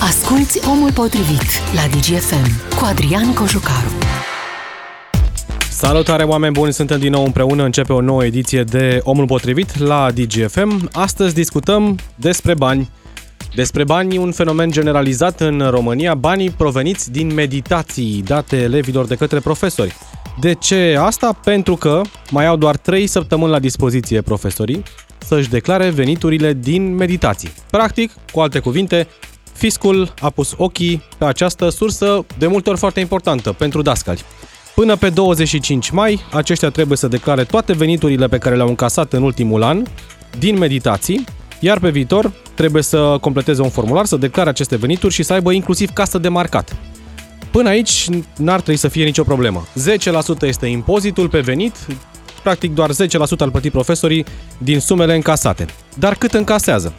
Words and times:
Asculți 0.00 0.68
Omul 0.68 0.92
Potrivit 0.92 1.42
la 1.74 1.86
DGFM 1.90 2.76
cu 2.78 2.84
Adrian 2.84 3.34
Cojucaru. 3.34 3.90
Salutare 5.70 6.22
oameni 6.22 6.52
buni, 6.52 6.72
suntem 6.72 6.98
din 6.98 7.10
nou 7.10 7.24
împreună, 7.24 7.64
începe 7.64 7.92
o 7.92 8.00
nouă 8.00 8.24
ediție 8.24 8.62
de 8.62 9.00
Omul 9.02 9.26
Potrivit 9.26 9.78
la 9.78 10.10
DGFM. 10.14 10.88
Astăzi 10.92 11.34
discutăm 11.34 11.98
despre 12.14 12.54
bani. 12.54 12.90
Despre 13.54 13.84
bani, 13.84 14.16
un 14.16 14.32
fenomen 14.32 14.70
generalizat 14.70 15.40
în 15.40 15.66
România, 15.70 16.14
banii 16.14 16.50
proveniți 16.50 17.10
din 17.10 17.34
meditații 17.34 18.22
date 18.24 18.56
elevilor 18.56 19.06
de 19.06 19.14
către 19.14 19.38
profesori. 19.38 19.96
De 20.40 20.54
ce 20.54 20.96
asta? 21.00 21.38
Pentru 21.44 21.76
că 21.76 22.00
mai 22.30 22.46
au 22.46 22.56
doar 22.56 22.76
3 22.76 23.06
săptămâni 23.06 23.50
la 23.50 23.58
dispoziție 23.58 24.20
profesorii 24.20 24.82
să-și 25.18 25.48
declare 25.48 25.88
veniturile 25.88 26.52
din 26.52 26.94
meditații. 26.94 27.52
Practic, 27.70 28.12
cu 28.32 28.40
alte 28.40 28.58
cuvinte, 28.58 29.06
fiscul 29.56 30.14
a 30.20 30.30
pus 30.30 30.54
ochii 30.56 31.02
pe 31.18 31.24
această 31.24 31.68
sursă 31.68 32.26
de 32.38 32.46
multe 32.46 32.70
ori 32.70 32.78
foarte 32.78 33.00
importantă 33.00 33.52
pentru 33.52 33.82
dascali. 33.82 34.20
Până 34.74 34.96
pe 34.96 35.08
25 35.08 35.90
mai, 35.90 36.20
aceștia 36.32 36.70
trebuie 36.70 36.96
să 36.96 37.08
declare 37.08 37.44
toate 37.44 37.72
veniturile 37.72 38.26
pe 38.26 38.38
care 38.38 38.56
le-au 38.56 38.68
încasat 38.68 39.12
în 39.12 39.22
ultimul 39.22 39.62
an 39.62 39.82
din 40.38 40.58
meditații, 40.58 41.24
iar 41.60 41.78
pe 41.78 41.90
viitor 41.90 42.32
trebuie 42.54 42.82
să 42.82 43.18
completeze 43.20 43.62
un 43.62 43.68
formular, 43.68 44.04
să 44.04 44.16
declare 44.16 44.48
aceste 44.48 44.76
venituri 44.76 45.14
și 45.14 45.22
să 45.22 45.32
aibă 45.32 45.52
inclusiv 45.52 45.90
casă 45.90 46.18
de 46.18 46.28
marcat. 46.28 46.76
Până 47.50 47.68
aici 47.68 48.06
n-ar 48.36 48.60
trebui 48.60 48.80
să 48.80 48.88
fie 48.88 49.04
nicio 49.04 49.22
problemă. 49.22 49.66
10% 50.38 50.40
este 50.40 50.66
impozitul 50.66 51.28
pe 51.28 51.40
venit, 51.40 51.74
practic 52.42 52.74
doar 52.74 52.90
10% 52.90 52.94
al 53.38 53.50
plătit 53.50 53.72
profesorii 53.72 54.24
din 54.58 54.80
sumele 54.80 55.14
încasate. 55.14 55.66
Dar 55.98 56.14
cât 56.14 56.32
încasează? 56.32 56.94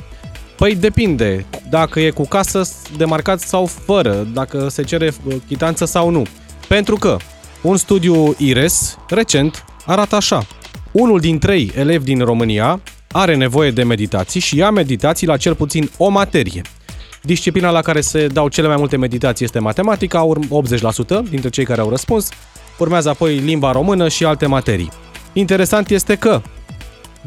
Păi 0.57 0.75
depinde 0.75 1.45
dacă 1.69 1.99
e 1.99 2.09
cu 2.09 2.27
casă 2.27 2.69
de 2.97 3.05
marcat 3.05 3.39
sau 3.39 3.65
fără, 3.65 4.27
dacă 4.33 4.67
se 4.69 4.83
cere 4.83 5.13
uh, 5.25 5.35
chitanță 5.47 5.85
sau 5.85 6.09
nu. 6.09 6.23
Pentru 6.67 6.95
că 6.95 7.17
un 7.61 7.77
studiu 7.77 8.35
IRES 8.37 8.97
recent 9.09 9.65
arată 9.85 10.15
așa. 10.15 10.45
Unul 10.91 11.19
din 11.19 11.39
trei 11.39 11.71
elevi 11.75 12.03
din 12.03 12.19
România 12.19 12.81
are 13.11 13.35
nevoie 13.35 13.71
de 13.71 13.83
meditații 13.83 14.39
și 14.39 14.57
ia 14.57 14.69
meditații 14.69 15.27
la 15.27 15.37
cel 15.37 15.55
puțin 15.55 15.89
o 15.97 16.09
materie. 16.09 16.61
Disciplina 17.21 17.69
la 17.69 17.81
care 17.81 18.01
se 18.01 18.27
dau 18.27 18.47
cele 18.47 18.67
mai 18.67 18.75
multe 18.75 18.97
meditații 18.97 19.45
este 19.45 19.59
matematica, 19.59 20.27
80% 21.25 21.29
dintre 21.29 21.49
cei 21.49 21.65
care 21.65 21.81
au 21.81 21.89
răspuns. 21.89 22.29
Urmează 22.77 23.09
apoi 23.09 23.35
limba 23.35 23.71
română 23.71 24.07
și 24.07 24.25
alte 24.25 24.45
materii. 24.45 24.91
Interesant 25.33 25.89
este 25.89 26.15
că 26.15 26.41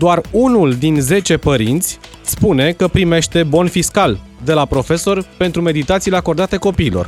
doar 0.01 0.21
unul 0.31 0.75
din 0.75 1.01
10 1.01 1.37
părinți 1.37 1.99
spune 2.23 2.73
că 2.73 2.89
primește 2.89 3.43
bon 3.43 3.67
fiscal 3.67 4.19
de 4.45 4.53
la 4.53 4.65
profesor 4.65 5.25
pentru 5.37 5.63
meditațiile 5.63 6.17
acordate 6.17 6.57
copiilor. 6.57 7.07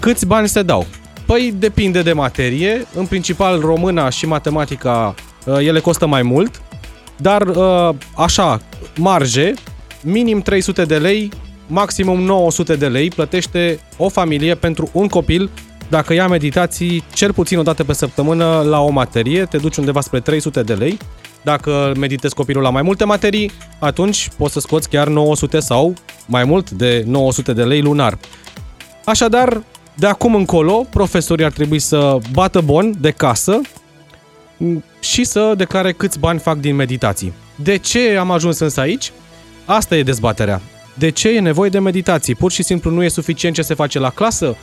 Câți 0.00 0.26
bani 0.26 0.48
se 0.48 0.62
dau? 0.62 0.86
Păi 1.26 1.54
depinde 1.58 2.02
de 2.02 2.12
materie, 2.12 2.86
în 2.94 3.06
principal 3.06 3.60
româna 3.60 4.08
și 4.08 4.26
matematica 4.26 5.14
uh, 5.44 5.56
ele 5.58 5.80
costă 5.80 6.06
mai 6.06 6.22
mult, 6.22 6.62
dar 7.16 7.42
uh, 7.42 7.94
așa, 8.16 8.60
marge, 8.96 9.52
minim 10.02 10.40
300 10.40 10.84
de 10.84 10.98
lei, 10.98 11.30
maximum 11.66 12.20
900 12.20 12.76
de 12.76 12.88
lei 12.88 13.08
plătește 13.08 13.80
o 13.96 14.08
familie 14.08 14.54
pentru 14.54 14.88
un 14.92 15.08
copil 15.08 15.50
dacă 15.88 16.12
ia 16.12 16.28
meditații 16.28 17.04
cel 17.14 17.32
puțin 17.32 17.58
o 17.58 17.62
dată 17.62 17.84
pe 17.84 17.92
săptămână 17.92 18.62
la 18.68 18.80
o 18.80 18.90
materie, 18.90 19.44
te 19.44 19.56
duci 19.56 19.76
undeva 19.76 20.00
spre 20.00 20.20
300 20.20 20.62
de 20.62 20.74
lei. 20.74 20.98
Dacă 21.42 21.92
meditezi 21.98 22.34
copilul 22.34 22.62
la 22.62 22.70
mai 22.70 22.82
multe 22.82 23.04
materii, 23.04 23.50
atunci 23.78 24.28
poți 24.36 24.52
să 24.52 24.60
scoți 24.60 24.88
chiar 24.88 25.08
900 25.08 25.60
sau 25.60 25.94
mai 26.26 26.44
mult 26.44 26.70
de 26.70 27.02
900 27.06 27.52
de 27.52 27.64
lei 27.64 27.80
lunar. 27.80 28.18
Așadar, 29.04 29.62
de 29.94 30.06
acum 30.06 30.34
încolo, 30.34 30.86
profesorii 30.90 31.44
ar 31.44 31.52
trebui 31.52 31.78
să 31.78 32.18
bată 32.32 32.60
bon 32.60 32.94
de 33.00 33.10
casă 33.10 33.60
și 35.00 35.24
să 35.24 35.54
declare 35.56 35.92
câți 35.92 36.18
bani 36.18 36.38
fac 36.38 36.56
din 36.56 36.74
meditații. 36.74 37.32
De 37.54 37.76
ce 37.76 38.16
am 38.16 38.30
ajuns 38.30 38.58
însă 38.58 38.80
aici? 38.80 39.12
Asta 39.64 39.96
e 39.96 40.02
dezbaterea. 40.02 40.60
De 40.94 41.10
ce 41.10 41.28
e 41.28 41.40
nevoie 41.40 41.70
de 41.70 41.78
meditații? 41.78 42.34
Pur 42.34 42.50
și 42.50 42.62
simplu 42.62 42.90
nu 42.90 43.02
e 43.02 43.08
suficient 43.08 43.54
ce 43.54 43.62
se 43.62 43.74
face 43.74 43.98
la 43.98 44.10
clasă? 44.10 44.56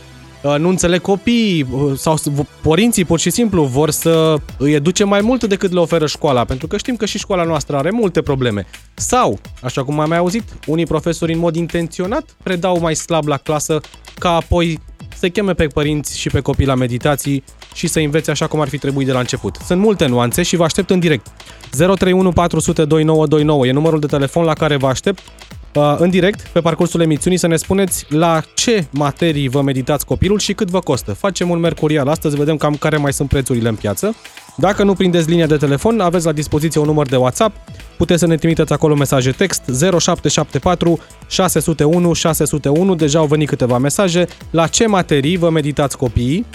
Uh, 0.45 0.55
nu 0.57 0.69
înțeleg 0.69 1.01
copiii 1.01 1.67
uh, 1.71 1.97
sau 1.97 2.17
părinții 2.61 3.05
pur 3.05 3.19
și 3.19 3.29
simplu 3.29 3.63
vor 3.63 3.89
să 3.89 4.35
îi 4.57 4.73
educe 4.73 5.03
mai 5.03 5.21
mult 5.21 5.43
decât 5.43 5.71
le 5.71 5.79
oferă 5.79 6.05
școala, 6.05 6.43
pentru 6.43 6.67
că 6.67 6.77
știm 6.77 6.95
că 6.95 7.05
și 7.05 7.17
școala 7.17 7.43
noastră 7.43 7.77
are 7.77 7.89
multe 7.89 8.21
probleme. 8.21 8.65
Sau, 8.93 9.39
așa 9.61 9.83
cum 9.83 9.99
am 9.99 10.09
mai 10.09 10.17
auzit, 10.17 10.43
unii 10.65 10.85
profesori 10.85 11.33
în 11.33 11.39
mod 11.39 11.55
intenționat 11.55 12.35
predau 12.43 12.79
mai 12.79 12.95
slab 12.95 13.27
la 13.27 13.37
clasă 13.37 13.79
ca 14.19 14.35
apoi 14.35 14.79
să 15.17 15.29
cheme 15.29 15.53
pe 15.53 15.67
părinți 15.67 16.19
și 16.19 16.29
pe 16.29 16.39
copii 16.39 16.65
la 16.65 16.75
meditații 16.75 17.43
și 17.73 17.87
să 17.87 17.99
învețe 17.99 18.31
așa 18.31 18.47
cum 18.47 18.59
ar 18.59 18.67
fi 18.67 18.77
trebuit 18.77 19.07
de 19.07 19.13
la 19.13 19.19
început. 19.19 19.57
Sunt 19.65 19.81
multe 19.81 20.05
nuanțe 20.05 20.43
și 20.43 20.55
vă 20.55 20.63
aștept 20.63 20.89
în 20.89 20.99
direct. 20.99 21.27
031 21.71 22.31
400 22.31 22.85
2929 22.85 23.67
e 23.67 23.71
numărul 23.71 23.99
de 23.99 24.07
telefon 24.07 24.43
la 24.43 24.53
care 24.53 24.75
vă 24.75 24.87
aștept 24.87 25.19
uh, 25.19 25.54
în 25.97 26.09
direct 26.09 26.47
pe 26.47 26.61
parcursul 26.61 27.01
emisiunii 27.01 27.39
să 27.39 27.47
ne 27.47 27.55
spuneți 27.55 28.05
la 28.09 28.41
ce 28.53 28.85
materii 28.91 29.47
vă 29.47 29.61
meditați 29.61 30.05
copilul 30.05 30.39
și 30.39 30.53
cât 30.53 30.69
vă 30.69 30.79
costă. 30.79 31.13
Facem 31.13 31.49
un 31.49 31.59
mercurial 31.59 32.07
astăzi, 32.07 32.35
vedem 32.35 32.57
cam 32.57 32.75
care 32.75 32.97
mai 32.97 33.13
sunt 33.13 33.29
prețurile 33.29 33.69
în 33.69 33.75
piață. 33.75 34.15
Dacă 34.57 34.83
nu 34.83 34.93
prindeți 34.93 35.29
linia 35.29 35.45
de 35.45 35.57
telefon, 35.57 35.99
aveți 35.99 36.25
la 36.25 36.31
dispoziție 36.31 36.81
un 36.81 36.87
număr 36.87 37.07
de 37.07 37.15
WhatsApp, 37.15 37.55
puteți 37.97 38.19
să 38.19 38.27
ne 38.27 38.35
trimiteți 38.35 38.73
acolo 38.73 38.95
mesaje 38.95 39.31
text 39.31 39.61
0774 39.65 40.99
601 41.27 42.13
601, 42.13 42.95
deja 42.95 43.19
au 43.19 43.25
venit 43.25 43.47
câteva 43.47 43.77
mesaje, 43.77 44.25
la 44.51 44.67
ce 44.67 44.87
materii 44.87 45.37
vă 45.37 45.49
meditați 45.49 45.97
copiii 45.97 46.45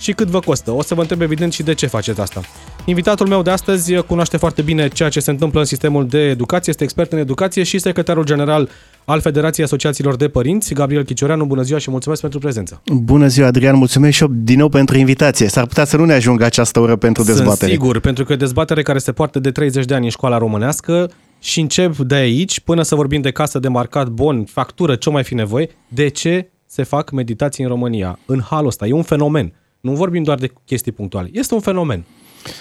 și 0.00 0.12
cât 0.12 0.28
vă 0.28 0.40
costă. 0.40 0.70
O 0.70 0.82
să 0.82 0.94
vă 0.94 1.00
întreb 1.00 1.20
evident 1.20 1.52
și 1.52 1.62
de 1.62 1.74
ce 1.74 1.86
faceți 1.86 2.20
asta. 2.20 2.40
Invitatul 2.84 3.26
meu 3.26 3.42
de 3.42 3.50
astăzi 3.50 3.94
cunoaște 3.94 4.36
foarte 4.36 4.62
bine 4.62 4.88
ceea 4.88 5.08
ce 5.08 5.20
se 5.20 5.30
întâmplă 5.30 5.60
în 5.60 5.66
sistemul 5.66 6.06
de 6.06 6.18
educație, 6.18 6.70
este 6.72 6.84
expert 6.84 7.12
în 7.12 7.18
educație 7.18 7.62
și 7.62 7.78
secretarul 7.78 8.24
general 8.24 8.68
al 9.04 9.20
Federației 9.20 9.64
Asociațiilor 9.64 10.16
de 10.16 10.28
Părinți, 10.28 10.74
Gabriel 10.74 11.04
Chicioreanu. 11.04 11.44
Bună 11.44 11.62
ziua 11.62 11.78
și 11.78 11.90
mulțumesc 11.90 12.20
pentru 12.20 12.38
prezență. 12.38 12.82
Bună 12.92 13.26
ziua, 13.26 13.46
Adrian, 13.46 13.76
mulțumesc 13.76 14.16
și 14.16 14.22
eu 14.22 14.28
din 14.32 14.58
nou 14.58 14.68
pentru 14.68 14.96
invitație. 14.96 15.48
S-ar 15.48 15.66
putea 15.66 15.84
să 15.84 15.96
nu 15.96 16.04
ne 16.04 16.12
ajungă 16.12 16.44
această 16.44 16.80
oră 16.80 16.96
pentru 16.96 17.22
dezbatere. 17.22 17.54
Sunt 17.56 17.70
sigur, 17.70 18.00
pentru 18.00 18.24
că 18.24 18.36
dezbatere 18.36 18.82
care 18.82 18.98
se 18.98 19.12
poartă 19.12 19.38
de 19.38 19.50
30 19.50 19.84
de 19.84 19.94
ani 19.94 20.04
în 20.04 20.10
școala 20.10 20.38
românească 20.38 21.10
și 21.40 21.60
încep 21.60 21.96
de 21.96 22.14
aici 22.14 22.60
până 22.60 22.82
să 22.82 22.94
vorbim 22.94 23.20
de 23.20 23.30
casă 23.30 23.58
de 23.58 23.68
marcat, 23.68 24.08
bon, 24.08 24.44
factură, 24.44 24.94
ce 24.94 25.10
mai 25.10 25.24
fi 25.24 25.34
nevoie. 25.34 25.68
De 25.88 26.08
ce 26.08 26.50
se 26.66 26.82
fac 26.82 27.10
meditații 27.10 27.64
în 27.64 27.70
România? 27.70 28.18
În 28.26 28.40
halul 28.40 28.66
ăsta. 28.66 28.86
E 28.86 28.92
un 28.92 29.02
fenomen. 29.02 29.52
Nu 29.80 29.94
vorbim 29.94 30.22
doar 30.22 30.38
de 30.38 30.52
chestii 30.64 30.92
punctuale. 30.92 31.30
Este 31.32 31.54
un 31.54 31.60
fenomen. 31.60 32.04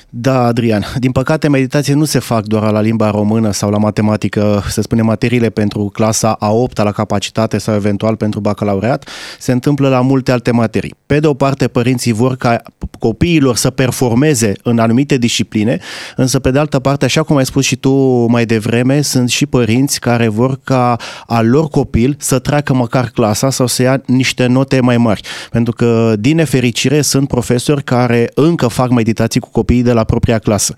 Da, 0.10 0.44
Adrian. 0.44 0.86
Din 0.98 1.12
păcate, 1.12 1.50
meditații 1.50 1.94
nu 1.94 2.06
se 2.06 2.20
fac 2.20 2.46
doar 2.46 2.72
la 2.72 2.82
limba 2.82 3.10
română 3.10 3.52
sau 3.52 3.70
la 3.70 3.78
matematică, 3.78 4.64
să 4.70 4.82
spunem, 4.82 5.06
materiile 5.06 5.50
pentru 5.50 5.90
clasa 5.94 6.36
a 6.40 6.52
8 6.52 6.78
la 6.78 6.92
capacitate 6.92 7.58
sau 7.58 7.76
eventual 7.76 8.16
pentru 8.16 8.40
bacalaureat. 8.40 9.10
Se 9.40 9.52
întâmplă 9.52 9.90
la 9.90 10.02
multe 10.02 10.32
alte 10.32 10.52
materii. 10.52 10.96
Pe 11.06 11.20
de 11.20 11.28
o 11.28 11.34
parte, 11.34 11.68
părinții 11.68 12.12
vor 12.12 12.36
ca 12.36 12.62
copiilor 13.00 13.56
să 13.56 13.70
performeze 13.70 14.54
în 14.64 14.80
anumite 14.80 15.18
discipline, 15.18 15.80
însă 16.16 16.40
pe 16.40 16.52
de 16.52 16.60
altă 16.60 16.80
parte, 16.80 17.06
așa 17.06 17.24
cum 17.24 17.36
ai 17.36 17.46
spus 17.46 17.66
și 17.66 17.76
tu 17.76 17.92
mai 18.26 18.46
devreme, 18.46 19.02
sunt 19.02 19.30
și 19.30 19.46
părinți 19.46 20.00
care 20.00 20.28
vor 20.28 20.60
ca 20.64 20.96
al 21.26 21.50
lor 21.50 21.68
copil 21.68 22.16
să 22.20 22.40
treacă 22.40 22.74
măcar 22.74 23.10
clasa 23.14 23.50
sau 23.50 23.68
să 23.68 23.82
ia 23.82 24.02
niște 24.06 24.46
note 24.46 24.80
mai 24.80 24.98
mari. 24.98 25.22
Pentru 25.52 25.74
că, 25.74 26.14
din 26.20 26.36
nefericire, 26.36 27.02
sunt 27.02 27.28
profesori 27.28 27.84
care 27.84 28.32
încă 28.34 28.68
fac 28.68 28.90
meditații 28.90 29.40
cu 29.40 29.50
copii 29.50 29.69
copiii 29.69 29.88
de 29.88 29.94
la 29.94 30.03
propria 30.03 30.40
clasă. 30.40 30.74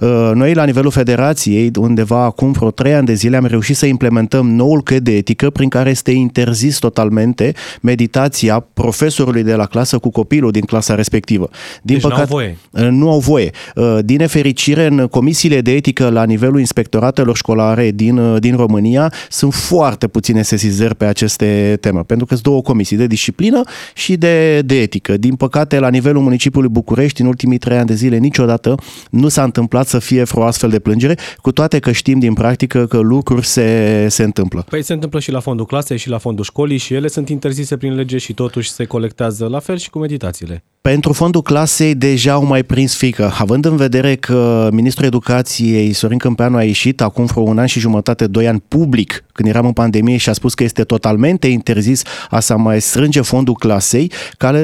Uh, 0.00 0.30
noi, 0.34 0.54
la 0.54 0.64
nivelul 0.64 0.90
federației, 0.90 1.70
undeva 1.78 2.24
acum 2.24 2.52
vreo 2.52 2.70
trei 2.70 2.94
ani 2.94 3.06
de 3.06 3.14
zile, 3.14 3.36
am 3.36 3.46
reușit 3.46 3.76
să 3.76 3.86
implementăm 3.86 4.50
noul 4.50 4.82
căi 4.82 5.00
de 5.00 5.16
etică 5.16 5.50
prin 5.50 5.68
care 5.68 5.90
este 5.90 6.10
interzis 6.10 6.78
totalmente 6.78 7.52
meditația 7.80 8.66
profesorului 8.74 9.42
de 9.42 9.54
la 9.54 9.66
clasă 9.66 9.98
cu 9.98 10.10
copilul 10.10 10.50
din 10.50 10.60
clasa 10.60 10.94
respectivă. 10.94 11.48
Din 11.82 11.94
deci 11.94 12.02
păcate, 12.02 12.26
nu 12.28 12.30
au 12.30 12.36
voie. 12.36 12.56
Uh, 12.70 12.88
nu 12.90 13.10
au 13.10 13.18
voie. 13.18 13.50
Uh, 13.74 13.98
din 14.04 14.16
nefericire, 14.16 14.86
în 14.86 15.06
comisiile 15.06 15.60
de 15.60 15.72
etică 15.74 16.08
la 16.08 16.24
nivelul 16.24 16.58
inspectoratelor 16.58 17.36
școlare 17.36 17.90
din, 17.90 18.38
din 18.38 18.56
România 18.56 19.12
sunt 19.28 19.54
foarte 19.54 20.06
puține 20.06 20.42
sesizări 20.42 20.94
pe 20.94 21.04
aceste 21.04 21.78
teme, 21.80 22.00
pentru 22.00 22.26
că 22.26 22.32
sunt 22.34 22.46
două 22.46 22.62
comisii, 22.62 22.96
de 22.96 23.06
disciplină 23.06 23.62
și 23.94 24.16
de, 24.16 24.60
de 24.60 24.80
etică. 24.80 25.16
Din 25.16 25.34
păcate, 25.34 25.78
la 25.78 25.88
nivelul 25.88 26.22
municipiului 26.22 26.70
București, 26.70 27.20
în 27.20 27.26
ultimii 27.26 27.58
trei 27.58 27.76
ani 27.76 27.86
de 27.86 27.94
zile, 27.94 28.16
nici 28.16 28.33
niciodată 28.34 28.74
nu 29.10 29.28
s-a 29.28 29.42
întâmplat 29.42 29.86
să 29.86 29.98
fie 29.98 30.22
vreo 30.22 30.44
astfel 30.44 30.70
de 30.70 30.78
plângere, 30.78 31.18
cu 31.36 31.52
toate 31.52 31.78
că 31.78 31.92
știm 31.92 32.18
din 32.18 32.32
practică 32.32 32.86
că 32.86 32.98
lucruri 32.98 33.46
se, 33.46 34.06
se 34.08 34.22
întâmplă. 34.22 34.64
Păi 34.68 34.82
se 34.82 34.92
întâmplă 34.92 35.20
și 35.20 35.30
la 35.30 35.40
fondul 35.40 35.66
clasei 35.66 35.98
și 35.98 36.08
la 36.08 36.18
fondul 36.18 36.44
școlii 36.44 36.76
și 36.76 36.94
ele 36.94 37.08
sunt 37.08 37.28
interzise 37.28 37.76
prin 37.76 37.94
lege 37.94 38.18
și 38.18 38.32
totuși 38.32 38.70
se 38.70 38.84
colectează 38.84 39.46
la 39.46 39.58
fel 39.58 39.76
și 39.78 39.90
cu 39.90 39.98
meditațiile. 39.98 40.64
Pentru 40.80 41.12
fondul 41.12 41.42
clasei 41.42 41.94
deja 41.94 42.32
au 42.32 42.44
mai 42.44 42.62
prins 42.62 42.96
fică. 42.96 43.32
Având 43.38 43.64
în 43.64 43.76
vedere 43.76 44.14
că 44.16 44.68
ministrul 44.72 45.06
educației 45.06 45.92
Sorin 45.92 46.18
Câmpeanu 46.18 46.56
a 46.56 46.62
ieșit 46.62 47.00
acum 47.00 47.24
vreo 47.24 47.42
un 47.42 47.58
an 47.58 47.66
și 47.66 47.80
jumătate, 47.80 48.26
doi 48.26 48.48
ani 48.48 48.62
public, 48.68 49.24
când 49.32 49.48
eram 49.48 49.66
în 49.66 49.72
pandemie 49.72 50.16
și 50.16 50.28
a 50.28 50.32
spus 50.32 50.54
că 50.54 50.64
este 50.64 50.82
totalmente 50.82 51.46
interzis 51.46 52.02
a 52.30 52.40
să 52.40 52.56
mai 52.56 52.80
strânge 52.80 53.20
fondul 53.20 53.54
clasei, 53.54 54.12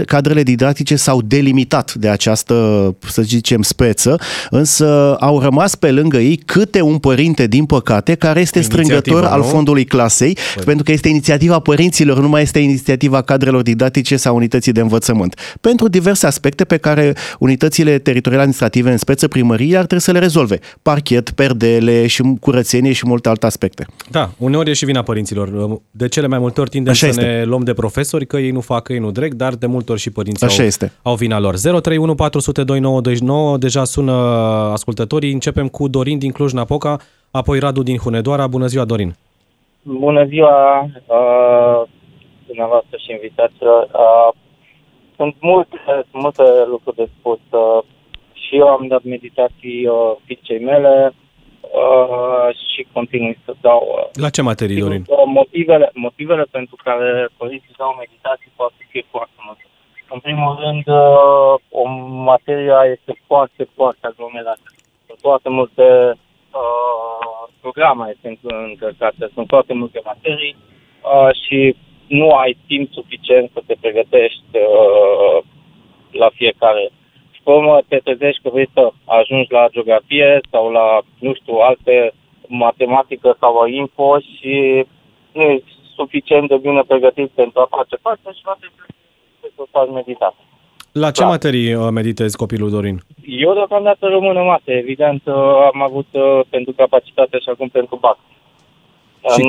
cadrele 0.07 0.43
didactice 0.43 0.97
s-au 0.97 1.23
delimitat 1.23 1.95
de 1.95 2.09
această, 2.09 2.55
să 3.07 3.23
zicem, 3.23 3.60
speță, 3.63 4.19
însă 4.51 5.17
au 5.21 5.41
rămas 5.41 5.75
pe 5.75 5.91
lângă 5.91 6.19
ei 6.19 6.37
câte 6.37 6.81
un 6.81 6.99
părinte, 6.99 7.47
din 7.47 7.65
păcate, 7.65 8.15
care 8.15 8.41
este 8.41 8.61
strângător 8.61 9.23
nu? 9.23 9.29
al 9.29 9.43
fondului 9.43 9.85
clasei, 9.85 10.37
păi. 10.55 10.65
pentru 10.65 10.85
că 10.85 10.93
este 10.93 11.09
inițiativa 11.09 11.59
părinților, 11.59 12.21
nu 12.21 12.29
mai 12.29 12.43
este 12.43 12.59
inițiativa 12.59 13.23
cadrelor 13.23 13.63
didactice 13.63 14.17
sau 14.17 14.37
unității 14.37 14.73
de 14.73 14.81
învățământ. 14.81 15.57
Pentru 15.61 15.89
diverse 15.89 16.27
aspecte 16.27 16.65
pe 16.65 16.77
care 16.77 17.13
unitățile 17.39 17.99
teritoriale 17.99 18.43
administrative, 18.43 18.91
în 18.91 18.97
speță 18.97 19.29
primării, 19.29 19.77
ar 19.77 19.85
trebui 19.85 20.05
să 20.05 20.13
le 20.13 20.19
rezolve. 20.19 20.59
Parchet, 20.83 21.31
perdele 21.31 22.07
și 22.07 22.23
curățenie 22.41 22.93
și 22.93 23.07
multe 23.07 23.29
alte 23.29 23.47
aspecte. 23.47 23.87
Da, 24.11 24.31
uneori 24.39 24.71
e 24.71 24.73
și 24.73 24.85
vina 24.85 25.03
părinților. 25.03 25.79
De 25.91 26.09
cele 26.09 26.27
mai 26.27 26.39
multe 26.39 26.61
ori 26.61 26.71
tindem 26.71 26.93
Așa 26.93 27.07
să 27.07 27.21
este. 27.21 27.33
ne 27.33 27.45
luăm 27.45 27.63
de 27.63 27.73
profesori, 27.73 28.27
că 28.27 28.37
ei 28.37 28.51
nu 28.51 28.61
fac, 28.61 28.83
că 28.83 28.93
ei 28.93 28.99
nu 28.99 29.11
dreg, 29.11 29.35
dar 29.35 29.55
de 29.55 29.67
multe 29.67 29.93
ori 29.93 30.01
și 30.01 30.11
părinții 30.11 30.47
Așa 30.47 30.61
au, 30.61 30.67
este. 30.67 30.93
au 31.03 31.15
vina 31.15 31.39
lor. 31.39 31.55
031 31.59 32.15
400 32.15 32.65
2929, 32.65 33.50
deja 33.57 33.85
sună 33.85 34.13
ascultătorii. 34.73 35.33
Începem 35.33 35.69
cu 35.69 35.89
Dorin 35.89 36.19
din 36.19 36.33
Cluj-Napoca, 36.33 36.99
apoi 37.31 37.59
Radu 37.59 37.83
din 37.83 37.97
Hunedoara. 37.97 38.47
Bună 38.47 38.67
ziua, 38.67 38.85
Dorin! 38.85 39.15
Bună 39.83 40.25
ziua, 40.25 40.83
uh, 41.07 41.83
dumneavoastră 42.47 42.97
și 43.05 43.11
invitaților. 43.11 43.83
Uh, 43.83 44.31
sunt 45.17 45.35
multe, 45.41 45.77
multe 46.13 46.43
lucruri 46.69 46.97
de 46.97 47.09
spus. 47.19 47.39
Uh, 47.51 47.83
și 48.33 48.57
eu 48.57 48.69
am 48.69 48.87
dat 48.87 49.03
meditații 49.03 49.87
uh, 49.87 50.13
fiicei 50.25 50.61
mele 50.71 51.15
uh, 51.61 52.49
și 52.71 52.87
continui 52.93 53.39
să 53.45 53.53
dau. 53.61 53.83
Uh, 53.97 54.23
La 54.23 54.31
ce 54.31 54.43
materii, 54.43 54.81
Dorin? 54.81 55.05
Uh, 55.09 55.17
motivele, 55.27 55.91
motivele 55.95 56.45
pentru 56.51 56.77
care 56.85 57.29
părinții 57.37 57.75
dau 57.77 57.93
meditații 57.99 58.51
poate 58.57 58.81
fi 58.91 59.05
foarte 59.11 59.39
multe. 59.47 59.65
În 60.13 60.21
primul 60.21 60.57
rând, 60.61 60.87
uh, 60.87 61.55
o 61.71 61.89
materie 62.29 62.75
este 62.91 63.13
foarte, 63.27 63.69
foarte 63.75 64.07
aglomerată. 64.07 64.69
Sunt 65.07 65.19
foarte 65.21 65.49
multe 65.49 65.87
uh, 66.61 67.49
programe 67.61 68.15
este 68.15 68.39
încărcate, 68.43 69.31
sunt 69.35 69.49
foarte 69.49 69.75
multe 69.75 70.01
materii 70.05 70.57
uh, 70.57 71.29
și 71.43 71.77
nu 72.07 72.31
ai 72.31 72.57
timp 72.67 72.93
suficient 72.93 73.51
să 73.53 73.63
te 73.67 73.75
pregătești 73.81 74.51
uh, 74.53 75.43
la 76.11 76.29
fiecare. 76.35 76.91
Și 77.31 77.41
pe 77.45 77.51
urmă 77.51 77.81
te 77.89 77.97
trezești 77.97 78.43
că 78.43 78.49
vrei 78.49 78.71
să 78.73 78.93
ajungi 79.05 79.53
la 79.53 79.69
geografie 79.71 80.41
sau 80.51 80.71
la, 80.71 81.01
nu 81.19 81.35
știu, 81.35 81.55
alte 81.55 82.13
matematică 82.47 83.37
sau 83.41 83.61
la 83.61 83.69
info 83.69 84.19
și 84.19 84.85
nu 85.33 85.43
e 85.43 85.63
suficient 85.95 86.49
de 86.49 86.57
bine 86.57 86.83
pregătit 86.87 87.31
pentru 87.31 87.61
a 87.61 87.77
face 87.77 87.97
față 87.97 88.33
și 88.37 88.43
va 88.45 88.57
trebui 88.59 88.99
să 89.57 89.63
faci 89.71 89.91
meditație. 89.93 90.45
La 90.93 91.11
ce 91.11 91.23
da. 91.23 91.29
materii 91.29 91.75
uh, 91.75 91.89
meditezi 91.91 92.37
copilul 92.37 92.71
Dorin? 92.71 93.01
Eu 93.25 93.53
deocamdată 93.53 94.07
rămân 94.07 94.37
în 94.37 94.45
mate. 94.45 94.73
Evident, 94.73 95.23
uh, 95.27 95.35
am 95.73 95.83
avut 95.83 96.07
uh, 96.11 96.41
pentru 96.49 96.73
capacitate 96.73 97.39
și 97.39 97.49
acum 97.49 97.69
pentru 97.69 97.97
BAC. 97.97 98.19
Și... 99.35 99.43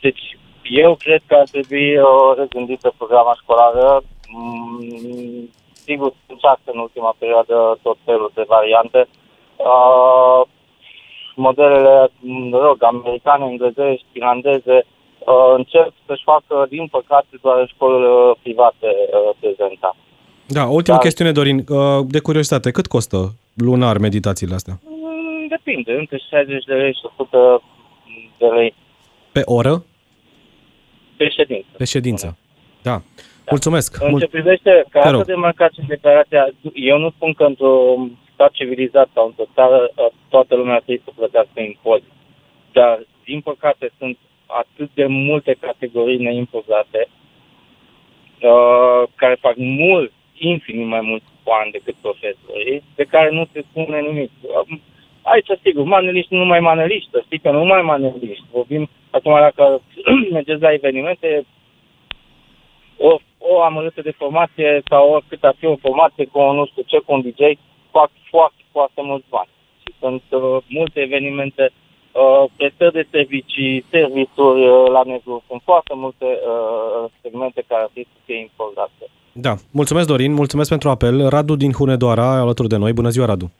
Deci, 0.00 0.38
eu 0.62 0.94
cred 0.94 1.22
că 1.26 1.34
ar 1.34 1.48
trebui 1.50 1.96
o 1.96 2.34
regândită 2.34 2.94
programa 2.96 3.34
școlară. 3.42 4.02
Mm, 4.28 5.50
sigur, 5.72 6.12
încearcă 6.26 6.68
în 6.72 6.78
ultima 6.78 7.14
perioadă 7.18 7.78
tot 7.82 7.96
felul 8.04 8.30
de 8.34 8.44
variante. 8.48 9.08
Uh, 9.56 10.42
modelele, 11.36 12.10
rog, 12.52 12.82
americane, 12.82 13.44
englezești, 13.50 14.06
finlandeze, 14.12 14.86
uh, 15.26 15.54
încep 15.56 15.92
să-și 16.06 16.22
facă, 16.22 16.66
din 16.68 16.86
păcate, 16.86 17.28
doar 17.42 17.68
școlile 17.74 18.34
private 18.42 18.86
uh, 18.86 19.36
prezenta. 19.40 19.96
Da, 20.46 20.64
ultima 20.64 20.96
Dar, 20.96 21.04
chestiune, 21.04 21.32
Dorin, 21.32 21.64
uh, 21.68 22.04
de 22.08 22.20
curiozitate, 22.20 22.70
cât 22.70 22.86
costă 22.86 23.34
lunar 23.54 23.98
meditațiile 23.98 24.54
astea? 24.54 24.74
Mm, 24.82 25.46
depinde, 25.48 25.92
între 25.92 26.18
60 26.30 26.64
de 26.64 26.74
lei 26.74 26.92
și 26.92 27.00
100 27.04 27.62
de 28.38 28.46
lei. 28.46 28.74
Pe 29.32 29.42
oră? 29.44 29.84
Pe 31.16 31.28
ședință. 31.28 31.68
Pe 31.76 31.84
ședință. 31.84 32.38
Da. 32.82 32.90
da. 32.90 33.02
Mulțumesc. 33.50 33.98
În 34.00 34.18
ce 34.18 34.26
privește 34.26 34.84
cartea 34.90 35.24
de 35.24 35.34
marcat 35.34 35.72
și 35.72 35.80
declarația, 35.88 36.48
eu 36.74 36.98
nu 36.98 37.10
spun 37.10 37.32
că 37.32 37.44
într-un 37.44 38.18
stat 38.32 38.50
civilizat 38.50 39.08
sau 39.14 39.26
într-o 39.26 39.52
țară 39.54 39.90
toată 40.28 40.54
lumea 40.54 40.76
trebuie 40.76 41.02
să 41.04 41.12
plătească 41.16 41.60
impozit. 41.60 42.12
Dar, 42.72 43.06
din 43.24 43.40
păcate, 43.40 43.90
sunt 43.98 44.18
atât 44.58 44.90
de 44.94 45.06
multe 45.06 45.56
categorii 45.60 46.18
neimpozate 46.18 47.08
uh, 48.42 49.08
care 49.14 49.36
fac 49.40 49.54
mult, 49.56 50.12
infinit 50.38 50.86
mai 50.86 51.00
mulți 51.00 51.24
bani 51.44 51.70
decât 51.70 51.94
profesorii, 52.00 52.82
de 52.94 53.04
care 53.04 53.30
nu 53.30 53.48
se 53.52 53.64
spune 53.70 54.00
nimic. 54.00 54.30
Aici, 55.22 55.50
sigur, 55.62 55.84
maneliști, 55.84 56.34
nu 56.34 56.44
mai 56.44 56.60
maneliști, 56.60 57.10
să 57.10 57.22
știi 57.24 57.38
că 57.38 57.50
nu 57.50 57.64
mai 57.64 57.82
maneliști. 57.82 58.44
Vorbim, 58.52 58.88
acum, 59.10 59.32
dacă 59.32 59.82
mergeți 60.36 60.60
la 60.62 60.72
evenimente, 60.72 61.44
o, 62.96 63.16
o 63.38 63.62
amărâtă 63.62 64.00
de 64.02 64.10
formație 64.10 64.82
sau 64.88 65.10
oricât 65.10 65.44
ar 65.44 65.54
fi 65.58 65.66
o 65.66 65.76
formație 65.76 66.24
cu 66.24 66.52
nu 66.52 66.66
știu 66.66 66.82
ce, 66.86 66.98
cu 66.98 67.12
un 67.12 67.20
DJ, 67.20 67.40
fac 67.90 68.10
foarte, 68.30 68.62
foarte 68.72 69.02
mulți 69.02 69.26
bani. 69.28 69.48
Și 69.82 69.94
sunt 69.98 70.22
uh, 70.30 70.56
multe 70.68 71.00
evenimente, 71.00 71.70
uh, 72.12 72.44
prestări 72.56 72.92
de 72.92 73.06
servicii, 73.10 73.84
servituri 73.90 74.68
uh, 74.68 74.90
la 74.92 75.02
negru. 75.04 75.42
Sunt 75.48 75.60
foarte 75.64 75.94
multe 75.94 76.24
uh, 76.24 77.10
segmente 77.20 77.64
care 77.68 77.82
ar 77.82 77.90
trebui 77.92 78.10
să 78.12 78.18
fie 78.24 78.38
importante. 78.40 79.04
Da. 79.32 79.54
Mulțumesc, 79.70 80.06
Dorin. 80.06 80.32
Mulțumesc 80.32 80.68
pentru 80.68 80.88
apel. 80.88 81.28
Radu 81.28 81.54
din 81.56 81.72
Hunedoara, 81.72 82.40
alături 82.40 82.68
de 82.68 82.76
noi. 82.76 82.92
Bună 82.92 83.08
ziua, 83.08 83.26
Radu. 83.26 83.50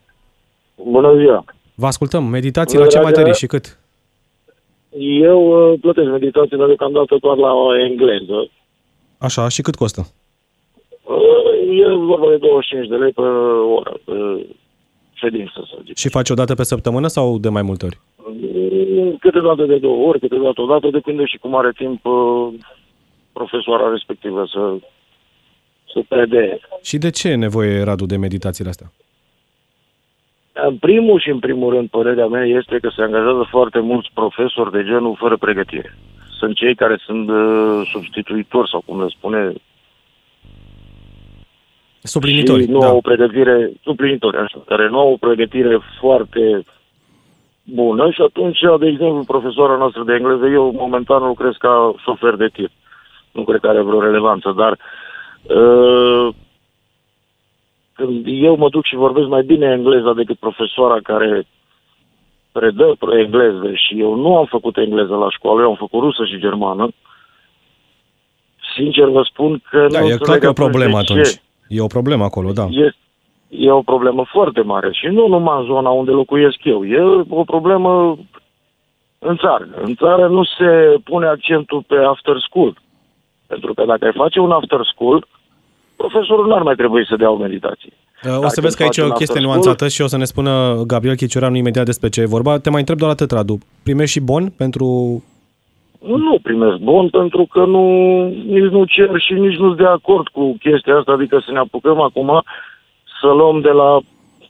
Bună 0.84 1.16
ziua! 1.16 1.44
Vă 1.74 1.86
ascultăm. 1.86 2.24
Meditații 2.24 2.78
Bună 2.78 2.88
la 2.88 2.96
ce 2.96 3.04
materii 3.04 3.34
și 3.34 3.46
cât? 3.46 3.78
Eu 5.22 5.70
uh, 5.72 5.78
plătesc 5.80 6.08
meditațiile 6.08 6.66
deocamdată 6.66 7.16
doar 7.20 7.36
la 7.36 7.52
o 7.52 7.78
engleză. 7.78 8.50
Așa, 9.18 9.48
și 9.48 9.62
cât 9.62 9.74
costă? 9.74 10.06
Uh, 11.04 11.78
e 11.78 11.94
vorba 11.94 12.28
de 12.28 12.36
25 12.36 12.88
de 12.88 12.96
lei 12.96 13.12
pe 13.12 13.20
oră, 13.76 14.00
pe 14.04 14.46
ședință, 15.12 15.68
să 15.70 15.78
zic. 15.84 15.96
Și 15.96 16.08
faci 16.08 16.30
o 16.30 16.34
dată 16.34 16.54
pe 16.54 16.62
săptămână 16.62 17.06
sau 17.06 17.38
de 17.38 17.48
mai 17.48 17.62
multe 17.62 17.84
ori? 17.84 18.00
Uh, 18.70 19.14
câteodată 19.20 19.64
de 19.64 19.78
două 19.78 20.06
ori, 20.08 20.20
câteodată 20.20 20.60
o 20.60 20.66
dată, 20.66 20.88
depinde 20.90 21.24
și 21.24 21.38
cum 21.38 21.54
are 21.54 21.72
timp 21.76 22.00
profesoara 23.32 23.90
respectivă 23.90 24.44
să, 24.52 24.74
să 25.92 26.00
prede. 26.08 26.60
Și 26.82 26.98
de 26.98 27.10
ce 27.10 27.28
e 27.28 27.34
nevoie, 27.34 27.82
Radu, 27.82 28.06
de 28.06 28.16
meditațiile 28.16 28.70
astea? 28.70 28.92
În 30.52 30.76
primul 30.76 31.20
și 31.20 31.30
în 31.30 31.38
primul 31.38 31.74
rând, 31.74 31.88
părerea 31.88 32.26
mea 32.26 32.44
este 32.44 32.78
că 32.78 32.90
se 32.96 33.02
angajează 33.02 33.46
foarte 33.50 33.78
mulți 33.78 34.10
profesori 34.14 34.72
de 34.72 34.84
genul 34.84 35.16
fără 35.18 35.36
pregătire. 35.36 35.98
Sunt 36.38 36.54
cei 36.56 36.74
care 36.74 36.96
sunt 37.06 37.28
uh, 37.28 37.88
substituitori 37.92 38.68
sau 38.68 38.82
cum 38.86 39.02
le 39.02 39.08
spune 39.08 39.52
Suplinitori, 42.02 42.62
și 42.62 42.70
nu 42.70 42.78
da. 42.78 42.86
au 42.86 42.96
o 42.96 43.00
pregătire, 43.00 43.70
suplinitori, 43.82 44.36
așa, 44.36 44.62
care 44.66 44.88
nu 44.88 44.98
au 44.98 45.12
o 45.12 45.16
pregătire 45.16 45.78
foarte 46.00 46.64
bună 47.64 48.10
și 48.10 48.20
atunci, 48.20 48.58
de 48.78 48.86
exemplu, 48.86 49.24
profesoara 49.26 49.76
noastră 49.76 50.02
de 50.04 50.14
engleză, 50.14 50.46
eu 50.46 50.72
momentan 50.76 51.22
lucrez 51.22 51.54
ca 51.58 51.94
șofer 52.04 52.34
de 52.34 52.48
tir. 52.48 52.70
Nu 53.32 53.44
cred 53.44 53.60
că 53.60 53.68
are 53.68 53.82
vreo 53.82 54.00
relevanță, 54.00 54.54
dar 54.56 54.78
uh, 55.42 56.34
când 57.92 58.24
eu 58.26 58.56
mă 58.56 58.68
duc 58.68 58.84
și 58.84 58.94
vorbesc 58.94 59.26
mai 59.28 59.42
bine 59.42 59.66
engleza 59.66 60.12
decât 60.12 60.38
profesoara 60.38 60.98
care 61.02 61.46
predă 62.52 62.96
engleză 63.18 63.70
și 63.74 64.00
eu 64.00 64.14
nu 64.14 64.36
am 64.36 64.46
făcut 64.46 64.76
engleză 64.76 65.14
la 65.14 65.30
școală, 65.30 65.60
eu 65.60 65.68
am 65.68 65.76
făcut 65.76 66.00
rusă 66.00 66.24
și 66.24 66.38
germană, 66.38 66.88
sincer 68.74 69.08
vă 69.08 69.22
spun 69.30 69.62
că 69.70 69.86
da, 69.90 70.00
nu 70.00 70.06
e 70.06 70.16
clar 70.16 70.38
că 70.38 70.46
e 70.46 70.48
o 70.48 70.52
problemă 70.52 70.98
atunci. 70.98 71.28
Ce. 71.28 71.40
E 71.68 71.80
o 71.80 71.86
problemă 71.86 72.24
acolo, 72.24 72.52
da. 72.52 72.66
E, 72.70 72.94
e 73.50 73.70
o 73.70 73.82
problemă 73.82 74.24
foarte 74.28 74.60
mare 74.60 74.90
și 74.92 75.06
nu 75.06 75.26
numai 75.26 75.58
în 75.60 75.64
zona 75.64 75.90
unde 75.90 76.10
locuiesc 76.10 76.58
eu. 76.62 76.84
E 76.84 77.24
o 77.28 77.44
problemă 77.44 78.18
în 79.18 79.36
țară. 79.36 79.68
În 79.82 79.94
țară 79.94 80.28
nu 80.28 80.44
se 80.44 81.00
pune 81.04 81.26
accentul 81.26 81.84
pe 81.86 81.96
after 81.96 82.36
school. 82.48 82.74
Pentru 83.46 83.74
că 83.74 83.84
dacă 83.84 84.04
ai 84.04 84.12
face 84.12 84.40
un 84.40 84.50
after 84.50 84.80
school, 84.92 85.26
profesorul 85.96 86.46
n-ar 86.46 86.62
mai 86.62 86.74
trebui 86.74 87.06
să 87.06 87.16
dea 87.16 87.30
o 87.30 87.36
meditație. 87.36 87.92
Uh, 88.24 88.44
o 88.44 88.48
să 88.48 88.60
vezi 88.60 88.76
că 88.76 88.82
aici 88.82 88.96
e 88.96 89.02
o 89.02 89.12
chestie 89.12 89.40
nuanțată 89.40 89.88
și 89.88 90.02
o 90.02 90.06
să 90.06 90.16
ne 90.16 90.24
spună 90.24 90.82
Gabriel 90.86 91.16
Chiciuranu 91.16 91.56
imediat 91.56 91.84
despre 91.84 92.08
ce 92.08 92.20
e 92.20 92.34
vorba. 92.36 92.58
Te 92.58 92.70
mai 92.70 92.78
întreb 92.80 92.98
doar 92.98 93.10
atât, 93.10 93.30
Radu. 93.30 93.58
Primești 93.82 94.12
și 94.12 94.20
bon 94.20 94.52
pentru 94.56 94.86
Nu 96.06 96.38
primesc 96.42 96.76
bon 96.76 97.08
pentru 97.08 97.46
că 97.52 97.64
nu, 97.64 97.84
nici 98.28 98.70
nu 98.70 98.84
cer 98.84 99.10
și 99.18 99.32
nici 99.32 99.58
nu 99.58 99.66
sunt 99.66 99.76
de 99.76 99.86
acord 99.86 100.28
cu 100.28 100.56
chestia 100.58 100.96
asta, 100.96 101.12
adică 101.12 101.42
să 101.44 101.52
ne 101.52 101.58
apucăm 101.58 102.00
acum 102.00 102.42
să 103.20 103.26
luăm 103.26 103.60
de 103.60 103.70
la 103.70 103.98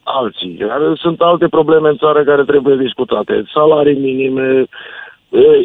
alții. 0.03 0.57
Iar 0.59 0.81
sunt 0.95 1.21
alte 1.21 1.47
probleme 1.47 1.89
în 1.89 1.97
țară 1.97 2.23
care 2.23 2.43
trebuie 2.43 2.75
discutate. 2.75 3.43
Salarii 3.53 3.99
minime, 3.99 4.65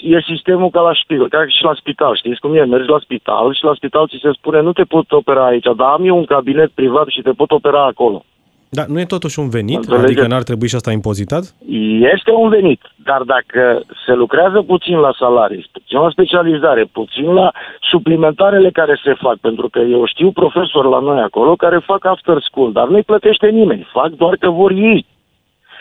e 0.02 0.20
sistemul 0.20 0.70
ca 0.70 0.80
la 0.80 0.92
spital, 1.02 1.28
ca 1.28 1.46
și 1.46 1.64
la 1.64 1.74
spital, 1.74 2.16
știți 2.16 2.40
cum 2.40 2.54
e? 2.54 2.64
Mergi 2.64 2.88
la 2.88 2.98
spital 2.98 3.54
și 3.54 3.64
la 3.64 3.74
spital 3.74 4.08
ți 4.08 4.18
se 4.22 4.30
spune 4.32 4.60
nu 4.60 4.72
te 4.72 4.84
pot 4.84 5.12
opera 5.12 5.46
aici, 5.46 5.68
dar 5.76 5.88
am 5.88 6.04
eu 6.04 6.16
un 6.16 6.24
cabinet 6.24 6.70
privat 6.70 7.08
și 7.08 7.22
te 7.22 7.30
pot 7.30 7.50
opera 7.50 7.84
acolo. 7.84 8.24
Da, 8.68 8.84
nu 8.88 9.00
e 9.00 9.04
totuși 9.04 9.38
un 9.38 9.48
venit? 9.48 9.76
Înțelege? 9.76 10.04
Adică 10.04 10.26
n-ar 10.26 10.42
trebui 10.42 10.68
și 10.68 10.74
asta 10.74 10.92
impozitat? 10.92 11.54
Este 12.14 12.30
un 12.30 12.48
venit, 12.48 12.80
dar 13.04 13.22
dacă 13.22 13.82
se 14.06 14.12
lucrează 14.12 14.62
puțin 14.62 14.96
la 14.96 15.12
salarii, 15.18 15.68
puțin 15.72 15.98
la 15.98 16.10
specializare, 16.10 16.84
puțin 16.84 17.32
la 17.32 17.52
suplimentarele 17.80 18.70
care 18.70 19.00
se 19.04 19.14
fac, 19.14 19.36
pentru 19.36 19.68
că 19.68 19.78
eu 19.78 20.06
știu 20.06 20.30
profesori 20.30 20.88
la 20.88 20.98
noi 20.98 21.20
acolo 21.20 21.56
care 21.56 21.78
fac 21.78 22.04
after 22.04 22.38
school, 22.40 22.72
dar 22.72 22.88
nu-i 22.88 23.02
plătește 23.02 23.46
nimeni, 23.46 23.88
fac 23.92 24.08
doar 24.08 24.36
că 24.36 24.50
vor 24.50 24.70
ei. 24.70 25.06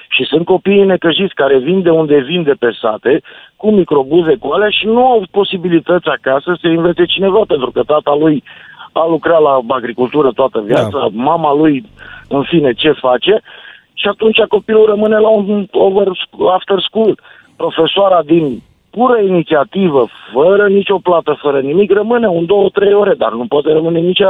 Și 0.10 0.24
sunt 0.24 0.46
copiii 0.46 0.86
necăjiți 0.86 1.34
care 1.34 1.58
vin 1.58 1.82
de 1.82 1.90
unde 1.90 2.18
vin 2.20 2.44
de 2.44 2.54
pe 2.60 2.70
sate, 2.82 3.22
cu 3.56 3.72
microbuze 3.72 4.36
cu 4.36 4.48
alea 4.48 4.70
și 4.70 4.86
nu 4.86 5.06
au 5.06 5.24
posibilități 5.32 6.08
acasă 6.08 6.58
să 6.62 6.68
învețe 6.68 7.06
cineva, 7.06 7.42
pentru 7.48 7.72
că 7.72 7.84
tata 7.84 8.16
lui 8.20 8.44
a 8.98 9.08
lucrat 9.08 9.42
la 9.42 9.60
agricultură 9.68 10.32
toată 10.32 10.60
viața, 10.66 11.00
da. 11.00 11.08
mama 11.12 11.54
lui, 11.54 11.84
în 12.28 12.44
fine, 12.44 12.74
ce 12.74 12.92
face, 12.92 13.42
și 13.94 14.08
atunci 14.08 14.38
copilul 14.38 14.86
rămâne 14.86 15.18
la 15.18 15.30
un 15.30 15.68
over, 15.72 16.08
after 16.54 16.80
school. 16.80 17.20
Profesoara 17.56 18.22
din 18.24 18.62
pură 18.90 19.20
inițiativă, 19.20 20.08
fără 20.34 20.68
nicio 20.68 20.98
plată, 20.98 21.38
fără 21.42 21.60
nimic, 21.60 21.92
rămâne 21.92 22.28
un, 22.28 22.46
două, 22.46 22.70
trei 22.70 22.94
ore, 22.94 23.14
dar 23.14 23.32
nu 23.32 23.46
poate 23.48 23.72
rămâne 23.72 24.00
nici 24.00 24.24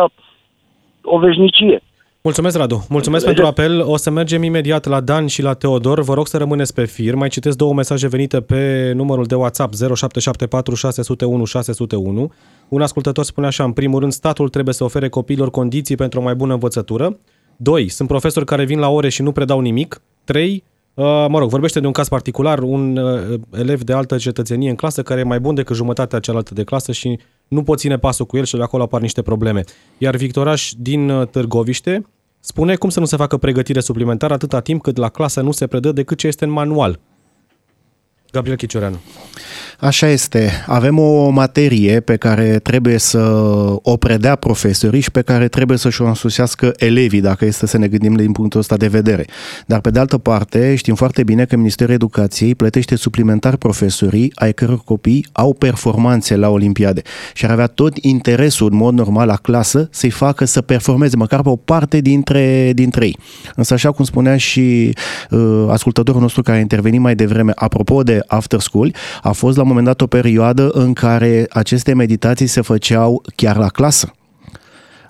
o 1.03 1.17
veșnicie. 1.17 1.81
Mulțumesc, 2.25 2.57
Radu. 2.57 2.85
Mulțumesc 2.89 3.25
pentru 3.25 3.45
apel. 3.45 3.81
O 3.81 3.97
să 3.97 4.09
mergem 4.09 4.43
imediat 4.43 4.85
la 4.85 5.01
Dan 5.01 5.27
și 5.27 5.41
la 5.41 5.53
Teodor. 5.53 6.01
Vă 6.01 6.13
rog 6.13 6.27
să 6.27 6.37
rămâneți 6.37 6.73
pe 6.73 6.85
fir. 6.85 7.15
Mai 7.15 7.29
citesc 7.29 7.57
două 7.57 7.73
mesaje 7.73 8.07
venite 8.07 8.41
pe 8.41 8.91
numărul 8.95 9.25
de 9.25 9.35
WhatsApp 9.35 9.73
0774 9.73 10.75
601 10.75 11.45
601. 11.45 12.31
Un 12.67 12.81
ascultător 12.81 13.23
spune 13.23 13.47
așa, 13.47 13.63
în 13.63 13.71
primul 13.71 13.99
rând, 13.99 14.11
statul 14.11 14.49
trebuie 14.49 14.73
să 14.73 14.83
ofere 14.83 15.09
copiilor 15.09 15.49
condiții 15.49 15.95
pentru 15.95 16.19
o 16.19 16.23
mai 16.23 16.35
bună 16.35 16.53
învățătură. 16.53 17.17
2. 17.55 17.89
Sunt 17.89 18.07
profesori 18.07 18.45
care 18.45 18.65
vin 18.65 18.79
la 18.79 18.89
ore 18.89 19.09
și 19.09 19.21
nu 19.21 19.31
predau 19.31 19.59
nimic. 19.59 20.01
3. 20.23 20.63
Uh, 20.93 21.05
mă 21.29 21.39
rog, 21.39 21.49
vorbește 21.49 21.79
de 21.79 21.85
un 21.85 21.91
caz 21.91 22.07
particular, 22.07 22.59
un 22.59 22.97
uh, 22.97 23.39
elev 23.53 23.83
de 23.83 23.93
altă 23.93 24.17
cetățenie 24.17 24.69
în 24.69 24.75
clasă 24.75 25.03
care 25.03 25.19
e 25.19 25.23
mai 25.23 25.39
bun 25.39 25.55
decât 25.55 25.75
jumătatea 25.75 26.19
cealaltă 26.19 26.53
de 26.53 26.63
clasă 26.63 26.91
și 26.91 27.19
nu 27.47 27.63
pot 27.63 27.79
ține 27.79 27.97
pasul 27.97 28.25
cu 28.25 28.37
el 28.37 28.45
și 28.45 28.55
de 28.55 28.61
acolo 28.61 28.83
apar 28.83 29.01
niște 29.01 29.21
probleme. 29.21 29.63
Iar 29.97 30.15
Victoraș 30.15 30.71
din 30.77 31.09
uh, 31.09 31.27
Târgoviște 31.27 32.05
spune 32.45 32.75
cum 32.75 32.89
să 32.89 32.99
nu 32.99 33.05
se 33.05 33.15
facă 33.15 33.37
pregătire 33.37 33.79
suplimentară 33.79 34.33
atâta 34.33 34.59
timp 34.59 34.81
cât 34.81 34.97
la 34.97 35.09
clasă 35.09 35.41
nu 35.41 35.51
se 35.51 35.67
predă 35.67 35.91
decât 35.91 36.17
ce 36.17 36.27
este 36.27 36.45
în 36.45 36.51
manual. 36.51 36.99
Gabriel 38.31 38.57
Chicioreanu. 38.57 38.99
Așa 39.79 40.07
este. 40.07 40.51
Avem 40.67 40.99
o 40.99 41.29
materie 41.29 41.99
pe 41.99 42.15
care 42.15 42.59
trebuie 42.63 42.97
să 42.97 43.19
o 43.81 43.97
predea 43.97 44.35
profesorii 44.35 45.01
și 45.01 45.11
pe 45.11 45.21
care 45.21 45.47
trebuie 45.47 45.77
să-și 45.77 46.01
o 46.01 46.05
însusească 46.05 46.73
elevii, 46.77 47.21
dacă 47.21 47.45
este 47.45 47.67
să 47.67 47.77
ne 47.77 47.87
gândim 47.87 48.13
din 48.13 48.31
punctul 48.31 48.59
ăsta 48.59 48.77
de 48.77 48.87
vedere. 48.87 49.25
Dar 49.65 49.81
pe 49.81 49.89
de 49.89 49.99
altă 49.99 50.17
parte, 50.17 50.75
știm 50.75 50.95
foarte 50.95 51.23
bine 51.23 51.45
că 51.45 51.55
Ministerul 51.55 51.93
Educației 51.93 52.55
plătește 52.55 52.95
suplimentar 52.95 53.55
profesorii 53.55 54.31
ai 54.35 54.53
căror 54.53 54.81
copii 54.85 55.27
au 55.31 55.53
performanțe 55.53 56.35
la 56.35 56.49
Olimpiade 56.49 57.01
și 57.33 57.45
ar 57.45 57.51
avea 57.51 57.67
tot 57.67 57.97
interesul, 57.97 58.71
în 58.71 58.77
mod 58.77 58.93
normal, 58.93 59.27
la 59.27 59.35
clasă 59.35 59.87
să-i 59.91 60.09
facă 60.09 60.45
să 60.45 60.61
performeze 60.61 61.15
măcar 61.15 61.41
pe 61.41 61.49
o 61.49 61.55
parte 61.55 61.99
dintre, 61.99 62.71
dintre 62.73 63.05
ei. 63.05 63.17
Însă, 63.55 63.73
așa 63.73 63.91
cum 63.91 64.05
spunea 64.05 64.37
și 64.37 64.93
uh, 65.29 65.65
ascultătorul 65.69 66.21
nostru 66.21 66.41
care 66.41 66.57
a 66.57 66.61
intervenit 66.61 66.99
mai 66.99 67.15
devreme, 67.15 67.51
apropo 67.55 68.03
de 68.03 68.19
after 68.27 68.59
school, 68.59 68.93
a 69.21 69.31
fost 69.31 69.57
la 69.57 69.63
un 69.65 69.71
moment 69.71 69.87
dat 69.87 70.01
o 70.01 70.07
perioadă 70.07 70.69
în 70.69 70.93
care 70.93 71.45
aceste 71.49 71.93
meditații 71.93 72.47
se 72.47 72.61
făceau 72.61 73.23
chiar 73.35 73.57
la 73.57 73.67
clasă. 73.67 74.13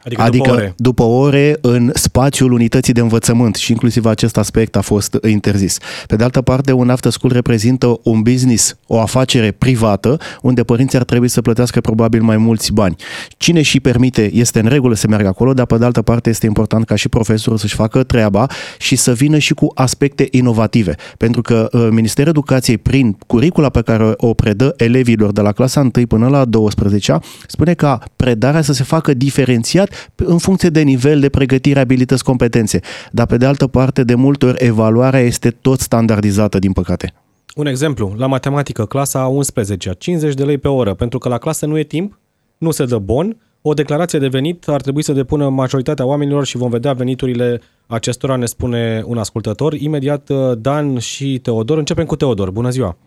Adică, 0.05 0.21
adică 0.21 0.43
după, 0.43 0.55
ore. 0.55 0.73
după 0.77 1.03
ore 1.03 1.57
în 1.61 1.91
spațiul 1.93 2.51
unității 2.51 2.93
de 2.93 3.01
învățământ 3.01 3.55
și 3.55 3.71
inclusiv 3.71 4.05
acest 4.05 4.37
aspect 4.37 4.75
a 4.75 4.81
fost 4.81 5.17
interzis. 5.27 5.77
Pe 6.07 6.15
de 6.15 6.23
altă 6.23 6.41
parte, 6.41 6.71
un 6.71 6.89
after 6.89 7.11
school 7.11 7.33
reprezintă 7.33 7.99
un 8.03 8.21
business, 8.21 8.77
o 8.87 8.99
afacere 8.99 9.51
privată, 9.51 10.17
unde 10.41 10.63
părinții 10.63 10.97
ar 10.97 11.03
trebui 11.03 11.27
să 11.27 11.41
plătească 11.41 11.81
probabil 11.81 12.21
mai 12.21 12.37
mulți 12.37 12.73
bani. 12.73 12.95
Cine 13.37 13.61
și 13.61 13.79
permite 13.79 14.29
este 14.33 14.59
în 14.59 14.67
regulă 14.67 14.95
să 14.95 15.07
meargă 15.07 15.27
acolo, 15.27 15.53
dar 15.53 15.65
pe 15.65 15.77
de 15.77 15.85
altă 15.85 16.01
parte 16.01 16.29
este 16.29 16.45
important 16.45 16.85
ca 16.85 16.95
și 16.95 17.09
profesorul 17.09 17.57
să-și 17.57 17.75
facă 17.75 18.03
treaba 18.03 18.47
și 18.77 18.95
să 18.95 19.13
vină 19.13 19.37
și 19.37 19.53
cu 19.53 19.71
aspecte 19.75 20.27
inovative. 20.31 20.95
Pentru 21.17 21.41
că 21.41 21.67
uh, 21.71 21.87
Ministerul 21.91 22.29
Educației, 22.29 22.77
prin 22.77 23.17
curicula 23.27 23.69
pe 23.69 23.81
care 23.81 24.13
o 24.17 24.33
predă 24.33 24.73
elevilor 24.77 25.31
de 25.31 25.41
la 25.41 25.51
clasa 25.51 25.79
1 25.79 26.07
până 26.07 26.27
la 26.27 26.45
12 26.45 27.19
spune 27.47 27.73
ca 27.73 27.99
predarea 28.15 28.61
să 28.61 28.73
se 28.73 28.83
facă 28.83 29.13
diferențiat 29.13 29.93
în 30.15 30.37
funcție 30.37 30.69
de 30.69 30.81
nivel 30.81 31.19
de 31.19 31.29
pregătire, 31.29 31.79
abilități, 31.79 32.23
competențe. 32.23 32.79
Dar 33.11 33.25
pe 33.25 33.37
de 33.37 33.45
altă 33.45 33.67
parte, 33.67 34.03
de 34.03 34.15
multe 34.15 34.45
ori, 34.45 34.65
evaluarea 34.65 35.19
este 35.19 35.49
tot 35.49 35.79
standardizată, 35.79 36.59
din 36.59 36.71
păcate. 36.71 37.13
Un 37.55 37.65
exemplu, 37.65 38.13
la 38.17 38.27
matematică, 38.27 38.85
clasa 38.85 39.19
a 39.19 39.27
11 39.27 39.91
50 39.97 40.33
de 40.33 40.43
lei 40.43 40.57
pe 40.57 40.67
oră, 40.67 40.93
pentru 40.93 41.17
că 41.17 41.29
la 41.29 41.37
clasă 41.37 41.65
nu 41.65 41.77
e 41.77 41.83
timp, 41.83 42.19
nu 42.57 42.71
se 42.71 42.85
dă 42.85 42.97
bon, 42.97 43.37
o 43.67 43.73
declarație 43.73 44.19
de 44.19 44.27
venit 44.27 44.67
ar 44.67 44.81
trebui 44.81 45.03
să 45.03 45.13
depună 45.13 45.49
majoritatea 45.49 46.05
oamenilor 46.05 46.45
și 46.45 46.57
vom 46.57 46.69
vedea 46.69 46.93
veniturile 46.93 47.61
acestora, 47.87 48.35
ne 48.35 48.45
spune 48.45 49.03
un 49.05 49.17
ascultător. 49.17 49.73
Imediat 49.73 50.29
uh, 50.29 50.37
Dan 50.57 50.97
și 50.99 51.39
Teodor. 51.39 51.77
Începem 51.77 52.05
cu 52.05 52.15
Teodor. 52.15 52.51
Bună 52.51 52.69
ziua! 52.69 52.97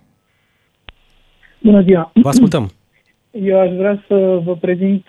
Bună 1.62 1.82
ziua! 1.82 2.10
Vă 2.14 2.28
ascultăm! 2.28 2.70
Eu 3.30 3.60
aș 3.60 3.70
vrea 3.70 4.04
să 4.08 4.40
vă 4.44 4.56
prezint 4.56 5.04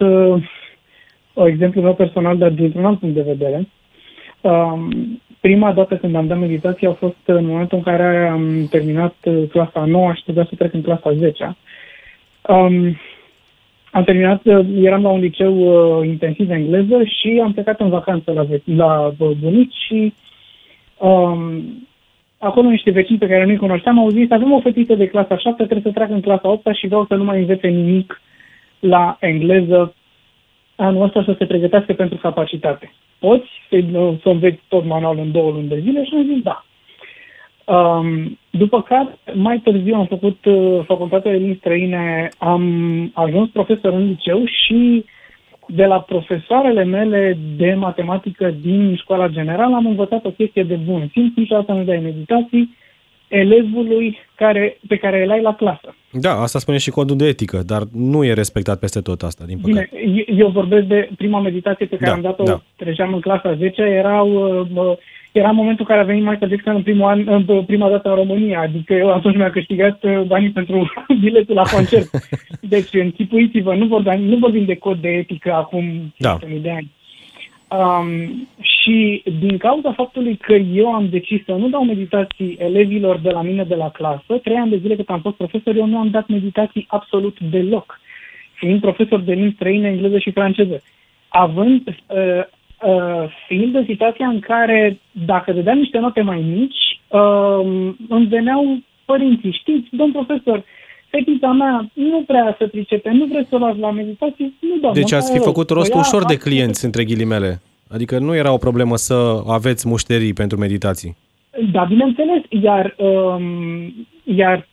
uh, 1.34 1.46
exemplu 1.48 1.82
meu 1.82 1.94
personal, 1.94 2.38
dar 2.38 2.50
dintr-un 2.50 2.86
alt 2.86 3.00
punct 3.00 3.16
de 3.16 3.22
vedere. 3.22 3.68
Um, 4.42 5.22
prima 5.40 5.74
dată 5.74 5.96
când 5.96 6.16
am 6.16 6.28
dat 6.28 6.40
meditație 6.40 6.88
a 6.88 6.94
fost 6.94 7.18
în 7.26 7.46
momentul 7.46 7.78
în 7.78 7.84
care 7.84 8.28
am 8.28 8.68
terminat 8.70 9.16
uh, 9.24 9.44
clasa 9.50 9.86
9 9.86 10.14
și 10.14 10.24
trebuia 10.24 10.46
să 10.50 10.56
trec 10.56 10.74
în 10.74 10.82
clasa 10.82 11.14
10 11.14 11.56
um, 12.48 12.96
am 13.92 14.04
terminat, 14.04 14.46
uh, 14.46 14.66
eram 14.82 15.02
la 15.02 15.10
un 15.10 15.20
liceu 15.20 15.56
uh, 15.58 16.08
intensiv 16.08 16.48
de 16.48 16.54
engleză 16.54 17.04
și 17.04 17.42
am 17.44 17.54
plecat 17.54 17.80
în 17.80 17.90
vacanță 17.90 18.32
la, 18.32 18.46
la 18.64 19.14
bunici 19.42 19.76
și 19.88 20.14
um, 20.98 21.64
acolo 22.38 22.70
niște 22.70 22.92
vecini 22.92 23.18
pe 23.18 23.28
care 23.28 23.46
nu-i 23.46 23.58
cunoșteam 23.58 24.00
au 24.00 24.10
zis 24.10 24.32
avem 24.32 24.52
o 24.52 24.60
fetiță 24.60 24.96
de 24.96 25.08
clasa 25.08 25.38
7, 25.38 25.54
trebuie 25.56 25.82
să 25.82 25.92
treacă 25.92 26.14
în 26.14 26.22
clasa 26.22 26.50
8 26.50 26.76
și 26.76 26.88
vreau 26.88 27.06
să 27.06 27.16
nu 27.16 27.24
mai 27.24 27.40
învețe 27.40 27.68
nimic 27.68 28.22
la 28.80 29.18
engleză 29.20 29.94
anul 30.80 31.04
ăsta 31.04 31.24
să 31.24 31.36
se 31.38 31.46
pregătească 31.46 31.94
pentru 31.94 32.18
capacitate. 32.18 32.92
Poți 33.20 33.48
să, 33.70 33.84
să 34.22 34.30
înveți 34.30 34.60
tot 34.68 34.86
manualul 34.86 35.24
în 35.24 35.32
două 35.32 35.52
luni 35.52 35.68
de 35.68 35.80
zile 35.80 36.04
și 36.04 36.14
am 36.16 36.26
zis 36.34 36.44
da. 36.44 36.64
Um, 37.74 38.38
după 38.50 38.82
care, 38.82 39.18
mai 39.34 39.58
târziu 39.58 39.96
am 39.96 40.06
făcut 40.06 40.46
uh, 40.46 40.80
facultatea 40.86 41.32
de 41.32 41.38
limbi 41.38 41.58
străine, 41.58 42.30
am 42.38 42.64
ajuns 43.14 43.50
profesor 43.50 43.94
în 43.94 44.08
liceu 44.08 44.46
și 44.46 45.06
de 45.68 45.86
la 45.86 46.00
profesoarele 46.00 46.84
mele 46.84 47.38
de 47.58 47.74
matematică 47.74 48.54
din 48.62 48.96
școala 48.96 49.28
generală 49.28 49.76
am 49.76 49.86
învățat 49.86 50.26
o 50.26 50.30
chestie 50.30 50.64
de 50.64 50.76
bun 50.76 51.10
simț, 51.12 51.36
niciodată 51.36 51.72
nu 51.74 51.84
dai 51.84 52.00
meditații, 52.04 52.78
elevului 53.30 54.18
care, 54.36 54.78
pe 54.88 54.96
care 54.96 55.24
îl 55.24 55.32
ai 55.32 55.42
la 55.42 55.56
clasă. 55.56 55.96
Da, 56.12 56.42
asta 56.42 56.60
spune 56.60 56.78
și 56.78 56.90
codul 56.90 57.18
de 57.18 57.28
etică, 57.28 57.62
dar 57.66 57.82
nu 57.94 58.24
e 58.24 58.34
respectat 58.34 58.80
peste 58.80 59.02
tot 59.02 59.22
asta, 59.22 59.44
din 59.48 59.58
păcate. 59.62 59.90
Bine, 59.92 60.26
eu 60.40 60.48
vorbesc 60.48 60.86
de 60.86 61.10
prima 61.18 61.42
meditație 61.42 61.86
pe 61.86 61.96
care 61.96 62.10
da, 62.10 62.16
am 62.16 62.22
dat-o, 62.22 62.44
da. 62.44 62.62
treceam 62.76 63.14
în 63.14 63.20
clasa 63.20 63.54
10, 63.54 63.82
erau, 63.82 64.28
era 65.32 65.52
momentul 65.52 65.86
în 65.88 65.96
care 65.96 66.00
a 66.00 66.12
venit 66.12 66.24
mai 66.24 66.38
Jackson 66.50 66.76
în, 66.76 66.84
primul 66.84 67.08
an, 67.08 67.28
în 67.28 67.64
prima 67.64 67.90
dată 67.90 68.10
în 68.10 68.16
România, 68.16 68.60
adică 68.60 68.94
eu 68.94 69.12
atunci 69.14 69.36
mi-a 69.36 69.52
câștigat 69.52 70.04
uh, 70.04 70.22
banii 70.22 70.50
pentru 70.52 70.92
biletul 71.22 71.56
la 71.56 71.64
concert. 71.72 72.10
Deci, 72.74 72.94
închipuiți-vă, 72.94 73.76
nu 73.76 73.86
vorbim, 73.86 74.24
nu 74.24 74.38
vorbim 74.38 74.66
de 74.66 74.76
cod 74.76 75.02
de 75.02 75.10
etică 75.10 75.54
acum 75.54 76.14
da. 76.18 76.38
de 76.62 76.70
ani. 76.70 76.92
Um, 77.78 78.48
și 78.60 79.24
din 79.40 79.58
cauza 79.58 79.94
faptului 79.94 80.36
că 80.36 80.54
eu 80.54 80.94
am 80.94 81.10
decis 81.10 81.44
să 81.46 81.52
nu 81.52 81.70
dau 81.70 81.84
meditații 81.84 82.58
elevilor 82.60 83.18
de 83.18 83.30
la 83.30 83.42
mine 83.42 83.64
de 83.64 83.76
la 83.76 83.90
clasă, 83.90 84.38
trei 84.44 84.56
ani 84.56 84.70
de 84.70 84.78
zile 84.78 84.96
cât 84.96 85.10
am 85.10 85.20
fost 85.20 85.36
profesor, 85.36 85.76
eu 85.76 85.86
nu 85.86 85.98
am 85.98 86.10
dat 86.10 86.28
meditații 86.28 86.86
absolut 86.88 87.38
deloc, 87.40 88.00
fiind 88.54 88.82
profesor 88.82 89.20
de 89.20 89.34
limbi 89.34 89.56
străine, 89.56 89.88
engleză 89.88 90.18
și 90.18 90.32
franceză. 90.32 90.82
Având, 91.28 91.88
uh, 91.88 92.44
uh, 92.82 93.30
fiind 93.48 93.76
în 93.76 93.86
situația 93.86 94.28
în 94.28 94.40
care, 94.40 95.00
dacă 95.12 95.52
dădeam 95.52 95.78
niște 95.78 96.00
note 96.00 96.22
mai 96.22 96.46
mici, 96.58 97.00
uh, 97.08 97.94
îmi 98.10 98.26
veneau 98.26 98.80
părinții, 99.06 99.52
știți, 99.52 99.88
domn 99.92 100.12
profesor, 100.12 100.64
fetița 101.10 101.52
mea 101.52 101.90
nu 101.94 102.24
prea 102.28 102.56
să 102.58 102.68
pricepe, 102.68 103.10
nu 103.10 103.26
vreți 103.26 103.50
să 103.50 103.56
o 103.56 103.58
las 103.58 103.78
la 103.78 103.92
meditații, 103.92 104.58
nu 104.60 104.78
dau. 104.82 104.92
Deci 104.94 105.12
ați 105.12 105.32
fi 105.32 105.40
făcut 105.40 105.70
rost 105.70 105.94
ușor 105.94 106.26
de 106.26 106.38
clienți, 106.38 106.86
între 106.86 107.04
ghilimele. 107.04 107.62
Adică 107.90 108.20
nu 108.20 108.36
era 108.36 108.52
o 108.54 108.58
problemă 108.58 108.96
să 108.96 109.44
aveți 109.48 109.88
mușterii 109.88 110.34
pentru 110.34 110.58
meditații. 110.58 111.18
Da, 111.72 111.84
bineînțeles, 111.84 112.42
iar, 112.50 112.96
um, 112.98 114.08
iar 114.24 114.68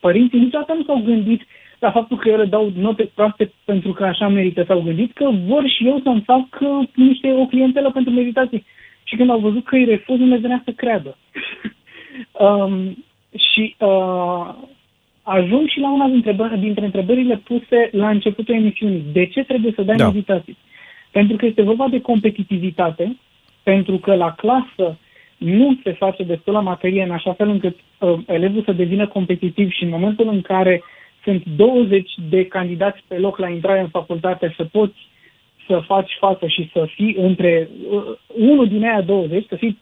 părinții 0.00 0.38
niciodată 0.38 0.72
nu 0.72 0.84
s-au 0.84 1.02
gândit 1.04 1.42
la 1.78 1.90
faptul 1.90 2.16
că 2.16 2.28
eu 2.28 2.36
le 2.36 2.44
dau 2.44 2.72
note 2.74 3.10
proaste 3.14 3.52
pentru 3.64 3.92
că 3.92 4.04
așa 4.04 4.28
merită. 4.28 4.64
S-au 4.66 4.80
gândit 4.80 5.12
că 5.12 5.30
vor 5.46 5.68
și 5.68 5.86
eu 5.86 6.00
să-mi 6.02 6.22
fac 6.26 6.46
uh, 6.60 6.88
niște 6.94 7.32
o 7.32 7.46
clientelă 7.46 7.90
pentru 7.90 8.12
meditații. 8.12 8.64
Și 9.04 9.16
când 9.16 9.30
au 9.30 9.38
văzut 9.38 9.64
că 9.64 9.74
îi 9.74 9.84
refuz, 9.84 10.18
nu 10.18 10.26
le 10.26 10.36
venea 10.36 10.62
să 10.64 10.70
creadă. 10.70 11.16
um, 12.46 13.04
și 13.52 13.76
uh, 13.78 14.54
ajung 15.30 15.68
și 15.68 15.80
la 15.80 15.92
una 15.92 16.06
dintre, 16.06 16.36
dintre 16.58 16.84
întrebările 16.84 17.36
puse 17.36 17.88
la 17.92 18.08
începutul 18.08 18.54
emisiunii. 18.54 19.04
De 19.12 19.26
ce 19.26 19.44
trebuie 19.44 19.72
să 19.74 19.82
dai 19.82 19.96
da. 19.96 20.06
meditații? 20.06 20.56
Pentru 21.10 21.36
că 21.36 21.46
este 21.46 21.62
vorba 21.62 21.88
de 21.88 22.00
competitivitate, 22.00 23.16
pentru 23.62 23.98
că 23.98 24.14
la 24.14 24.32
clasă 24.32 24.98
nu 25.36 25.78
se 25.82 25.92
face 25.92 26.22
destul 26.22 26.52
la 26.52 26.60
materie 26.60 27.02
în 27.02 27.10
așa 27.10 27.32
fel 27.32 27.48
încât 27.48 27.76
uh, 27.98 28.18
elevul 28.26 28.62
să 28.62 28.72
devină 28.72 29.06
competitiv 29.06 29.70
și 29.70 29.82
în 29.82 29.90
momentul 29.90 30.28
în 30.28 30.40
care 30.40 30.82
sunt 31.22 31.44
20 31.56 32.10
de 32.28 32.46
candidați 32.46 33.02
pe 33.08 33.18
loc 33.18 33.38
la 33.38 33.48
intrare 33.48 33.80
în 33.80 33.88
facultate 33.88 34.54
să 34.56 34.64
poți 34.64 35.08
să 35.66 35.82
faci 35.86 36.16
față 36.18 36.46
și 36.46 36.70
să 36.72 36.88
fii 36.94 37.16
între 37.18 37.68
uh, 37.90 38.02
unul 38.26 38.68
din 38.68 38.84
aia 38.84 39.00
20, 39.00 39.46
să 39.48 39.56
fii 39.56 39.78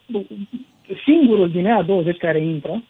singurul 1.05 1.51
din 1.51 1.67
aia 1.67 1.83
20 1.83 2.17
care 2.17 2.41
intră, 2.41 2.83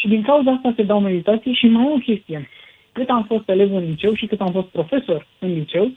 și 0.00 0.08
din 0.08 0.22
cauza 0.22 0.50
asta 0.50 0.72
se 0.76 0.82
dau 0.82 1.00
meditații 1.00 1.52
și 1.52 1.66
mai 1.66 1.90
o 1.94 1.98
chestie. 1.98 2.48
Cât 2.92 3.08
am 3.08 3.24
fost 3.24 3.48
elev 3.48 3.74
în 3.74 3.84
liceu 3.84 4.14
și 4.14 4.26
cât 4.26 4.40
am 4.40 4.52
fost 4.52 4.66
profesor 4.66 5.26
în 5.38 5.52
liceu, 5.52 5.90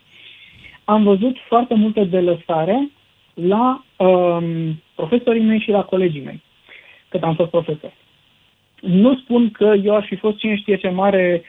am 0.84 1.02
văzut 1.02 1.36
foarte 1.48 1.74
multă 1.74 2.04
delăsare 2.04 2.90
la 3.34 3.84
um, 3.96 4.44
profesorii 4.94 5.42
mei 5.42 5.60
și 5.60 5.70
la 5.70 5.82
colegii 5.82 6.24
mei, 6.24 6.42
cât 7.08 7.22
am 7.22 7.34
fost 7.34 7.50
profesor. 7.50 7.92
Nu 8.80 9.16
spun 9.16 9.50
că 9.50 9.74
eu 9.84 9.94
aș 9.94 10.06
fi 10.06 10.16
fost 10.16 10.36
cine 10.36 10.56
știe 10.56 10.76
ce 10.76 10.88
mare 10.88 11.42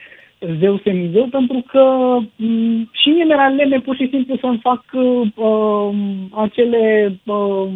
zeu 0.59 0.79
semizeu, 0.83 1.27
pentru 1.27 1.63
că 1.67 1.81
um, 1.81 2.89
și 2.91 3.09
mie 3.09 3.23
mi-era 3.23 3.47
lene 3.47 3.79
pur 3.79 3.95
și 3.95 4.07
simplu 4.09 4.37
să-mi 4.37 4.59
fac 4.61 4.83
uh, 4.93 5.89
acele 6.31 7.15
uh, 7.23 7.67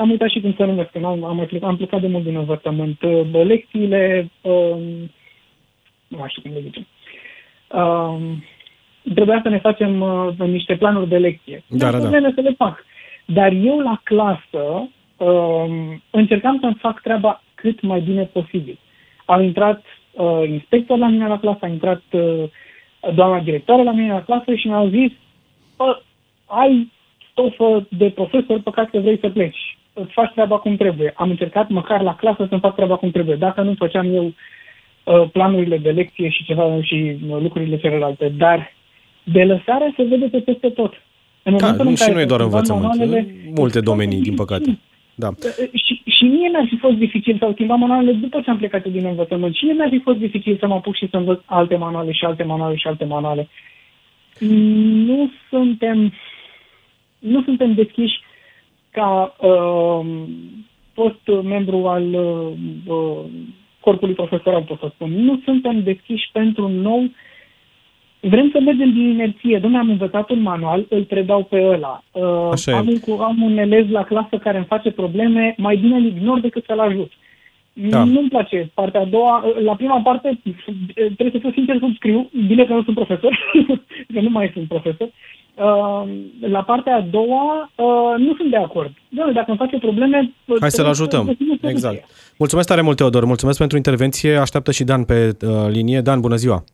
am 0.00 0.10
uitat 0.10 0.28
și 0.28 0.40
cum 0.40 0.54
să 0.56 0.64
numesc, 0.64 0.90
că 0.90 0.98
am, 1.04 1.24
am, 1.24 1.48
am 1.62 1.76
plecat 1.76 2.00
de 2.00 2.06
mult 2.06 2.24
din 2.24 2.36
învățământ. 2.36 3.02
Uh, 3.02 3.44
lecțiile, 3.44 4.30
um, 4.40 4.80
nu 6.08 6.18
mai 6.18 6.28
știu 6.28 6.42
cum 6.42 6.52
le 6.52 6.60
zicem, 6.60 6.86
um, 7.80 8.44
trebuia 9.14 9.40
să 9.42 9.48
ne 9.48 9.58
facem 9.58 10.00
uh, 10.00 10.36
niște 10.36 10.76
planuri 10.76 11.08
de 11.08 11.18
lecție. 11.18 11.64
Da, 11.68 11.90
da, 11.90 11.98
da. 11.98 12.30
să 12.34 12.40
le 12.40 12.54
fac. 12.56 12.84
Dar 13.24 13.52
eu 13.52 13.78
la 13.78 14.00
clasă 14.02 14.88
um, 15.16 16.02
încercam 16.10 16.58
să-mi 16.60 16.78
fac 16.80 17.00
treaba 17.00 17.42
cât 17.54 17.80
mai 17.80 18.00
bine 18.00 18.24
posibil. 18.24 18.78
Au 19.24 19.42
intrat 19.42 19.84
uh, 20.12 20.48
inspector 20.48 20.98
la 20.98 21.08
mine 21.08 21.26
la 21.26 21.38
clasă, 21.38 21.58
a 21.60 21.68
intrat 21.68 22.02
uh, 22.10 22.44
doamna 23.14 23.40
directoare 23.40 23.82
la 23.82 23.92
mine 23.92 24.12
la 24.12 24.22
clasă 24.22 24.54
și 24.54 24.66
mi-au 24.66 24.88
zis 24.88 25.12
ai 26.46 26.92
stofă 27.30 27.86
de 27.88 28.10
profesor 28.10 28.60
pe 28.60 28.70
care 28.70 29.00
vrei 29.00 29.18
să 29.18 29.28
pleci 29.28 29.78
îți 29.92 30.12
faci 30.12 30.32
treaba 30.32 30.58
cum 30.58 30.76
trebuie. 30.76 31.12
Am 31.16 31.30
încercat 31.30 31.68
măcar 31.68 32.00
la 32.00 32.14
clasă 32.14 32.46
să-mi 32.48 32.60
fac 32.60 32.74
treaba 32.74 32.96
cum 32.96 33.10
trebuie. 33.10 33.36
Dacă 33.36 33.62
nu 33.62 33.74
făceam 33.78 34.14
eu 34.14 34.24
uh, 34.24 35.28
planurile 35.32 35.78
de 35.78 35.90
lecție 35.90 36.28
și 36.28 36.44
ceva 36.44 36.82
și 36.82 37.16
uh, 37.28 37.40
lucrurile 37.40 37.78
celelalte, 37.78 38.28
dar 38.36 38.72
de 39.22 39.44
lăsare 39.44 39.92
se 39.96 40.02
vede 40.02 40.26
pe 40.26 40.38
peste 40.38 40.68
tot. 40.68 40.92
În 41.42 41.56
da, 41.56 41.72
nu, 41.72 41.96
și 41.96 42.10
nu 42.10 42.20
e 42.20 42.24
doar 42.24 42.40
învățământ, 42.40 42.86
manualele, 42.86 43.34
multe 43.54 43.80
domenii, 43.80 44.20
din 44.20 44.34
păcate. 44.34 44.78
Da. 45.14 45.28
Uh, 45.28 45.80
și, 45.84 46.02
și 46.04 46.24
mie 46.24 46.48
mi-ar 46.48 46.66
fi 46.68 46.76
fost 46.76 46.96
dificil 46.96 47.36
să 47.38 47.48
schimba 47.52 47.74
manualele 47.74 48.12
după 48.12 48.40
ce 48.40 48.50
am 48.50 48.56
plecat 48.56 48.86
din 48.86 49.04
învățământ. 49.04 49.54
Și 49.54 49.64
mie 49.64 49.74
mi-ar 49.74 49.88
fi 49.88 49.98
fost 49.98 50.18
dificil 50.18 50.56
să 50.60 50.66
mă 50.66 50.74
apuc 50.74 50.96
și 50.96 51.08
să 51.10 51.16
învăț 51.16 51.40
alte 51.44 51.76
manuale 51.76 52.12
și 52.12 52.24
alte 52.24 52.42
manuale 52.42 52.76
și 52.76 52.86
alte 52.86 53.04
manuale. 53.04 53.48
Nu 55.06 55.30
suntem, 55.50 56.12
nu 57.18 57.42
suntem 57.42 57.74
deschiși 57.74 58.20
ca 58.90 59.36
uh, 59.40 60.06
fost 60.92 61.42
membru 61.42 61.86
al 61.86 62.14
uh, 62.14 62.52
uh, 62.86 63.24
corpului 63.80 64.14
profesoral, 64.14 64.62
pot 64.62 64.78
să 64.78 64.90
spun. 64.94 65.24
Nu 65.24 65.40
suntem 65.44 65.82
deschiși 65.82 66.30
pentru 66.32 66.68
nou 66.68 67.10
Vrem 68.22 68.50
să 68.52 68.60
mergem 68.60 68.92
din 68.92 69.08
inerție. 69.08 69.58
Dom'le, 69.58 69.78
am 69.78 69.90
învățat 69.90 70.30
un 70.30 70.40
manual, 70.40 70.86
îl 70.88 71.02
predau 71.04 71.42
pe 71.42 71.62
ăla. 71.62 72.02
Uh, 72.10 72.48
Așa 72.52 72.76
am, 72.76 72.88
un, 73.06 73.20
am 73.20 73.42
un 73.42 73.58
elev 73.58 73.90
la 73.90 74.04
clasă 74.04 74.36
care 74.36 74.56
îmi 74.56 74.66
face 74.66 74.90
probleme, 74.90 75.54
mai 75.56 75.76
bine 75.76 75.96
îl 75.96 76.04
ignor 76.04 76.40
decât 76.40 76.64
să-l 76.64 76.78
ajut. 76.78 77.12
Da. 77.72 78.04
Nu-mi 78.04 78.28
place 78.28 78.70
partea 78.74 79.00
a 79.00 79.04
doua. 79.04 79.44
La 79.62 79.74
prima 79.74 80.00
parte, 80.00 80.40
trebuie 80.94 81.30
să 81.30 81.38
fiu 81.38 81.52
sincer, 81.52 81.78
subscriu. 81.78 82.30
Bine 82.46 82.64
că 82.64 82.72
nu 82.72 82.82
sunt 82.82 82.96
profesor, 82.96 83.38
că 84.14 84.20
nu 84.20 84.30
mai 84.30 84.50
sunt 84.52 84.68
profesor. 84.68 85.06
Uh, 85.06 85.39
la 86.40 86.62
partea 86.62 86.94
a 86.96 87.04
doua, 87.10 87.70
uh, 87.74 88.14
nu 88.18 88.34
sunt 88.36 88.50
de 88.50 88.56
acord. 88.56 88.90
Doamne, 89.08 89.32
dacă 89.32 89.50
îmi 89.50 89.58
face 89.58 89.78
probleme... 89.78 90.32
Hai 90.60 90.70
să-l 90.70 90.86
ajutăm. 90.86 91.36
Exact. 91.62 92.04
Mulțumesc 92.38 92.68
tare 92.68 92.80
mult, 92.80 92.96
Teodor. 92.96 93.24
Mulțumesc 93.24 93.58
pentru 93.58 93.76
intervenție. 93.76 94.36
Așteaptă 94.36 94.70
și 94.70 94.84
Dan 94.84 95.04
pe 95.04 95.36
uh, 95.46 95.50
linie. 95.68 96.00
Dan, 96.00 96.20
bună 96.20 96.34
ziua! 96.34 96.64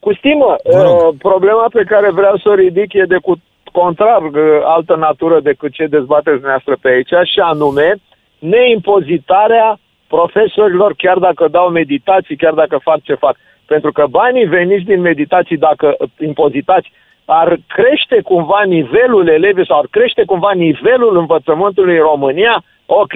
Cu 0.00 0.14
stimă, 0.14 0.56
uh, 0.62 1.14
problema 1.18 1.66
pe 1.72 1.84
care 1.84 2.10
vreau 2.10 2.36
să 2.36 2.48
o 2.48 2.54
ridic 2.54 2.92
e 2.92 3.02
de 3.02 3.16
cu 3.16 3.40
contrar 3.72 4.22
uh, 4.22 4.32
altă 4.64 4.96
natură 4.96 5.40
decât 5.40 5.72
ce 5.72 5.86
dezbateți 5.86 6.40
dumneavoastră 6.40 6.76
pe 6.80 6.88
aici, 6.88 7.28
și 7.32 7.40
anume 7.40 7.94
neimpozitarea 8.38 9.78
profesorilor, 10.08 10.94
chiar 10.96 11.18
dacă 11.18 11.48
dau 11.48 11.68
meditații, 11.68 12.36
chiar 12.36 12.54
dacă 12.54 12.78
fac 12.82 13.02
ce 13.02 13.14
fac. 13.14 13.36
Pentru 13.66 13.92
că 13.92 14.04
banii 14.10 14.44
veniți 14.44 14.84
din 14.84 15.00
meditații, 15.00 15.56
dacă 15.56 15.96
impozitați, 16.18 16.92
ar 17.30 17.58
crește 17.66 18.20
cumva 18.22 18.62
nivelul 18.66 19.28
elevii 19.28 19.66
sau 19.66 19.78
ar 19.78 19.86
crește 19.90 20.22
cumva 20.24 20.52
nivelul 20.52 21.16
învățământului 21.16 21.96
în 21.96 22.02
România, 22.02 22.62
ok. 22.86 23.12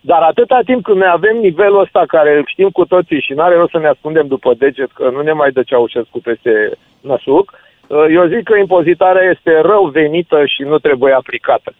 Dar 0.00 0.22
atâta 0.22 0.60
timp 0.64 0.82
când 0.84 0.98
noi 0.98 1.08
avem 1.12 1.36
nivelul 1.36 1.80
ăsta 1.80 2.02
care 2.06 2.36
îl 2.36 2.44
știm 2.46 2.68
cu 2.68 2.84
toții 2.84 3.20
și 3.20 3.32
nu 3.32 3.42
are 3.42 3.54
rost 3.54 3.70
să 3.70 3.78
ne 3.78 3.88
ascundem 3.88 4.26
după 4.26 4.54
deget 4.58 4.90
că 4.92 5.10
nu 5.10 5.20
ne 5.20 5.32
mai 5.32 5.50
dă 5.50 5.62
Ceaușescu 5.62 6.20
peste 6.20 6.70
năsuc, 7.00 7.52
eu 8.10 8.26
zic 8.26 8.42
că 8.42 8.56
impozitarea 8.56 9.30
este 9.30 9.60
rău 9.60 9.84
venită 9.84 10.44
și 10.46 10.62
nu 10.62 10.78
trebuie 10.78 11.12
aplicată. 11.12 11.74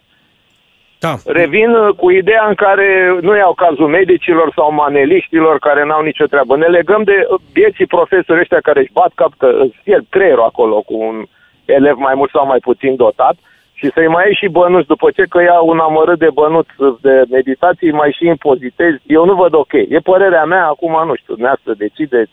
Da. 0.98 1.14
Revin 1.24 1.70
uh, 1.74 1.94
cu 1.96 2.10
ideea 2.10 2.44
în 2.48 2.54
care 2.54 3.18
nu 3.20 3.36
iau 3.36 3.54
cazul 3.54 3.88
medicilor 3.88 4.52
sau 4.56 4.72
maneliștilor 4.72 5.58
care 5.58 5.84
n-au 5.84 6.02
nicio 6.02 6.26
treabă. 6.26 6.56
Ne 6.56 6.66
legăm 6.66 7.02
de 7.02 7.16
uh, 7.18 7.40
vieții 7.52 7.86
profesori 7.86 8.40
ăștia 8.40 8.60
care 8.62 8.80
își 8.80 8.92
bat 8.92 9.12
cap 9.14 9.32
că 9.38 9.48
îți 9.64 9.76
fierb 9.82 10.04
creierul 10.08 10.42
acolo 10.42 10.80
cu 10.80 10.94
un 11.08 11.24
elev 11.64 11.96
mai 11.96 12.14
mult 12.16 12.30
sau 12.30 12.46
mai 12.46 12.58
puțin 12.58 12.96
dotat 12.96 13.36
și 13.74 13.90
să-i 13.94 14.06
mai 14.14 14.24
iei 14.24 14.38
și 14.40 14.48
bănuți 14.48 14.86
după 14.86 15.10
ce 15.10 15.22
că 15.22 15.40
ia 15.42 15.60
un 15.60 15.78
amărât 15.78 16.18
de 16.18 16.28
bănuți 16.34 16.74
de 17.00 17.24
meditații, 17.30 17.90
mai 17.90 18.16
și 18.16 18.26
impozitezi. 18.26 18.98
Eu 19.06 19.24
nu 19.24 19.34
văd 19.34 19.54
ok. 19.54 19.72
E 19.72 19.98
părerea 20.12 20.44
mea, 20.44 20.66
acum 20.66 20.92
nu 21.06 21.14
știu, 21.14 21.32
dumneavoastră 21.34 21.72
decideți 21.84 22.32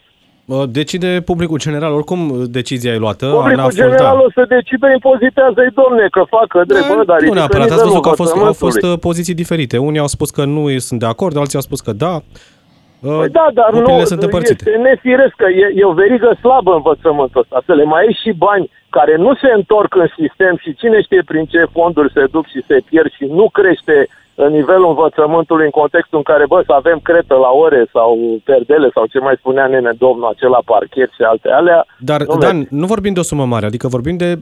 Decide 0.70 1.22
publicul 1.26 1.60
general, 1.60 1.94
oricum 1.94 2.46
decizia 2.50 2.94
e 2.94 2.98
luată. 2.98 3.26
Publicul 3.26 3.72
general 3.72 4.18
o 4.18 4.32
să 4.32 4.46
decide, 4.48 4.92
impozitează-i, 4.94 5.72
domne, 5.74 6.08
că 6.12 6.24
facă 6.30 6.64
drept, 6.68 6.88
bă, 6.88 7.04
dar 7.06 7.22
Nu 7.22 7.34
neapărat, 7.34 7.72
ați 7.72 7.84
văzut 7.84 8.02
că 8.02 8.10
au 8.10 8.16
fost, 8.16 8.36
au 8.36 8.54
fost 8.54 8.82
uh, 8.82 8.94
poziții 9.00 9.34
diferite. 9.34 9.78
Unii 9.78 10.00
au 10.00 10.08
spus 10.08 10.30
că 10.30 10.46
nu 10.46 10.78
sunt 10.78 11.00
de 11.00 11.06
acord, 11.06 11.38
alții 11.38 11.56
au 11.56 11.62
spus 11.62 11.80
că 11.80 11.92
da. 11.92 12.22
Uh, 13.02 13.18
păi 13.18 13.30
da, 13.30 13.48
dar 13.54 13.70
nu, 13.74 14.04
sunt 14.04 14.24
împărțite. 14.24 14.64
este 14.70 14.82
nefiresc 14.90 15.36
că 15.36 15.48
e, 15.64 15.66
e 15.76 15.92
o 15.92 16.00
verigă 16.04 16.38
slabă 16.40 16.72
învățământul 16.74 17.42
ăsta. 17.42 17.62
Să 17.66 17.74
le 17.74 17.84
mai 17.84 18.04
iei 18.04 18.20
și 18.24 18.32
bani 18.46 18.70
care 18.90 19.16
nu 19.16 19.32
se 19.42 19.50
întorc 19.56 19.96
în 19.96 20.10
sistem 20.20 20.54
și 20.64 20.76
cine 20.76 21.02
știe 21.02 21.22
prin 21.26 21.46
ce 21.46 21.72
fonduri 21.76 22.14
se 22.14 22.24
duc 22.32 22.46
și 22.54 22.64
se 22.68 22.78
pierd 22.90 23.12
și 23.12 23.26
nu 23.40 23.50
crește 23.58 24.08
în 24.36 24.52
nivelul 24.60 24.90
învățământului 24.94 25.66
în 25.66 25.78
contextul 25.82 26.18
în 26.18 26.28
care, 26.32 26.46
bă, 26.52 26.64
să 26.66 26.74
avem 26.74 27.00
cretă 27.04 27.36
la 27.46 27.52
ore 27.66 27.82
sau 27.96 28.08
perdele 28.44 28.90
sau 28.94 29.06
ce 29.06 29.20
mai 29.20 29.36
spunea 29.42 29.68
nene 29.68 29.92
domnul, 29.98 30.28
acela 30.34 30.62
parchet 30.66 31.10
și 31.18 31.22
alte 31.32 31.50
alea. 31.50 31.86
Dar, 32.10 32.22
nu 32.22 32.38
Dan, 32.38 32.68
nu 32.70 32.86
vorbim 32.86 33.14
de 33.14 33.20
o 33.20 33.30
sumă 33.32 33.46
mare, 33.46 33.66
adică 33.66 33.88
vorbim 33.88 34.18
de 34.18 34.30
10% 34.36 34.40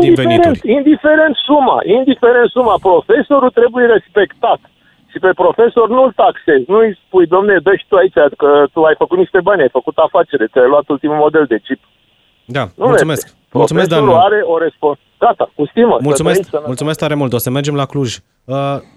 din 0.00 0.14
venituri. 0.14 0.60
Indiferent 0.78 1.34
suma, 1.46 1.78
indiferent 1.98 2.48
suma, 2.56 2.74
profesorul 2.88 3.50
trebuie 3.50 3.86
respectat. 3.86 4.60
Și 5.10 5.18
pe 5.18 5.30
profesor 5.42 5.88
nu-l 5.88 6.12
taxezi, 6.22 6.70
nu-i 6.72 6.98
spui, 7.04 7.26
domne, 7.26 7.54
dă 7.66 7.72
și 7.78 7.86
tu 7.88 7.96
aici, 7.96 8.18
că 8.36 8.50
tu 8.72 8.82
ai 8.82 8.94
făcut 8.98 9.18
niște 9.18 9.40
bani, 9.40 9.62
ai 9.62 9.76
făcut 9.78 9.96
afacere, 9.96 10.46
ți-ai 10.52 10.68
luat 10.68 10.88
ultimul 10.88 11.16
model 11.16 11.44
de 11.52 11.58
chip. 11.64 11.80
Da, 12.44 12.64
nu 12.74 12.86
mulțumesc. 12.86 13.24
Merge. 13.24 13.38
Mulțumesc, 13.52 13.88
Dan. 13.88 14.08
are 14.08 14.40
o 14.52 14.58
responsabilitate. 14.58 15.08
Gata, 15.20 15.52
cu 15.54 15.66
stimă. 15.66 15.98
Mulțumesc, 16.00 16.50
mulțumesc 16.66 16.98
tare 16.98 17.14
mult. 17.14 17.32
O 17.32 17.38
să 17.38 17.50
mergem 17.50 17.74
la 17.74 17.86
Cluj. 17.86 18.16
Uh, 18.44 18.56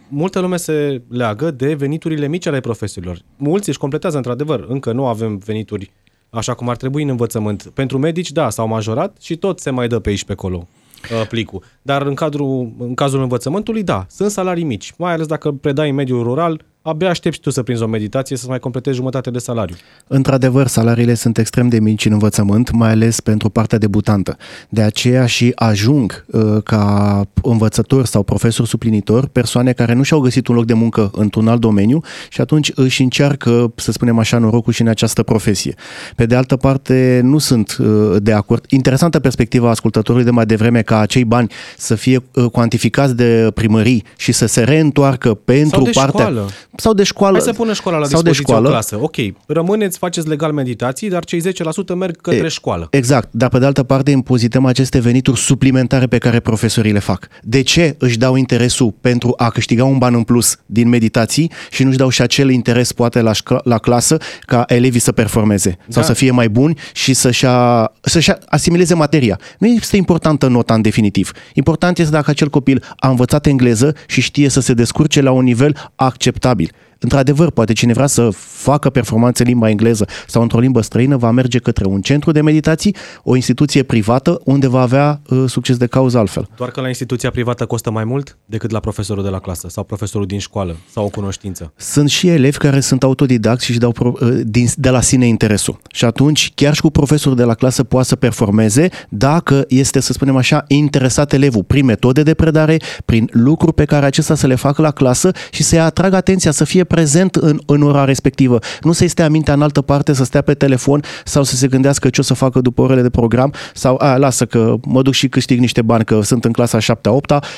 multă 0.09 0.39
lume 0.39 0.55
se 0.55 1.01
leagă 1.09 1.51
de 1.51 1.73
veniturile 1.73 2.27
mici 2.27 2.47
ale 2.47 2.59
profesorilor. 2.59 3.17
Mulți 3.37 3.69
își 3.69 3.77
completează, 3.77 4.17
într-adevăr. 4.17 4.65
Încă 4.67 4.91
nu 4.91 5.07
avem 5.07 5.37
venituri 5.45 5.91
așa 6.29 6.53
cum 6.53 6.69
ar 6.69 6.75
trebui 6.75 7.03
în 7.03 7.09
învățământ. 7.09 7.71
Pentru 7.75 7.97
medici, 7.97 8.31
da, 8.31 8.49
s-au 8.49 8.67
majorat 8.67 9.17
și 9.21 9.37
tot 9.37 9.59
se 9.59 9.69
mai 9.69 9.87
dă 9.87 9.99
pe 9.99 10.09
aici 10.09 10.25
pe 10.25 10.31
acolo 10.31 10.57
uh, 10.57 10.82
plicul. 11.29 11.63
Dar 11.81 12.01
în, 12.01 12.13
cadrul, 12.13 12.73
în 12.77 12.93
cazul 12.93 13.21
învățământului, 13.21 13.83
da, 13.83 14.05
sunt 14.09 14.31
salarii 14.31 14.63
mici, 14.63 14.93
mai 14.97 15.13
ales 15.13 15.25
dacă 15.25 15.51
predai 15.51 15.89
în 15.89 15.95
mediul 15.95 16.23
rural, 16.23 16.65
abia 16.85 17.09
aștepți 17.09 17.39
tu 17.39 17.49
să 17.49 17.63
prinzi 17.63 17.83
o 17.83 17.87
meditație 17.87 18.37
să 18.37 18.45
mai 18.47 18.59
completezi 18.59 18.95
jumătate 18.95 19.29
de 19.29 19.39
salariu. 19.39 19.75
Într-adevăr, 20.07 20.67
salariile 20.67 21.13
sunt 21.13 21.37
extrem 21.37 21.67
de 21.67 21.79
mici 21.79 22.05
în 22.05 22.11
învățământ, 22.11 22.71
mai 22.71 22.89
ales 22.89 23.19
pentru 23.19 23.49
partea 23.49 23.77
debutantă. 23.77 24.37
De 24.69 24.81
aceea 24.81 25.25
și 25.25 25.51
ajung 25.55 26.25
uh, 26.27 26.63
ca 26.63 27.25
învățători 27.43 28.07
sau 28.07 28.23
profesori 28.23 28.69
suplinitori 28.69 29.29
persoane 29.29 29.71
care 29.71 29.93
nu 29.93 30.03
și-au 30.03 30.19
găsit 30.19 30.47
un 30.47 30.55
loc 30.55 30.65
de 30.65 30.73
muncă 30.73 31.11
într-un 31.13 31.47
alt 31.47 31.59
domeniu 31.59 32.01
și 32.29 32.41
atunci 32.41 32.71
își 32.75 33.01
încearcă, 33.01 33.73
să 33.75 33.91
spunem 33.91 34.19
așa, 34.19 34.37
norocul 34.37 34.73
și 34.73 34.81
în 34.81 34.87
această 34.87 35.23
profesie. 35.23 35.75
Pe 36.15 36.25
de 36.25 36.35
altă 36.35 36.55
parte, 36.55 37.19
nu 37.23 37.37
sunt 37.37 37.77
uh, 37.79 38.15
de 38.21 38.33
acord. 38.33 38.65
Interesantă 38.67 39.19
perspectiva 39.19 39.69
ascultătorului 39.69 40.25
de 40.25 40.31
mai 40.31 40.45
devreme 40.45 40.81
ca 40.81 40.99
acei 40.99 41.25
bani 41.25 41.51
să 41.77 41.95
fie 41.95 42.23
uh, 42.33 42.45
cuantificați 42.51 43.15
de 43.15 43.51
primării 43.53 44.03
și 44.17 44.31
să 44.31 44.45
se 44.45 44.63
reîntoarcă 44.63 45.33
pentru 45.33 45.75
Sau 45.75 45.83
de 45.83 45.91
partea 45.93 46.25
școală. 46.25 46.49
Sau 46.75 46.93
de 46.93 47.03
școală. 47.03 47.37
Hai 47.37 47.45
să 47.45 47.53
pună 47.53 47.73
școala 47.73 47.97
la 47.97 48.05
sau 48.05 48.21
de 48.21 48.29
dispoziție 48.29 48.53
școală. 48.53 48.67
o 48.67 48.71
clasă. 48.71 48.97
Ok, 49.01 49.15
rămâneți, 49.47 49.97
faceți 49.97 50.27
legal 50.27 50.51
meditații, 50.51 51.09
dar 51.09 51.23
cei 51.25 51.41
10% 51.41 51.95
merg 51.95 52.15
către 52.21 52.45
E, 52.45 52.47
școală. 52.47 52.87
Exact, 52.91 53.27
dar 53.31 53.49
pe 53.49 53.59
de 53.59 53.65
altă 53.65 53.83
parte 53.83 54.11
impozităm 54.11 54.65
aceste 54.65 54.99
venituri 54.99 55.39
suplimentare 55.39 56.07
pe 56.07 56.17
care 56.17 56.39
profesorii 56.39 56.91
le 56.91 56.99
fac. 56.99 57.27
De 57.41 57.61
ce 57.61 57.95
își 57.99 58.17
dau 58.17 58.35
interesul 58.35 58.93
pentru 59.01 59.33
a 59.37 59.49
câștiga 59.49 59.83
un 59.85 59.97
ban 59.97 60.13
în 60.13 60.23
plus 60.23 60.57
din 60.65 60.89
meditații 60.89 61.51
și 61.71 61.83
nu-și 61.83 61.97
dau 61.97 62.09
și 62.09 62.21
acel 62.21 62.49
interes 62.49 62.91
poate 62.91 63.21
la, 63.21 63.31
șco- 63.31 63.63
la 63.63 63.77
clasă 63.77 64.17
ca 64.41 64.63
elevii 64.67 64.99
să 64.99 65.11
performeze 65.11 65.77
sau 65.87 66.01
Da. 66.01 66.07
să 66.07 66.13
fie 66.13 66.31
mai 66.31 66.49
buni 66.49 66.77
și 66.93 67.13
să-și, 67.13 67.45
a, 67.45 67.91
să-și 68.01 68.31
asimileze 68.45 68.93
materia. 68.93 69.39
Nu 69.57 69.67
este 69.67 69.95
importantă 69.97 70.47
nota 70.47 70.73
în 70.73 70.81
definitiv. 70.81 71.31
Important 71.53 71.97
este 71.99 72.11
dacă 72.11 72.29
acel 72.29 72.49
copil 72.49 72.83
a 72.95 73.09
învățat 73.09 73.45
engleză 73.45 73.95
și 74.07 74.21
știe 74.21 74.49
să 74.49 74.59
se 74.59 74.73
descurce 74.73 75.21
la 75.21 75.31
un 75.31 75.43
nivel 75.43 75.91
acceptabil. 75.95 76.62
mobile. 76.63 76.92
Într-adevăr, 77.03 77.51
poate 77.51 77.73
cine 77.73 77.93
vrea 77.93 78.07
să 78.07 78.29
facă 78.37 78.89
performanțe 78.89 79.43
în 79.43 79.47
limba 79.49 79.69
engleză 79.69 80.05
sau 80.27 80.41
într-o 80.41 80.59
limbă 80.59 80.81
străină 80.81 81.17
va 81.17 81.31
merge 81.31 81.59
către 81.59 81.85
un 81.85 82.01
centru 82.01 82.31
de 82.31 82.41
meditații, 82.41 82.95
o 83.23 83.35
instituție 83.35 83.83
privată 83.83 84.41
unde 84.43 84.67
va 84.67 84.81
avea 84.81 85.21
uh, 85.29 85.43
succes 85.47 85.77
de 85.77 85.87
cauză 85.87 86.17
altfel. 86.17 86.47
Doar 86.57 86.71
că 86.71 86.81
la 86.81 86.87
instituția 86.87 87.29
privată 87.29 87.65
costă 87.65 87.91
mai 87.91 88.03
mult 88.03 88.37
decât 88.45 88.71
la 88.71 88.79
profesorul 88.79 89.23
de 89.23 89.29
la 89.29 89.39
clasă 89.39 89.67
sau 89.69 89.83
profesorul 89.83 90.27
din 90.27 90.39
școală 90.39 90.75
sau 90.91 91.05
o 91.05 91.07
cunoștință. 91.09 91.73
Sunt 91.75 92.09
și 92.09 92.27
elevi 92.27 92.57
care 92.57 92.79
sunt 92.79 93.03
autodidacți 93.03 93.65
și 93.65 93.71
își 93.71 93.79
dau 93.79 93.91
pro, 93.91 94.13
uh, 94.21 94.39
din, 94.43 94.67
de 94.75 94.89
la 94.89 95.01
sine 95.01 95.27
interesul. 95.27 95.79
Și 95.89 96.05
atunci, 96.05 96.51
chiar 96.55 96.73
și 96.73 96.81
cu 96.81 96.89
profesorul 96.89 97.37
de 97.37 97.43
la 97.43 97.53
clasă 97.53 97.83
poate 97.83 98.07
să 98.07 98.15
performeze 98.15 98.89
dacă 99.09 99.65
este, 99.67 99.99
să 99.99 100.13
spunem 100.13 100.35
așa, 100.35 100.63
interesat 100.67 101.33
elevul 101.33 101.63
prin 101.63 101.85
metode 101.85 102.23
de 102.23 102.33
predare, 102.33 102.77
prin 103.05 103.29
lucruri 103.31 103.73
pe 103.73 103.85
care 103.85 104.05
acesta 104.05 104.35
să 104.35 104.47
le 104.47 104.55
facă 104.55 104.81
la 104.81 104.91
clasă 104.91 105.31
și 105.51 105.63
să-i 105.63 105.79
atragă 105.79 106.15
atenția, 106.15 106.51
să 106.51 106.63
fie 106.63 106.83
prezent 106.93 107.35
în, 107.35 107.59
în 107.65 107.81
ora 107.81 108.03
respectivă. 108.05 108.59
Nu 108.81 108.91
să-i 108.91 109.07
stea 109.07 109.29
mintea 109.29 109.53
în 109.53 109.61
altă 109.61 109.81
parte, 109.81 110.13
să 110.13 110.23
stea 110.23 110.41
pe 110.41 110.53
telefon 110.53 111.01
sau 111.25 111.43
să 111.43 111.55
se 111.55 111.67
gândească 111.67 112.09
ce 112.09 112.21
o 112.21 112.23
să 112.23 112.33
facă 112.33 112.61
după 112.61 112.81
orele 112.81 113.01
de 113.01 113.09
program 113.09 113.53
sau 113.73 113.95
a, 113.99 114.17
lasă 114.17 114.45
că 114.45 114.75
mă 114.85 115.01
duc 115.01 115.13
și 115.13 115.29
câștig 115.29 115.59
niște 115.59 115.81
bani, 115.81 116.03
că 116.03 116.21
sunt 116.21 116.45
în 116.45 116.51
clasa 116.51 116.77
7-8 116.77 116.81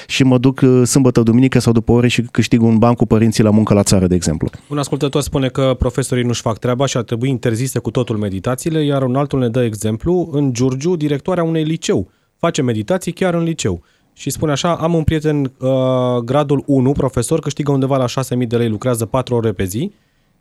și 0.08 0.24
mă 0.24 0.38
duc 0.38 0.60
uh, 0.64 0.82
sâmbătă, 0.86 1.22
duminică 1.22 1.60
sau 1.60 1.74
după 1.74 1.92
ore 1.92 2.08
și 2.08 2.22
câștig 2.22 2.62
un 2.62 2.78
ban 2.78 2.94
cu 2.94 3.06
părinții 3.06 3.44
la 3.44 3.50
muncă 3.50 3.74
la 3.74 3.84
țară, 3.84 4.08
de 4.08 4.16
exemplu. 4.16 4.50
Un 4.68 4.78
ascultător 4.78 5.22
spune 5.22 5.48
că 5.48 5.76
profesorii 5.80 6.24
nu-și 6.24 6.42
fac 6.42 6.58
treaba 6.58 6.86
și 6.86 6.98
ar 6.98 7.04
trebui 7.04 7.30
interzise 7.30 7.80
cu 7.80 7.92
totul 7.92 8.18
meditațiile, 8.18 8.84
iar 8.84 9.04
un 9.04 9.16
altul 9.16 9.40
ne 9.40 9.50
dă 9.50 9.64
exemplu, 9.64 10.30
în 10.32 10.54
Giurgiu, 10.54 10.96
directoarea 10.96 11.44
unei 11.44 11.64
liceu 11.64 12.10
face 12.38 12.62
meditații 12.62 13.12
chiar 13.12 13.34
în 13.34 13.44
liceu. 13.44 13.84
Și 14.18 14.30
spune 14.30 14.52
așa, 14.52 14.76
am 14.76 14.94
un 14.94 15.04
prieten 15.04 15.52
uh, 15.60 16.18
gradul 16.24 16.64
1, 16.66 16.92
profesor, 16.92 17.40
câștigă 17.40 17.72
undeva 17.72 17.98
la 17.98 18.06
6.000 18.40 18.48
de 18.48 18.58
lei, 18.58 18.70
lucrează 18.70 19.06
4 19.06 19.36
ore 19.36 19.52
pe 19.52 19.64
zi 19.64 19.92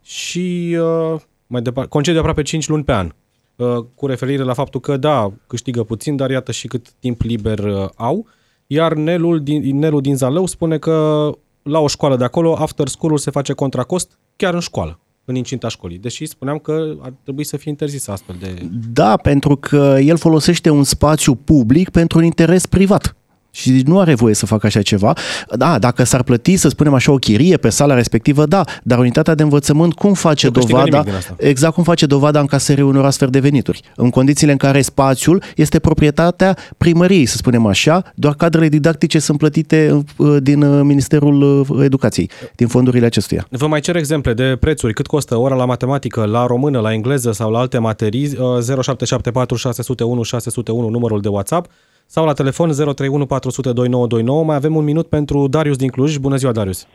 și 0.02 0.76
uh, 0.80 1.20
mai 1.46 1.62
departe, 1.62 1.88
concediu 1.88 2.18
aproape 2.18 2.42
5 2.42 2.68
luni 2.68 2.84
pe 2.84 2.92
an. 2.92 3.12
Uh, 3.56 3.84
cu 3.94 4.06
referire 4.06 4.42
la 4.42 4.52
faptul 4.52 4.80
că, 4.80 4.96
da, 4.96 5.32
câștigă 5.46 5.82
puțin, 5.82 6.16
dar 6.16 6.30
iată 6.30 6.52
și 6.52 6.66
cât 6.66 6.92
timp 6.98 7.20
liber 7.20 7.58
uh, 7.58 7.88
au. 7.96 8.26
Iar 8.66 8.92
Nelul 8.92 9.42
din, 9.42 9.78
Nelul 9.78 10.00
din 10.00 10.16
Zalău 10.16 10.46
spune 10.46 10.78
că 10.78 11.30
la 11.62 11.78
o 11.78 11.86
școală 11.86 12.16
de 12.16 12.24
acolo, 12.24 12.56
after 12.58 12.88
school-ul 12.88 13.18
se 13.18 13.30
face 13.30 13.52
contra 13.52 13.82
cost 13.82 14.18
chiar 14.36 14.54
în 14.54 14.60
școală, 14.60 15.00
în 15.24 15.34
incinta 15.34 15.68
școlii. 15.68 15.98
Deși 15.98 16.26
spuneam 16.26 16.58
că 16.58 16.94
ar 17.00 17.12
trebui 17.22 17.44
să 17.44 17.56
fie 17.56 17.70
interzis 17.70 18.08
astfel 18.08 18.36
de... 18.40 18.68
Da, 18.92 19.16
pentru 19.16 19.56
că 19.56 19.96
el 20.00 20.16
folosește 20.16 20.70
un 20.70 20.84
spațiu 20.84 21.34
public 21.34 21.90
pentru 21.90 22.18
un 22.18 22.24
interes 22.24 22.66
privat. 22.66 23.16
Și 23.54 23.82
nu 23.86 24.00
are 24.00 24.14
voie 24.14 24.34
să 24.34 24.46
facă 24.46 24.66
așa 24.66 24.82
ceva. 24.82 25.12
Da, 25.56 25.78
dacă 25.78 26.04
s-ar 26.04 26.22
plăti, 26.22 26.56
să 26.56 26.68
spunem 26.68 26.94
așa, 26.94 27.12
o 27.12 27.16
chirie 27.16 27.56
pe 27.56 27.68
sala 27.68 27.94
respectivă, 27.94 28.46
da, 28.46 28.64
dar 28.82 28.98
unitatea 28.98 29.34
de 29.34 29.42
învățământ 29.42 29.94
cum 29.94 30.12
face 30.12 30.46
Nu 30.46 30.52
câștigă 30.52 30.76
dovada, 30.76 30.98
nimic 30.98 31.10
din 31.10 31.18
asta. 31.18 31.34
exact 31.38 31.74
cum 31.74 31.82
face 31.82 32.06
dovada 32.06 32.40
încasării 32.40 32.82
unor 32.82 33.04
astfel 33.04 33.28
de 33.28 33.38
venituri. 33.38 33.80
În 33.96 34.10
condițiile 34.10 34.52
în 34.52 34.58
care 34.58 34.82
spațiul 34.82 35.42
este 35.56 35.78
proprietatea 35.78 36.56
primăriei, 36.76 37.26
să 37.26 37.36
spunem 37.36 37.66
așa, 37.66 38.12
doar 38.14 38.34
cadrele 38.34 38.68
didactice 38.68 39.18
sunt 39.18 39.38
plătite 39.38 40.02
uh, 40.16 40.36
din 40.42 40.62
uh, 40.62 40.80
Ministerul 40.82 41.66
uh, 41.68 41.84
Educației, 41.84 42.30
din 42.56 42.66
fondurile 42.66 43.06
acestuia. 43.06 43.46
Vă 43.50 43.66
mai 43.66 43.80
cer 43.80 43.96
exemple 43.96 44.32
de 44.32 44.56
prețuri, 44.60 44.92
cât 44.92 45.06
costă 45.06 45.36
ora 45.36 45.54
la 45.54 45.64
matematică, 45.64 46.24
la 46.24 46.46
română, 46.46 46.80
la 46.80 46.92
engleză 46.92 47.32
sau 47.32 47.50
la 47.50 47.58
alte 47.58 47.78
materii, 47.78 48.24
uh, 48.24 48.82
0774 48.82 49.56
601 49.56 50.22
601 50.22 50.88
numărul 50.88 51.20
de 51.20 51.28
WhatsApp 51.28 51.70
sau 52.06 52.24
la 52.26 52.32
telefon 52.32 52.68
031 52.68 53.26
400 53.26 53.72
2929. 53.72 54.44
Mai 54.44 54.56
avem 54.56 54.76
un 54.76 54.84
minut 54.84 55.08
pentru 55.08 55.48
Darius 55.48 55.76
din 55.76 55.88
Cluj. 55.88 56.16
Bună 56.16 56.36
ziua, 56.36 56.52
Darius! 56.52 56.86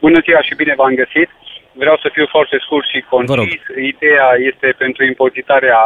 Bună 0.00 0.20
ziua 0.26 0.42
și 0.42 0.54
bine 0.54 0.74
v-am 0.76 0.94
găsit. 0.94 1.28
Vreau 1.72 1.96
să 2.02 2.08
fiu 2.12 2.26
foarte 2.30 2.56
scurt 2.64 2.86
și 2.88 3.04
Vă 3.10 3.16
rog. 3.34 3.36
concis. 3.36 3.62
Ideea 3.94 4.28
este 4.50 4.68
pentru 4.78 5.04
impozitarea 5.04 5.80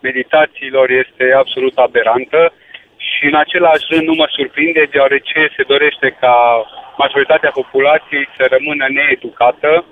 meditațiilor 0.00 0.90
este 0.90 1.24
absolut 1.42 1.76
aberantă 1.76 2.52
și 2.96 3.24
în 3.30 3.34
același 3.44 3.84
rând 3.92 4.06
nu 4.06 4.14
mă 4.20 4.26
surprinde 4.36 4.82
deoarece 4.94 5.38
se 5.56 5.62
dorește 5.72 6.16
ca 6.20 6.34
majoritatea 6.96 7.50
populației 7.60 8.28
să 8.36 8.42
rămână 8.54 8.86
needucată 8.98 9.84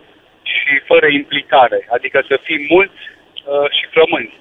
și 0.53 0.73
fără 0.91 1.07
implicare, 1.21 1.79
adică 1.97 2.19
să 2.29 2.37
fim 2.47 2.61
mulți 2.69 3.01
uh, 3.11 3.67
și 3.77 3.85
flămânzi. 3.93 4.37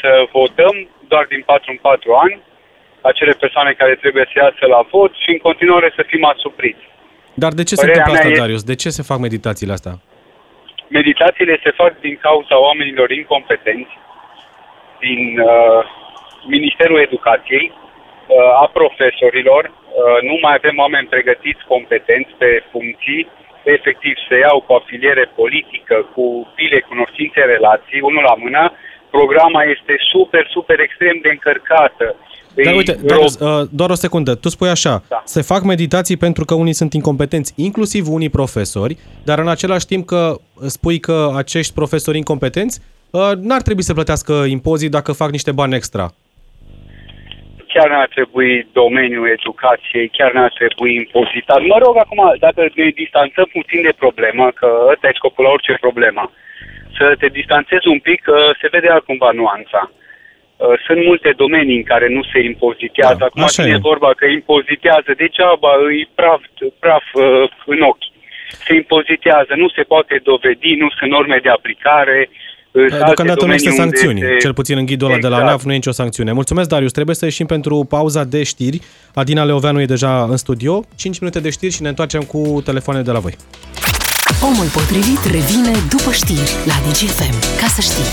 Să 0.00 0.10
votăm 0.38 0.74
doar 1.08 1.24
din 1.32 1.42
4 1.46 1.70
în 1.74 1.78
4 1.82 2.12
ani 2.24 2.36
acele 3.10 3.32
persoane 3.32 3.72
care 3.72 3.94
trebuie 3.94 4.26
să 4.32 4.36
iasă 4.44 4.64
la 4.74 4.80
vot 4.90 5.12
și 5.22 5.30
în 5.30 5.38
continuare 5.38 5.92
să 5.96 6.02
fim 6.06 6.24
asupriți. 6.24 6.84
Dar 7.34 7.52
de 7.52 7.62
ce 7.68 7.74
se 7.74 7.80
Părerea 7.80 8.02
întâmplă 8.02 8.18
asta, 8.18 8.28
mea 8.28 8.36
e- 8.36 8.42
Darius? 8.42 8.62
De 8.72 8.74
ce 8.82 8.90
se 8.96 9.02
fac 9.10 9.18
meditațiile 9.18 9.72
astea? 9.72 9.94
Meditațiile 10.98 11.60
se 11.64 11.70
fac 11.70 11.92
din 12.00 12.16
cauza 12.26 12.56
oamenilor 12.60 13.10
incompetenți, 13.10 13.94
din 15.04 15.20
uh, 15.40 15.80
Ministerul 16.54 16.98
Educației, 17.08 17.66
uh, 17.72 18.62
a 18.64 18.66
profesorilor. 18.78 19.62
Uh, 19.64 20.18
nu 20.28 20.36
mai 20.44 20.54
avem 20.56 20.76
oameni 20.84 21.12
pregătiți, 21.14 21.62
competenți 21.74 22.32
pe 22.38 22.50
funcții, 22.70 23.28
efectiv 23.76 24.14
se 24.28 24.36
iau 24.38 24.60
cu 24.60 24.72
afiliere 24.72 25.24
politică, 25.40 25.96
cu 26.14 26.52
pile, 26.54 26.80
cunoștințe, 26.80 27.40
relații, 27.40 28.00
unul 28.00 28.24
la 28.30 28.34
mână. 28.44 28.62
Programa 29.10 29.62
este 29.62 29.94
super, 30.12 30.44
super 30.56 30.78
extrem 30.80 31.16
de 31.22 31.30
încărcată. 31.30 32.16
Dar 32.64 32.72
Îi 32.72 32.76
uite, 32.78 32.92
rog- 32.92 33.06
Darius, 33.06 33.38
uh, 33.38 33.68
doar 33.70 33.90
o 33.90 33.94
secundă. 33.94 34.34
Tu 34.34 34.48
spui 34.48 34.68
așa, 34.68 35.02
Da. 35.08 35.22
se 35.24 35.42
fac 35.42 35.62
meditații 35.62 36.16
pentru 36.16 36.44
că 36.44 36.54
unii 36.54 36.72
sunt 36.72 36.92
incompetenți, 36.92 37.52
inclusiv 37.56 38.08
unii 38.08 38.28
profesori, 38.30 38.96
dar 39.24 39.38
în 39.38 39.48
același 39.48 39.86
timp 39.86 40.06
că 40.06 40.34
spui 40.66 40.98
că 40.98 41.32
acești 41.36 41.74
profesori 41.74 42.16
incompetenți 42.16 42.80
uh, 43.10 43.30
n-ar 43.40 43.62
trebui 43.62 43.82
să 43.82 43.92
plătească 43.94 44.32
impozit 44.48 44.90
dacă 44.90 45.12
fac 45.12 45.30
niște 45.30 45.52
bani 45.52 45.74
extra. 45.74 46.06
chiar 47.74 47.88
n-ar 47.90 48.10
trebui 48.16 48.52
domeniul 48.72 49.28
educației, 49.38 50.06
chiar 50.16 50.30
n-ar 50.36 50.52
trebui 50.60 50.92
impozitat. 51.02 51.60
Mă 51.72 51.78
rog, 51.84 51.94
acum, 52.04 52.20
dacă 52.46 52.60
ne 52.74 52.88
distanțăm 53.02 53.48
puțin 53.58 53.80
de 53.88 53.94
problemă, 54.04 54.44
că 54.60 54.68
ăsta 54.92 55.06
e 55.08 55.20
scopul 55.20 55.44
la 55.44 55.50
orice 55.56 55.74
problemă, 55.86 56.22
să 56.98 57.04
te 57.20 57.28
distanțezi 57.40 57.86
un 57.94 58.00
pic, 58.08 58.18
că 58.28 58.36
se 58.60 58.68
vede 58.74 58.88
altcumva 58.88 59.30
nuanța. 59.42 59.80
Uh, 60.62 60.74
Sunt 60.86 61.00
multe 61.10 61.30
domenii 61.42 61.76
în 61.82 61.86
care 61.92 62.06
nu 62.16 62.22
se 62.32 62.38
impozitează. 62.52 63.16
Da, 63.18 63.24
Acum 63.28 63.42
așa 63.48 63.62
nu 63.62 63.68
e. 63.68 63.72
e 63.78 63.88
vorba 63.90 64.10
că 64.20 64.24
impozitează 64.40 65.10
degeaba, 65.22 65.70
îi 65.88 66.00
praf, 66.18 66.42
praf 66.84 67.04
uh, 67.14 67.24
în 67.74 67.80
ochi. 67.92 68.06
Se 68.66 68.72
impozitează, 68.82 69.52
nu 69.62 69.68
se 69.76 69.82
poate 69.92 70.14
dovedi, 70.30 70.70
nu 70.82 70.88
sunt 70.98 71.10
norme 71.16 71.38
de 71.42 71.50
aplicare. 71.58 72.18
uh, 72.28 72.84
sunt 72.88 72.92
alte 72.92 73.04
Deocamdată 73.10 73.44
nu 73.46 73.52
există 73.52 73.74
domenii 73.74 73.84
unde 73.86 73.96
sancțiuni. 73.96 74.20
se- 74.38 74.44
Cel 74.44 74.54
puțin 74.60 74.76
în 74.78 74.86
ghidul 74.90 75.08
ăla 75.10 75.18
de 75.26 75.28
la 75.32 75.38
Exact. 75.38 75.48
ANAF 75.48 75.62
nu 75.66 75.72
e 75.72 75.80
nicio 75.82 75.98
sancțiune. 76.00 76.32
Mulțumesc, 76.40 76.68
Darius. 76.72 76.92
Trebuie 76.98 77.14
să 77.20 77.24
ieșim 77.24 77.46
pentru 77.54 77.74
pauza 77.94 78.22
de 78.34 78.40
știri. 78.52 78.78
Adina 79.22 79.44
Leoveanu 79.44 79.80
e 79.80 79.94
deja 79.96 80.12
în 80.32 80.36
studio. 80.44 80.74
5 81.02 81.18
minute 81.22 81.40
de 81.40 81.50
știri 81.56 81.72
și 81.76 81.82
ne 81.82 81.88
întoarcem 81.92 82.22
cu 82.32 82.40
telefoane 82.68 83.00
de 83.08 83.12
la 83.16 83.20
voi. 83.26 83.34
Omul 84.48 84.68
potrivit 84.78 85.22
revine 85.36 85.72
după 85.94 86.10
știri 86.20 86.50
la 86.70 86.76
DGFM. 86.84 87.36
Ca 87.60 87.66
să 87.76 87.80
știi. 87.88 88.10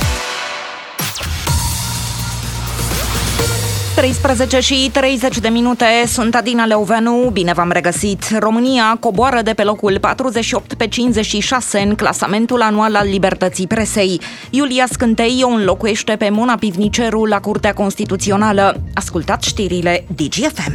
13 4.00 4.60
și 4.60 4.90
30 4.94 5.40
de 5.40 5.48
minute, 5.48 5.86
sunt 6.08 6.36
Adina 6.36 6.66
Leovenu, 6.66 7.30
bine 7.34 7.54
v-am 7.54 7.72
regăsit. 7.72 8.24
România 8.38 8.98
coboară 9.00 9.42
de 9.42 9.54
pe 9.54 9.64
locul 9.64 9.98
48 10.00 10.74
pe 10.74 10.88
56 10.88 11.80
în 11.80 11.96
clasamentul 11.96 12.62
anual 12.62 12.96
al 12.96 13.08
libertății 13.10 13.68
presei. 13.68 14.22
Iulia 14.50 14.86
Scântei 14.92 15.42
o 15.44 15.48
înlocuiește 15.48 16.16
pe 16.16 16.30
Mona 16.30 16.56
Pivniceru 16.56 17.26
la 17.26 17.40
Curtea 17.40 17.74
Constituțională. 17.74 18.82
Ascultați 18.94 19.48
știrile 19.48 20.06
DGFM. 20.16 20.74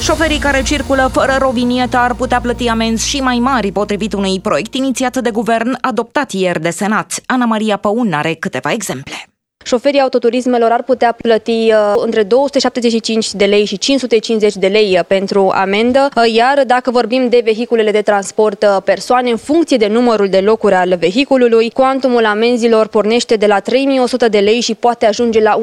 Șoferii 0.00 0.38
care 0.38 0.62
circulă 0.62 1.10
fără 1.12 1.36
rovinietă 1.40 1.96
ar 1.96 2.14
putea 2.14 2.40
plăti 2.40 2.68
amenzi 2.68 3.08
și 3.08 3.20
mai 3.20 3.38
mari 3.38 3.72
potrivit 3.72 4.12
unui 4.12 4.40
proiect 4.40 4.74
inițiat 4.74 5.16
de 5.16 5.30
guvern 5.30 5.78
adoptat 5.80 6.32
ieri 6.32 6.60
de 6.60 6.70
Senat. 6.70 7.14
Ana 7.26 7.44
Maria 7.44 7.76
Păun 7.76 8.12
are 8.12 8.34
câteva 8.34 8.72
exemple. 8.72 9.28
Șoferii 9.66 10.00
autoturismelor 10.00 10.70
ar 10.70 10.82
putea 10.82 11.16
plăti 11.22 11.50
uh, 11.50 11.92
între 11.96 12.22
275 12.22 13.32
de 13.32 13.44
lei 13.44 13.64
și 13.64 13.78
550 13.78 14.54
de 14.54 14.66
lei 14.66 14.94
uh, 14.98 15.04
pentru 15.06 15.50
amendă, 15.54 16.08
uh, 16.16 16.32
iar 16.34 16.62
dacă 16.66 16.90
vorbim 16.90 17.28
de 17.28 17.40
vehiculele 17.44 17.90
de 17.90 18.00
transport 18.00 18.62
uh, 18.62 18.82
persoane, 18.84 19.30
în 19.30 19.36
funcție 19.36 19.76
de 19.76 19.86
numărul 19.86 20.28
de 20.28 20.38
locuri 20.38 20.74
al 20.74 20.96
vehiculului, 20.98 21.70
cuantumul 21.70 22.24
amenzilor 22.24 22.86
pornește 22.86 23.34
de 23.34 23.46
la 23.46 23.58
3100 23.58 24.28
de 24.28 24.38
lei 24.38 24.60
și 24.60 24.74
poate 24.74 25.06
ajunge 25.06 25.40
la 25.40 25.58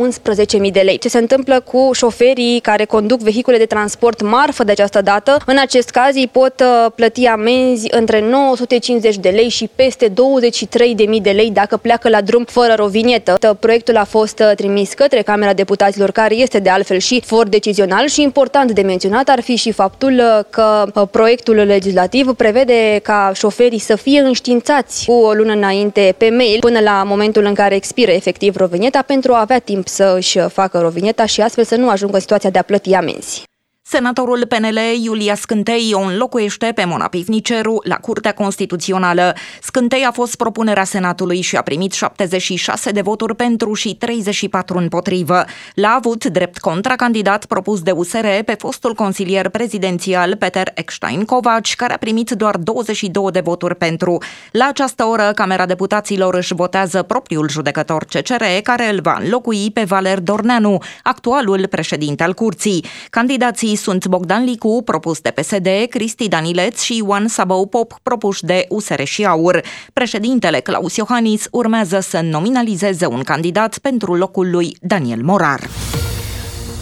11.000 0.62 0.72
de 0.72 0.80
lei. 0.80 0.98
Ce 0.98 1.10
se 1.10 1.18
întâmplă 1.18 1.60
cu 1.60 1.90
șoferii 1.94 2.60
care 2.60 2.86
conduc 2.86 3.20
vehicule 3.20 3.58
de 3.58 3.66
transport 3.66 4.22
marfă 4.22 4.64
de 4.64 4.72
această 4.72 5.02
dată? 5.02 5.38
În 5.46 5.58
acest 5.58 5.90
caz, 5.90 6.16
ei 6.16 6.30
pot 6.32 6.54
uh, 6.60 6.92
plăti 6.96 7.26
amenzi 7.26 7.88
între 7.92 8.22
950 8.30 9.18
de 9.18 9.30
lei 9.30 9.50
și 9.50 9.70
peste 9.76 10.10
23.000 10.10 11.22
de 11.22 11.32
lei 11.32 11.52
dacă 11.52 11.78
pleacă 11.78 12.10
la 12.10 12.22
drum 12.22 12.44
fără 12.44 12.74
rovinietă. 12.78 13.38
Proiectul 13.60 13.91
Proiectul 13.92 14.18
a 14.18 14.20
fost 14.20 14.40
uh, 14.40 14.56
trimis 14.56 14.94
către 14.94 15.22
Camera 15.22 15.54
Deputaților, 15.54 16.12
care 16.12 16.36
este 16.36 16.60
de 16.60 16.70
altfel 16.70 16.98
și 16.98 17.22
for 17.26 17.48
decizional 17.48 18.08
și 18.08 18.22
important 18.22 18.72
de 18.72 18.82
menționat 18.82 19.30
ar 19.30 19.42
fi 19.42 19.56
și 19.56 19.72
faptul 19.72 20.12
uh, 20.12 20.44
că 20.50 20.86
uh, 20.96 21.08
proiectul 21.12 21.56
legislativ 21.56 22.34
prevede 22.34 23.00
ca 23.04 23.32
șoferii 23.34 23.80
să 23.80 23.96
fie 23.96 24.20
înștiințați 24.20 25.06
cu 25.06 25.12
o 25.12 25.32
lună 25.32 25.54
înainte 25.54 26.16
pe 26.18 26.30
mail 26.30 26.60
până 26.60 26.80
la 26.80 27.04
momentul 27.04 27.44
în 27.46 27.54
care 27.54 27.76
expiră 27.76 28.12
efectiv 28.12 28.56
rovineta 28.56 29.02
pentru 29.02 29.34
a 29.34 29.40
avea 29.40 29.60
timp 29.60 29.88
să 29.88 30.14
își 30.18 30.40
facă 30.40 30.80
rovineta 30.80 31.26
și 31.26 31.42
astfel 31.42 31.64
să 31.64 31.76
nu 31.76 31.90
ajungă 31.90 32.14
în 32.14 32.22
situația 32.22 32.50
de 32.50 32.60
a 32.60 32.64
plăti 32.64 32.94
amenzi. 32.94 33.51
Senatorul 33.94 34.46
PNL 34.46 34.78
Iulia 35.04 35.36
Scântei 35.36 35.92
o 35.94 36.00
înlocuiește 36.00 36.72
pe 36.76 36.86
Mona 36.86 37.08
Pivniceru 37.08 37.82
la 37.84 37.96
Curtea 37.96 38.34
Constituțională. 38.34 39.36
Scântei 39.62 40.04
a 40.04 40.12
fost 40.12 40.36
propunerea 40.36 40.84
Senatului 40.84 41.42
și 41.42 41.56
a 41.56 41.62
primit 41.62 41.92
76 41.92 42.92
de 42.92 43.02
voturi 43.02 43.36
pentru 43.36 43.74
și 43.74 43.96
34 43.96 44.78
împotrivă. 44.78 45.46
L-a 45.74 45.96
avut 45.98 46.26
drept 46.26 46.58
contracandidat 46.58 47.46
propus 47.46 47.82
de 47.82 47.92
USR 47.92 48.26
pe 48.46 48.56
fostul 48.58 48.94
consilier 48.94 49.50
prezidențial 49.50 50.36
Peter 50.36 50.72
Eckstein 50.74 51.26
Covaci, 51.26 51.76
care 51.76 51.94
a 51.94 51.98
primit 51.98 52.32
doar 52.32 52.58
22 52.58 53.32
de 53.32 53.40
voturi 53.40 53.76
pentru. 53.76 54.18
La 54.52 54.68
această 54.68 55.04
oră, 55.04 55.32
Camera 55.36 55.66
Deputaților 55.66 56.36
își 56.36 56.54
votează 56.54 57.04
propriul 57.04 57.50
judecător 57.50 58.04
CCR, 58.04 58.44
care 58.64 58.90
îl 58.90 59.00
va 59.02 59.18
înlocui 59.22 59.72
pe 59.74 59.84
Valer 59.84 60.20
Dorneanu, 60.20 60.78
actualul 61.04 61.68
președinte 61.68 62.24
al 62.24 62.34
curții. 62.34 62.86
Candidații 63.10 63.80
sunt 63.82 64.08
Bogdan 64.08 64.44
Licu, 64.44 64.82
propus 64.86 65.20
de 65.20 65.32
PSD, 65.32 65.68
Cristi 65.90 66.28
Danileț 66.28 66.82
și 66.82 66.98
Ioan 66.98 67.28
Sabău 67.28 67.68
Pop, 67.68 67.94
propuși 68.04 68.44
de 68.44 68.66
USR 68.70 69.04
și 69.04 69.26
AUR. 69.26 69.62
Președintele 69.94 70.60
Claus 70.60 70.96
Iohannis 70.96 71.48
urmează 71.52 72.00
să 72.00 72.22
nominalizeze 72.22 73.06
un 73.06 73.22
candidat 73.24 73.78
pentru 73.78 74.16
locul 74.16 74.50
lui 74.50 74.78
Daniel 74.82 75.24
Morar. 75.24 75.70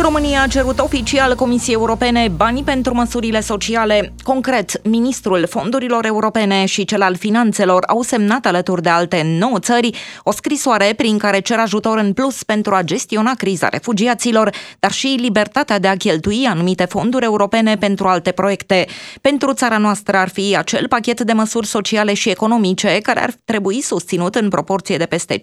România 0.01 0.41
a 0.41 0.47
cerut 0.47 0.79
oficial 0.79 1.35
Comisiei 1.35 1.75
Europene 1.75 2.31
banii 2.35 2.63
pentru 2.63 2.93
măsurile 2.93 3.41
sociale. 3.41 4.13
Concret, 4.23 4.85
ministrul 4.88 5.45
fondurilor 5.49 6.05
europene 6.05 6.65
și 6.65 6.85
cel 6.85 7.01
al 7.01 7.15
finanțelor 7.15 7.83
au 7.88 8.01
semnat 8.01 8.45
alături 8.45 8.81
de 8.81 8.89
alte 8.89 9.35
nouă 9.39 9.59
țări 9.59 9.97
o 10.23 10.31
scrisoare 10.31 10.93
prin 10.97 11.17
care 11.17 11.39
cer 11.39 11.59
ajutor 11.59 11.97
în 11.97 12.13
plus 12.13 12.43
pentru 12.43 12.75
a 12.75 12.81
gestiona 12.81 13.33
criza 13.33 13.67
refugiaților, 13.67 14.53
dar 14.79 14.91
și 14.91 15.17
libertatea 15.19 15.79
de 15.79 15.88
a 15.88 15.95
cheltui 15.95 16.45
anumite 16.49 16.85
fonduri 16.85 17.25
europene 17.25 17.75
pentru 17.75 18.07
alte 18.07 18.31
proiecte. 18.31 18.88
Pentru 19.21 19.53
țara 19.53 19.77
noastră 19.77 20.17
ar 20.17 20.29
fi 20.29 20.55
acel 20.57 20.88
pachet 20.88 21.21
de 21.21 21.33
măsuri 21.33 21.67
sociale 21.67 22.13
și 22.13 22.29
economice 22.29 22.99
care 23.03 23.23
ar 23.23 23.33
trebui 23.45 23.81
susținut 23.81 24.35
în 24.35 24.49
proporție 24.49 24.97
de 24.97 25.05
peste 25.05 25.38
50% 25.38 25.41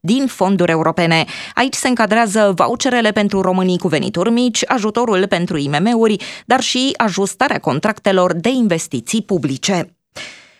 din 0.00 0.26
fonduri 0.26 0.70
europene. 0.70 1.24
Aici 1.54 1.74
se 1.74 1.88
încadrează 1.88 2.52
voucherele 2.56 3.10
pentru 3.12 3.30
pentru 3.32 3.50
românii 3.50 3.78
cu 3.78 3.88
venituri 3.88 4.30
mici, 4.30 4.62
ajutorul 4.66 5.26
pentru 5.26 5.56
IMM-uri, 5.56 6.16
dar 6.46 6.60
și 6.60 6.94
ajustarea 6.96 7.58
contractelor 7.58 8.32
de 8.32 8.48
investiții 8.48 9.22
publice. 9.22 9.96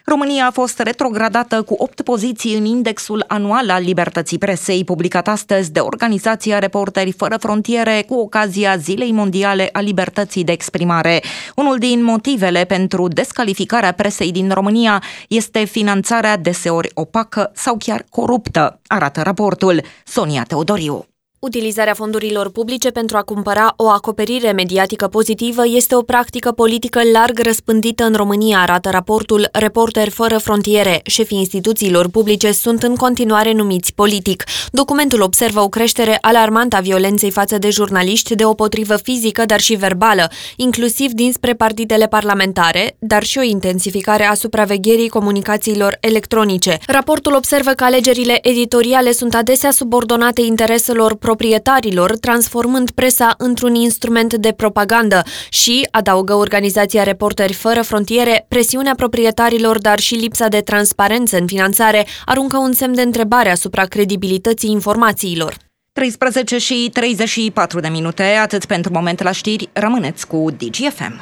România 0.04 0.46
a 0.46 0.50
fost 0.50 0.78
retrogradată 0.78 1.62
cu 1.62 1.74
8 1.78 2.00
poziții 2.00 2.56
în 2.56 2.64
indexul 2.64 3.24
anual 3.26 3.70
al 3.70 3.82
libertății 3.82 4.38
presei, 4.38 4.84
publicat 4.84 5.28
astăzi 5.28 5.72
de 5.72 5.80
organizația 5.80 6.58
Reporteri 6.58 7.12
Fără 7.12 7.36
Frontiere 7.36 8.04
cu 8.08 8.14
ocazia 8.14 8.76
Zilei 8.76 9.12
Mondiale 9.12 9.68
a 9.72 9.80
Libertății 9.80 10.44
de 10.44 10.52
Exprimare. 10.52 11.22
Unul 11.56 11.78
din 11.78 12.02
motivele 12.02 12.64
pentru 12.64 13.08
descalificarea 13.08 13.92
presei 13.92 14.32
din 14.32 14.50
România 14.50 15.02
este 15.28 15.64
finanțarea 15.64 16.36
deseori 16.36 16.90
opacă 16.94 17.50
sau 17.54 17.76
chiar 17.76 18.04
coruptă, 18.10 18.80
arată 18.86 19.20
raportul. 19.22 19.82
Sonia 20.04 20.42
Teodoriu. 20.42 21.11
Utilizarea 21.46 21.94
fondurilor 21.94 22.50
publice 22.50 22.90
pentru 22.90 23.16
a 23.16 23.22
cumpăra 23.22 23.72
o 23.76 23.88
acoperire 23.88 24.52
mediatică 24.52 25.06
pozitivă 25.06 25.62
este 25.66 25.94
o 25.94 26.02
practică 26.02 26.52
politică 26.52 27.00
larg 27.12 27.38
răspândită 27.38 28.04
în 28.04 28.14
România, 28.14 28.58
arată 28.58 28.90
raportul 28.90 29.48
Reporter 29.52 30.08
fără 30.08 30.38
frontiere. 30.38 31.00
Șefii 31.04 31.38
instituțiilor 31.38 32.08
publice 32.08 32.52
sunt 32.52 32.82
în 32.82 32.94
continuare 32.94 33.52
numiți 33.52 33.94
politic. 33.94 34.44
Documentul 34.70 35.20
observă 35.20 35.60
o 35.60 35.68
creștere 35.68 36.18
alarmantă 36.20 36.76
a 36.76 36.80
violenței 36.80 37.30
față 37.30 37.58
de 37.58 37.70
jurnaliști 37.70 38.34
de 38.34 38.44
o 38.44 38.54
potrivă 38.54 38.96
fizică, 38.96 39.44
dar 39.46 39.60
și 39.60 39.74
verbală, 39.74 40.30
inclusiv 40.56 41.10
dinspre 41.10 41.52
partidele 41.52 42.06
parlamentare, 42.06 42.96
dar 42.98 43.22
și 43.22 43.38
o 43.38 43.42
intensificare 43.42 44.24
a 44.24 44.34
supravegherii 44.34 45.08
comunicațiilor 45.08 45.96
electronice. 46.00 46.78
Raportul 46.86 47.34
observă 47.34 47.70
că 47.70 47.84
alegerile 47.84 48.38
editoriale 48.42 49.12
sunt 49.12 49.34
adesea 49.34 49.70
subordonate 49.70 50.40
intereselor 50.40 51.14
pro 51.14 51.30
proprietarilor, 51.32 52.16
transformând 52.16 52.90
presa 52.90 53.34
într-un 53.38 53.74
instrument 53.74 54.34
de 54.34 54.52
propagandă 54.56 55.22
și, 55.48 55.88
adaugă 55.90 56.34
organizația 56.34 57.02
Reporteri 57.02 57.52
Fără 57.52 57.82
Frontiere, 57.82 58.44
presiunea 58.48 58.94
proprietarilor, 58.96 59.78
dar 59.78 59.98
și 59.98 60.14
lipsa 60.14 60.48
de 60.48 60.60
transparență 60.60 61.36
în 61.36 61.46
finanțare 61.46 62.06
aruncă 62.24 62.56
un 62.56 62.72
semn 62.72 62.94
de 62.94 63.02
întrebare 63.02 63.50
asupra 63.50 63.84
credibilității 63.84 64.70
informațiilor. 64.70 65.56
13 65.92 66.58
și 66.58 66.90
34 66.92 67.80
de 67.80 67.88
minute, 67.88 68.22
atât 68.22 68.64
pentru 68.64 68.92
moment 68.92 69.22
la 69.22 69.32
știri, 69.32 69.68
rămâneți 69.72 70.26
cu 70.26 70.46
DGFM. 70.58 71.20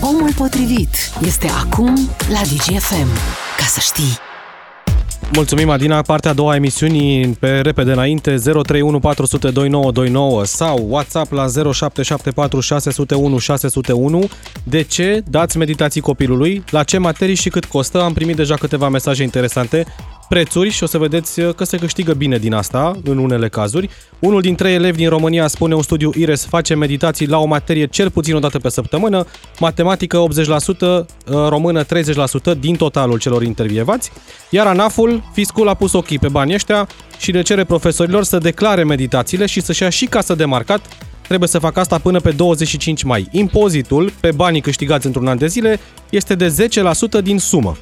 Omul 0.00 0.34
potrivit 0.36 0.88
este 1.26 1.46
acum 1.64 1.94
la 2.30 2.40
DGFM. 2.40 3.08
Ca 3.56 3.64
să 3.64 3.80
știi. 3.80 4.27
Mulțumim, 5.32 5.70
Adina. 5.70 6.02
Partea 6.02 6.30
a 6.30 6.34
doua 6.34 6.52
a 6.52 6.54
emisiunii 6.54 7.26
pe 7.26 7.60
repede 7.60 7.92
înainte 7.92 8.34
031 8.34 8.98
400 8.98 9.50
2929 9.50 10.44
sau 10.44 10.86
WhatsApp 10.88 11.32
la 11.32 11.46
0774 11.46 12.60
601 12.60 13.38
601. 13.38 14.28
De 14.64 14.82
ce 14.82 15.22
dați 15.30 15.58
meditații 15.58 16.00
copilului? 16.00 16.64
La 16.70 16.82
ce 16.82 16.98
materii 16.98 17.34
și 17.34 17.48
cât 17.48 17.64
costă? 17.64 18.02
Am 18.02 18.12
primit 18.12 18.36
deja 18.36 18.54
câteva 18.54 18.88
mesaje 18.88 19.22
interesante 19.22 19.86
prețuri 20.28 20.70
și 20.70 20.82
o 20.82 20.86
să 20.86 20.98
vedeți 20.98 21.40
că 21.40 21.64
se 21.64 21.76
câștigă 21.76 22.12
bine 22.12 22.38
din 22.38 22.54
asta, 22.54 22.96
în 23.04 23.18
unele 23.18 23.48
cazuri. 23.48 23.90
Unul 24.18 24.40
din 24.40 24.54
trei 24.54 24.74
elevi 24.74 24.96
din 24.96 25.08
România, 25.08 25.46
spune 25.46 25.74
un 25.74 25.82
studiu 25.82 26.10
IRES, 26.14 26.44
face 26.44 26.74
meditații 26.74 27.26
la 27.26 27.38
o 27.38 27.46
materie 27.46 27.86
cel 27.86 28.10
puțin 28.10 28.34
o 28.34 28.38
dată 28.38 28.58
pe 28.58 28.68
săptămână, 28.68 29.26
matematică 29.60 30.24
80%, 31.04 31.06
română 31.48 31.84
30% 31.84 31.88
din 32.58 32.76
totalul 32.76 33.18
celor 33.18 33.42
intervievați, 33.42 34.10
iar 34.50 34.66
ANAF-ul, 34.66 35.22
fiscul 35.32 35.68
a 35.68 35.74
pus 35.74 35.92
ochii 35.92 36.18
pe 36.18 36.28
banii 36.28 36.54
ăștia 36.54 36.88
și 37.18 37.30
le 37.30 37.42
cere 37.42 37.64
profesorilor 37.64 38.24
să 38.24 38.38
declare 38.38 38.84
meditațiile 38.84 39.46
și 39.46 39.60
să-și 39.60 39.82
ia 39.82 39.88
și 39.88 40.06
casă 40.06 40.34
de 40.34 40.44
marcat 40.44 40.80
trebuie 41.26 41.48
să 41.48 41.58
facă 41.58 41.80
asta 41.80 41.98
până 41.98 42.20
pe 42.20 42.30
25 42.30 43.02
mai. 43.02 43.28
Impozitul 43.30 44.12
pe 44.20 44.30
banii 44.30 44.60
câștigați 44.60 45.06
într-un 45.06 45.26
an 45.26 45.38
de 45.38 45.46
zile 45.46 45.80
este 46.10 46.34
de 46.34 46.68
10% 47.20 47.22
din 47.22 47.38
sumă. 47.38 47.76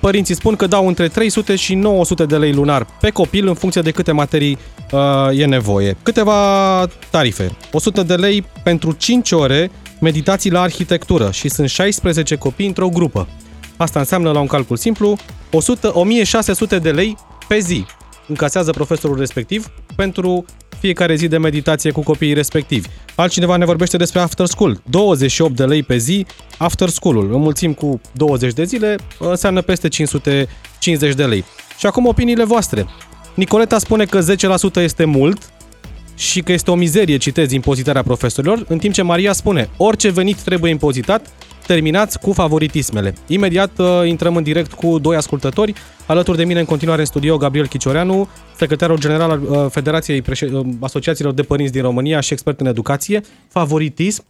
Părinții 0.00 0.34
spun 0.34 0.56
că 0.56 0.66
dau 0.66 0.86
între 0.86 1.08
300 1.08 1.56
și 1.56 1.74
900 1.74 2.24
de 2.24 2.36
lei 2.36 2.52
lunar 2.52 2.86
pe 3.00 3.10
copil 3.10 3.48
în 3.48 3.54
funcție 3.54 3.80
de 3.82 3.90
câte 3.90 4.12
materii 4.12 4.58
uh, 4.92 5.38
e 5.38 5.44
nevoie. 5.44 5.96
Câteva 6.02 6.86
tarife. 7.10 7.56
100 7.72 8.02
de 8.02 8.14
lei 8.14 8.44
pentru 8.62 8.92
5 8.92 9.32
ore 9.32 9.70
meditații 10.00 10.50
la 10.50 10.60
arhitectură 10.60 11.30
și 11.30 11.48
sunt 11.48 11.68
16 11.68 12.36
copii 12.36 12.66
într-o 12.66 12.88
grupă. 12.88 13.28
Asta 13.76 13.98
înseamnă, 13.98 14.30
la 14.30 14.40
un 14.40 14.46
calcul 14.46 14.76
simplu, 14.76 15.16
100, 15.50 15.90
1600 15.94 16.78
de 16.78 16.90
lei 16.90 17.16
pe 17.48 17.58
zi 17.58 17.84
încasează 18.26 18.70
profesorul 18.70 19.18
respectiv 19.18 19.70
pentru 19.96 20.44
fiecare 20.80 21.14
zi 21.14 21.28
de 21.28 21.38
meditație 21.38 21.90
cu 21.90 22.02
copiii 22.02 22.32
respectivi. 22.32 22.88
Altcineva 23.14 23.56
ne 23.56 23.64
vorbește 23.64 23.96
despre 23.96 24.20
after 24.20 24.46
school. 24.46 24.82
28 24.90 25.56
de 25.56 25.64
lei 25.64 25.82
pe 25.82 25.96
zi 25.96 26.26
after 26.58 26.88
school-ul. 26.88 27.32
Înmulțim 27.32 27.72
cu 27.72 28.00
20 28.12 28.52
de 28.52 28.64
zile, 28.64 28.96
înseamnă 29.18 29.62
peste 29.62 29.88
550 29.88 31.14
de 31.14 31.24
lei. 31.24 31.44
Și 31.78 31.86
acum 31.86 32.06
opiniile 32.06 32.44
voastre. 32.44 32.86
Nicoleta 33.34 33.78
spune 33.78 34.04
că 34.04 34.20
10% 34.20 34.82
este 34.82 35.04
mult 35.04 35.52
și 36.16 36.40
că 36.40 36.52
este 36.52 36.70
o 36.70 36.74
mizerie, 36.74 37.16
citez, 37.16 37.52
impozitarea 37.52 38.02
profesorilor, 38.02 38.64
în 38.68 38.78
timp 38.78 38.94
ce 38.94 39.02
Maria 39.02 39.32
spune 39.32 39.68
orice 39.76 40.10
venit 40.10 40.36
trebuie 40.36 40.70
impozitat, 40.70 41.26
terminați 41.68 42.18
cu 42.18 42.32
favoritismele. 42.32 43.14
Imediat 43.26 43.78
uh, 43.78 43.86
intrăm 44.04 44.36
în 44.36 44.42
direct 44.42 44.72
cu 44.72 44.98
doi 44.98 45.16
ascultători. 45.16 45.72
Alături 46.06 46.36
de 46.36 46.44
mine 46.44 46.58
în 46.58 46.64
continuare 46.64 47.00
în 47.00 47.06
studio 47.06 47.36
Gabriel 47.36 47.66
Chicioreanu, 47.66 48.28
secretarul 48.56 48.98
general 48.98 49.30
al 49.30 49.42
uh, 49.42 49.66
Federației 49.70 50.22
Preș- 50.22 50.52
uh, 50.52 50.66
Asociațiilor 50.80 51.32
de 51.32 51.42
Părinți 51.42 51.72
din 51.72 51.82
România 51.82 52.20
și 52.20 52.32
expert 52.32 52.60
în 52.60 52.66
educație. 52.66 53.20
Favoritism? 53.48 54.24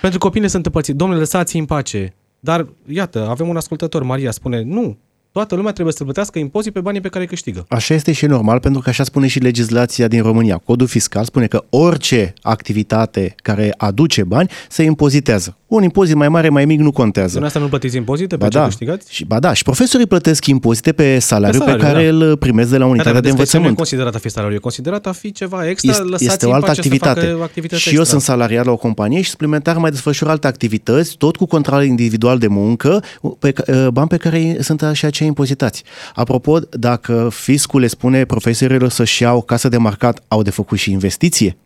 Pentru 0.00 0.18
copiii 0.18 0.48
sunt 0.48 0.66
împărțiți. 0.66 0.96
Domnule, 0.96 1.20
lăsați 1.20 1.56
în 1.56 1.64
pace. 1.64 2.14
Dar, 2.40 2.66
iată, 2.86 3.26
avem 3.28 3.48
un 3.48 3.56
ascultător, 3.56 4.02
Maria, 4.02 4.30
spune, 4.30 4.62
nu, 4.62 4.98
Toată 5.36 5.54
lumea 5.54 5.72
trebuie 5.72 5.94
să 5.94 6.04
plătească 6.04 6.38
impozit 6.38 6.72
pe 6.72 6.80
banii 6.80 7.00
pe 7.00 7.08
care 7.08 7.22
îi 7.22 7.28
câștigă. 7.28 7.66
Așa 7.68 7.94
este 7.94 8.12
și 8.12 8.26
normal, 8.26 8.60
pentru 8.60 8.80
că 8.80 8.88
așa 8.88 9.04
spune 9.04 9.26
și 9.26 9.38
legislația 9.38 10.08
din 10.08 10.22
România. 10.22 10.56
Codul 10.64 10.86
fiscal 10.86 11.24
spune 11.24 11.46
că 11.46 11.64
orice 11.70 12.32
activitate 12.42 13.34
care 13.42 13.74
aduce 13.76 14.24
bani 14.24 14.50
se 14.68 14.82
impozitează. 14.82 15.56
Un 15.66 15.82
impozit 15.82 16.14
mai 16.14 16.28
mare, 16.28 16.48
mai 16.48 16.64
mic 16.64 16.80
nu 16.80 16.90
contează. 16.92 17.38
În 17.38 17.44
asta 17.44 17.58
nu 17.58 17.66
plătiți 17.68 17.96
impozite 17.96 18.36
pe 18.36 18.42
ba 18.42 18.48
ce 18.48 18.58
da. 18.58 18.64
câștigați? 18.64 19.14
Și, 19.14 19.24
ba 19.24 19.38
da, 19.38 19.52
și 19.52 19.62
profesorii 19.62 20.06
plătesc 20.06 20.46
impozite 20.46 20.92
pe 20.92 21.18
salariul 21.18 21.62
pe, 21.62 21.70
salariu, 21.70 21.86
pe 21.86 21.92
care 21.92 22.10
da. 22.10 22.26
îl 22.26 22.36
primesc 22.36 22.70
de 22.70 22.76
la 22.76 22.86
unitatea 22.86 23.12
da, 23.12 23.20
de 23.20 23.26
Nu 23.26 23.28
e 23.28 23.36
învățământ. 23.38 23.76
considerat 23.76 24.14
a 24.14 24.18
fi 24.18 24.28
salariu, 24.28 24.56
e 24.56 24.58
considerat 24.58 25.06
a 25.06 25.12
fi 25.12 25.32
ceva 25.32 25.68
extra, 25.68 25.90
Este, 25.90 26.02
lăsați 26.02 26.24
este 26.24 26.46
o 26.46 26.48
în 26.48 26.54
altă 26.54 26.66
pace 26.66 26.80
activitate. 26.80 27.20
Să 27.20 27.26
facă 27.26 27.42
activități 27.42 27.82
și 27.82 27.88
eu 27.88 28.00
extra. 28.00 28.10
sunt 28.10 28.22
salariat 28.22 28.64
la 28.64 28.70
o 28.72 28.76
companie 28.76 29.20
și 29.20 29.30
suplimentar 29.30 29.76
mai 29.76 29.90
desfășur 29.90 30.28
alte 30.28 30.46
activități, 30.46 31.16
tot 31.16 31.36
cu 31.36 31.46
control 31.46 31.84
individual 31.84 32.38
de 32.38 32.46
muncă, 32.46 33.02
pe, 33.38 33.50
ca- 33.50 33.90
bani 33.90 34.08
pe 34.08 34.16
care 34.16 34.56
sunt 34.60 34.84
și 34.92 35.04
aceia 35.26 35.28
impozitați. 35.28 35.82
Apropo, 36.14 36.58
dacă 36.70 37.28
fiscul 37.32 37.80
le 37.80 37.86
spune 37.86 38.24
profesorilor 38.24 38.90
să-și 38.90 39.22
iau 39.22 39.42
casă 39.42 39.68
de 39.68 39.76
marcat, 39.76 40.22
au 40.28 40.42
de 40.42 40.50
făcut 40.50 40.78
și 40.78 40.90
investiție. 40.90 41.56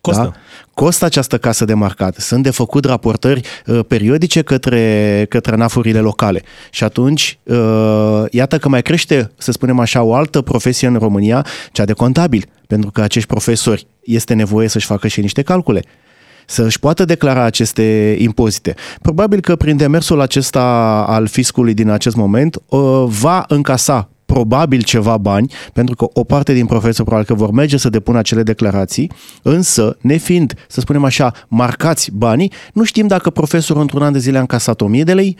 Costă. 0.00 0.22
Da? 0.22 0.32
Costă 0.74 1.04
această 1.04 1.38
casă 1.38 1.64
de 1.64 1.74
marcat. 1.74 2.16
Sunt 2.16 2.42
de 2.42 2.50
făcut 2.50 2.84
raportări 2.84 3.40
uh, 3.66 3.80
periodice 3.88 4.42
către, 4.42 5.26
către 5.28 5.56
nafurile 5.56 6.00
locale. 6.00 6.42
Și 6.70 6.84
atunci, 6.84 7.38
uh, 7.42 8.24
iată 8.30 8.58
că 8.58 8.68
mai 8.68 8.82
crește, 8.82 9.30
să 9.38 9.52
spunem 9.52 9.78
așa, 9.78 10.02
o 10.02 10.14
altă 10.14 10.40
profesie 10.42 10.88
în 10.88 10.98
România, 10.98 11.46
cea 11.72 11.84
de 11.84 11.92
contabil. 11.92 12.44
Pentru 12.66 12.90
că 12.90 13.00
acești 13.00 13.28
profesori 13.28 13.86
este 14.02 14.34
nevoie 14.34 14.68
să-și 14.68 14.86
facă 14.86 15.08
și 15.08 15.20
niște 15.20 15.42
calcule 15.42 15.82
să 16.46 16.62
își 16.62 16.78
poată 16.78 17.04
declara 17.04 17.42
aceste 17.42 18.16
impozite. 18.18 18.74
Probabil 19.02 19.40
că 19.40 19.56
prin 19.56 19.76
demersul 19.76 20.20
acesta 20.20 20.62
al 21.08 21.26
fiscului 21.26 21.74
din 21.74 21.88
acest 21.88 22.16
moment 22.16 22.62
uh, 22.68 23.04
va 23.06 23.44
încasa 23.48 24.08
probabil 24.24 24.82
ceva 24.82 25.16
bani, 25.16 25.52
pentru 25.72 25.94
că 25.94 26.06
o 26.12 26.24
parte 26.24 26.52
din 26.52 26.66
profesori 26.66 27.08
probabil 27.08 27.26
că 27.26 27.34
vor 27.34 27.50
merge 27.50 27.76
să 27.76 27.88
depună 27.88 28.18
acele 28.18 28.42
declarații, 28.42 29.10
însă, 29.42 29.96
nefiind, 30.00 30.54
să 30.68 30.80
spunem 30.80 31.04
așa, 31.04 31.32
marcați 31.48 32.10
banii, 32.12 32.52
nu 32.72 32.84
știm 32.84 33.06
dacă 33.06 33.30
profesorul 33.30 33.82
într-un 33.82 34.02
an 34.02 34.12
de 34.12 34.18
zile 34.18 34.36
a 34.36 34.40
încasat 34.40 34.80
1000 34.80 35.04
de 35.04 35.14
lei, 35.14 35.36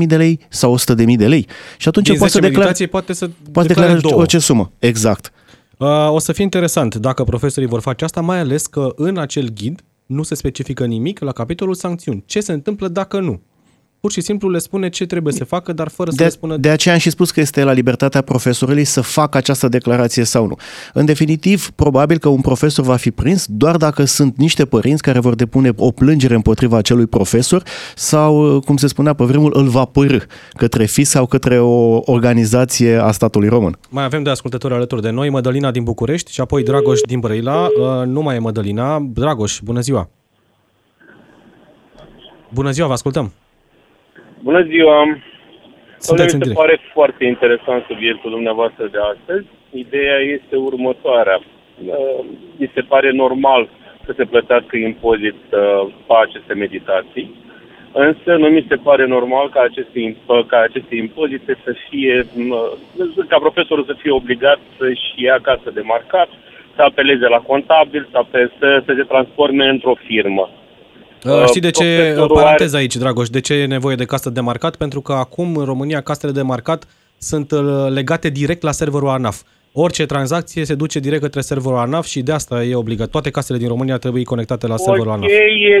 10.000 0.00 0.06
de 0.06 0.16
lei 0.16 0.40
sau 0.48 0.78
100.000 0.78 1.16
de 1.16 1.26
lei. 1.26 1.46
Și 1.76 1.88
atunci 1.88 2.06
Din 2.06 2.18
poate 2.18 2.32
să 2.32 2.38
10 2.38 2.50
declare, 2.50 2.58
meditații 2.58 2.86
poate 2.86 3.12
să 3.12 3.30
poate 3.52 3.68
declare 3.68 3.92
declara 3.92 4.08
două. 4.08 4.22
orice 4.22 4.38
sumă. 4.38 4.72
Exact. 4.78 5.32
Uh, 5.78 5.88
o 6.10 6.18
să 6.18 6.32
fie 6.32 6.44
interesant 6.44 6.94
dacă 6.94 7.24
profesorii 7.24 7.68
vor 7.68 7.80
face 7.80 8.04
asta, 8.04 8.20
mai 8.20 8.38
ales 8.38 8.66
că 8.66 8.92
în 8.96 9.18
acel 9.18 9.48
ghid 9.54 9.82
nu 10.08 10.22
se 10.22 10.34
specifică 10.34 10.86
nimic 10.86 11.18
la 11.18 11.32
capitolul 11.32 11.74
sancțiuni. 11.74 12.22
Ce 12.26 12.40
se 12.40 12.52
întâmplă 12.52 12.88
dacă 12.88 13.20
nu? 13.20 13.40
Pur 14.00 14.12
și 14.12 14.20
simplu 14.20 14.48
le 14.48 14.58
spune 14.58 14.88
ce 14.88 15.06
trebuie 15.06 15.32
să 15.32 15.44
facă, 15.44 15.72
dar 15.72 15.88
fără 15.88 16.10
să 16.10 16.16
De, 16.16 16.22
le 16.22 16.28
spună... 16.28 16.56
de 16.56 16.68
aceea 16.68 16.94
am 16.94 17.00
și 17.00 17.10
spus 17.10 17.30
că 17.30 17.40
este 17.40 17.62
la 17.62 17.72
libertatea 17.72 18.20
profesorului 18.20 18.84
să 18.84 19.00
facă 19.00 19.36
această 19.36 19.68
declarație 19.68 20.24
sau 20.24 20.46
nu. 20.46 20.56
În 20.92 21.04
definitiv, 21.04 21.70
probabil 21.70 22.18
că 22.18 22.28
un 22.28 22.40
profesor 22.40 22.84
va 22.84 22.96
fi 22.96 23.10
prins 23.10 23.46
doar 23.48 23.76
dacă 23.76 24.04
sunt 24.04 24.36
niște 24.36 24.64
părinți 24.64 25.02
care 25.02 25.18
vor 25.18 25.34
depune 25.34 25.70
o 25.76 25.90
plângere 25.90 26.34
împotriva 26.34 26.76
acelui 26.76 27.06
profesor 27.06 27.62
sau, 27.94 28.60
cum 28.60 28.76
se 28.76 28.86
spunea 28.86 29.12
pe 29.12 29.24
vremuri, 29.24 29.58
îl 29.58 29.68
va 29.68 29.84
părâ 29.84 30.18
către 30.56 30.84
FIS 30.84 31.08
sau 31.08 31.26
către 31.26 31.58
o 31.60 32.00
organizație 32.04 32.96
a 32.96 33.10
statului 33.10 33.48
român. 33.48 33.78
Mai 33.90 34.04
avem 34.04 34.22
de 34.22 34.30
ascultători 34.30 34.74
alături 34.74 35.02
de 35.02 35.10
noi, 35.10 35.30
Mădălina 35.30 35.70
din 35.70 35.82
București 35.84 36.32
și 36.32 36.40
apoi 36.40 36.62
Dragoș 36.62 37.00
din 37.00 37.20
Brăila. 37.20 37.62
Uh, 37.80 38.06
nu 38.06 38.20
mai 38.22 38.36
e 38.36 38.38
Mădălina. 38.38 39.06
Dragoș, 39.12 39.60
bună 39.62 39.80
ziua! 39.80 40.08
Bună 42.52 42.70
ziua, 42.70 42.86
vă 42.86 42.92
ascultăm! 42.92 43.32
Bună 44.42 44.62
ziua! 44.62 45.18
Sunteți 45.98 46.34
în 46.34 46.38
mi 46.38 46.44
se 46.44 46.50
direct. 46.50 46.60
pare 46.60 46.80
foarte 46.92 47.24
interesant 47.24 47.84
subiectul 47.88 48.30
dumneavoastră 48.30 48.86
de 48.86 48.98
astăzi. 49.14 49.46
Ideea 49.70 50.18
este 50.18 50.56
următoarea. 50.56 51.40
Uh, 51.86 52.24
Mi 52.56 52.70
se 52.74 52.80
pare 52.80 53.10
normal 53.10 53.68
să 54.04 54.12
se 54.16 54.24
plătească 54.24 54.76
impozit 54.76 55.40
uh, 55.50 55.92
pe 56.06 56.14
aceste 56.22 56.54
meditații, 56.54 57.34
însă 57.92 58.36
nu 58.36 58.48
mi 58.48 58.66
se 58.68 58.76
pare 58.76 59.06
normal 59.06 59.48
ca 59.48 59.60
aceste, 59.60 59.98
imp- 60.10 60.46
ca 60.46 60.58
aceste 60.58 60.96
impozite 60.96 61.58
să 61.64 61.74
fie, 61.88 62.26
uh, 62.36 63.26
ca 63.28 63.38
profesorul 63.38 63.84
să 63.84 63.94
fie 63.98 64.10
obligat 64.10 64.58
să-și 64.78 65.12
ia 65.16 65.38
casă 65.42 65.70
de 65.74 65.80
marcat, 65.80 66.28
să 66.74 66.82
apeleze 66.82 67.26
la 67.28 67.38
contabil, 67.38 68.08
să, 68.10 68.18
ape- 68.18 68.52
să, 68.58 68.82
să 68.86 68.92
se 68.96 69.02
transforme 69.02 69.68
într-o 69.68 69.94
firmă. 69.94 70.50
Uh, 71.24 71.44
Știi 71.46 71.60
de 71.60 71.70
ce, 71.70 71.84
profesorul 71.84 72.36
paranteză 72.36 72.76
aici, 72.76 72.96
Dragoș, 72.96 73.28
de 73.28 73.40
ce 73.40 73.54
e 73.54 73.66
nevoie 73.66 73.96
de 73.96 74.04
casă 74.04 74.30
de 74.30 74.40
marcat? 74.40 74.76
Pentru 74.76 75.00
că 75.00 75.12
acum, 75.12 75.56
în 75.56 75.64
România, 75.64 76.00
casele 76.00 76.32
de 76.32 76.42
marcat 76.42 76.84
sunt 77.18 77.50
uh, 77.50 77.60
legate 77.88 78.28
direct 78.28 78.62
la 78.62 78.70
serverul 78.70 79.08
ANAF. 79.08 79.38
Orice 79.72 80.06
tranzacție 80.06 80.64
se 80.64 80.74
duce 80.74 80.98
direct 80.98 81.22
către 81.22 81.40
serverul 81.40 81.78
ANAF 81.78 82.06
și 82.06 82.20
de 82.22 82.32
asta 82.32 82.62
e 82.62 82.74
obligat. 82.74 83.08
Toate 83.10 83.30
casele 83.30 83.58
din 83.58 83.68
România 83.68 83.96
trebuie 83.96 84.22
conectate 84.22 84.66
la 84.66 84.76
serverul 84.76 85.12
Ok, 85.12 85.14
ANAF. 85.14 85.30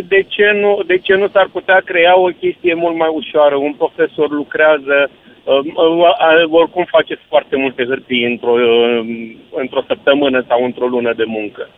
de 0.08 0.20
ce, 0.28 0.46
nu, 0.62 0.82
de 0.86 0.98
ce 0.98 1.14
nu 1.14 1.28
s-ar 1.28 1.48
putea 1.52 1.82
crea 1.84 2.18
o 2.18 2.28
chestie 2.40 2.74
mult 2.74 2.96
mai 2.96 3.10
ușoară? 3.12 3.54
Un 3.56 3.74
profesor 3.82 4.30
lucrează, 4.30 4.96
uh, 5.44 5.58
uh, 5.74 6.58
oricum 6.60 6.84
face 6.96 7.14
foarte 7.28 7.56
multe 7.56 7.84
hârtii 7.84 8.24
într-o, 8.24 8.52
uh, 8.52 9.00
într-o 9.62 9.82
săptămână 9.86 10.44
sau 10.48 10.64
într-o 10.64 10.86
lună 10.86 11.12
de 11.16 11.24
muncă. 11.26 11.68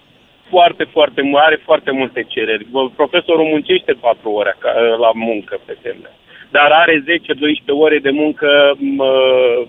Foarte, 0.50 0.84
foarte, 0.92 1.20
mu- 1.22 1.36
are 1.36 1.58
foarte 1.64 1.90
multe 1.90 2.24
cereri. 2.28 2.66
Bă, 2.70 2.80
Profesorul 2.96 3.44
muncește 3.44 3.92
4 4.00 4.30
ore 4.30 4.56
ca- 4.58 4.72
la 5.04 5.10
muncă 5.14 5.60
pe 5.66 5.76
teme. 5.82 6.10
Dar 6.50 6.68
are 6.82 7.04
10-12 7.06 7.72
ore 7.84 7.98
de 7.98 8.10
muncă 8.10 8.48
mă, 8.78 9.10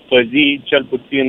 pe 0.08 0.26
zi, 0.30 0.60
cel 0.64 0.84
puțin 0.84 1.26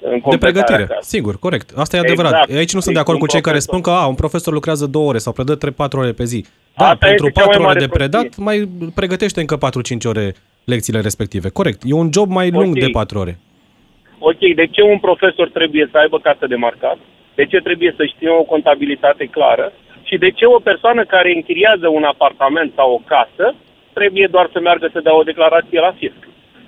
în 0.00 0.10
De 0.14 0.20
completarea 0.20 0.38
pregătire, 0.64 0.82
acasă. 0.82 1.08
sigur, 1.08 1.38
corect. 1.38 1.70
Asta 1.76 1.96
e 1.96 2.00
adevărat. 2.00 2.30
Exact. 2.32 2.50
Aici 2.58 2.74
nu 2.74 2.80
sunt 2.80 2.94
de 2.94 3.00
Deci 3.00 3.00
acord 3.00 3.18
un 3.20 3.24
cu 3.26 3.32
cei 3.32 3.40
care 3.40 3.56
profesor- 3.56 3.80
spun 3.80 3.80
că 3.80 3.90
a, 4.00 4.06
un 4.06 4.14
profesor 4.14 4.52
lucrează 4.52 4.86
două 4.86 5.08
ore 5.08 5.18
sau 5.18 5.32
predă 5.32 5.54
3-4 5.56 5.98
ore 5.98 6.12
pe 6.12 6.24
zi. 6.24 6.40
Da, 6.76 6.84
Asta 6.84 7.06
pentru 7.06 7.26
este 7.26 7.38
cea 7.40 7.44
mai 7.46 7.54
4 7.54 7.58
ore 7.62 7.66
mare 7.72 7.84
de 7.86 7.92
predat, 7.98 8.20
prostie. 8.28 8.44
mai 8.44 8.68
pregătește 8.94 9.40
încă 9.40 9.56
4-5 9.56 10.04
ore 10.04 10.34
lecțiile 10.64 11.00
respective. 11.00 11.48
Corect. 11.48 11.80
E 11.84 11.92
un 11.94 12.08
job 12.12 12.28
mai 12.30 12.50
lung 12.50 12.72
Ok. 12.76 12.80
de 12.84 12.88
4 12.92 13.18
ore. 13.18 13.38
Ok, 14.18 14.38
de 14.54 14.66
ce 14.74 14.82
un 14.82 14.98
profesor 14.98 15.48
trebuie 15.58 15.88
să 15.92 15.98
aibă 15.98 16.18
casă 16.18 16.46
de 16.46 16.54
marcat? 16.54 16.98
De 17.38 17.44
ce 17.50 17.58
trebuie 17.68 17.92
să 17.98 18.04
știe 18.04 18.30
o 18.40 18.48
contabilitate 18.52 19.24
clară? 19.36 19.66
Și 20.08 20.16
de 20.24 20.30
ce 20.38 20.44
o 20.46 20.58
persoană 20.70 21.02
care 21.04 21.30
închiriază 21.34 21.86
un 21.88 22.04
apartament 22.12 22.70
sau 22.78 22.88
o 22.92 23.04
casă 23.14 23.46
trebuie 23.98 24.26
doar 24.30 24.46
să 24.52 24.58
meargă 24.60 24.86
să 24.92 25.00
dea 25.00 25.14
o 25.20 25.28
declarație 25.30 25.80
la 25.80 25.92
fisc? 26.00 26.20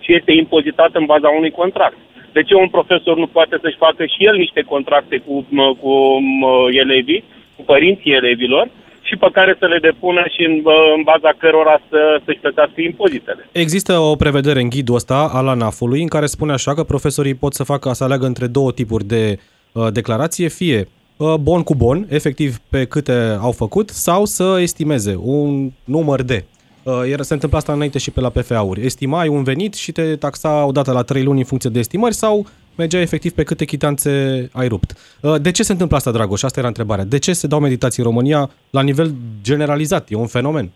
Și 0.04 0.14
este 0.18 0.32
impozitat 0.32 0.90
în 1.00 1.04
baza 1.12 1.28
unui 1.28 1.50
contract. 1.60 1.98
De 2.32 2.42
ce 2.42 2.54
un 2.54 2.68
profesor 2.68 3.16
nu 3.16 3.26
poate 3.26 3.56
să-și 3.62 3.82
facă 3.86 4.02
și 4.04 4.24
el 4.28 4.36
niște 4.36 4.62
contracte 4.72 5.16
cu, 5.26 5.46
mă, 5.48 5.74
cu 5.80 5.92
mă, 6.40 6.52
elevii, 6.82 7.24
cu 7.56 7.62
părinții 7.62 8.18
elevilor, 8.20 8.66
și 9.08 9.16
pe 9.16 9.28
care 9.32 9.56
să 9.58 9.66
le 9.66 9.78
depună 9.78 10.22
și 10.34 10.42
în, 10.48 10.60
bă, 10.62 10.76
în 10.96 11.02
baza 11.02 11.32
cărora 11.38 11.80
să, 11.88 12.20
să-și 12.24 12.38
plătească 12.38 12.80
impozitele? 12.80 13.48
Există 13.52 13.92
o 13.98 14.14
prevedere 14.16 14.60
în 14.60 14.68
ghidul 14.68 14.94
ăsta 14.94 15.30
al 15.32 15.48
ANAF-ului 15.48 16.00
în 16.02 16.12
care 16.14 16.26
spune 16.26 16.52
așa 16.52 16.74
că 16.74 16.82
profesorii 16.82 17.34
pot 17.34 17.52
să 17.54 17.64
facă 17.64 17.92
să 17.92 18.04
aleagă 18.04 18.26
între 18.26 18.46
două 18.46 18.72
tipuri 18.72 19.04
de 19.04 19.22
uh, 19.32 19.49
declarație, 19.92 20.48
fie 20.48 20.88
uh, 21.16 21.34
bon 21.34 21.62
cu 21.62 21.74
bon, 21.74 22.06
efectiv 22.08 22.60
pe 22.68 22.84
câte 22.84 23.36
au 23.40 23.52
făcut, 23.52 23.88
sau 23.90 24.24
să 24.24 24.58
estimeze 24.60 25.18
un 25.22 25.72
număr 25.84 26.22
de. 26.22 26.44
Uh, 26.82 27.02
Era, 27.10 27.22
se 27.22 27.32
întâmplă 27.32 27.58
asta 27.58 27.72
înainte 27.72 27.98
și 27.98 28.10
pe 28.10 28.20
la 28.20 28.28
PFA-uri. 28.28 28.84
Estimai 28.84 29.28
un 29.28 29.42
venit 29.42 29.74
și 29.74 29.92
te 29.92 30.16
taxa 30.16 30.64
odată 30.64 30.92
la 30.92 31.02
3 31.02 31.22
luni 31.22 31.38
în 31.38 31.44
funcție 31.44 31.70
de 31.70 31.78
estimări 31.78 32.14
sau 32.14 32.46
mergea 32.76 33.00
efectiv 33.00 33.32
pe 33.32 33.42
câte 33.42 33.64
chitanțe 33.64 34.10
ai 34.52 34.68
rupt. 34.68 34.96
Uh, 35.20 35.40
De 35.40 35.50
ce 35.50 35.62
se 35.62 35.72
întâmplă 35.72 35.96
asta, 35.96 36.10
Dragoș? 36.10 36.42
Asta 36.42 36.58
era 36.58 36.68
întrebarea. 36.68 37.04
De 37.04 37.18
ce 37.18 37.32
se 37.32 37.46
dau 37.46 37.60
meditații 37.60 38.02
în 38.02 38.08
România 38.08 38.50
la 38.70 38.82
nivel 38.82 39.14
generalizat? 39.42 40.10
E 40.10 40.14
un 40.16 40.26
fenomen. 40.26 40.70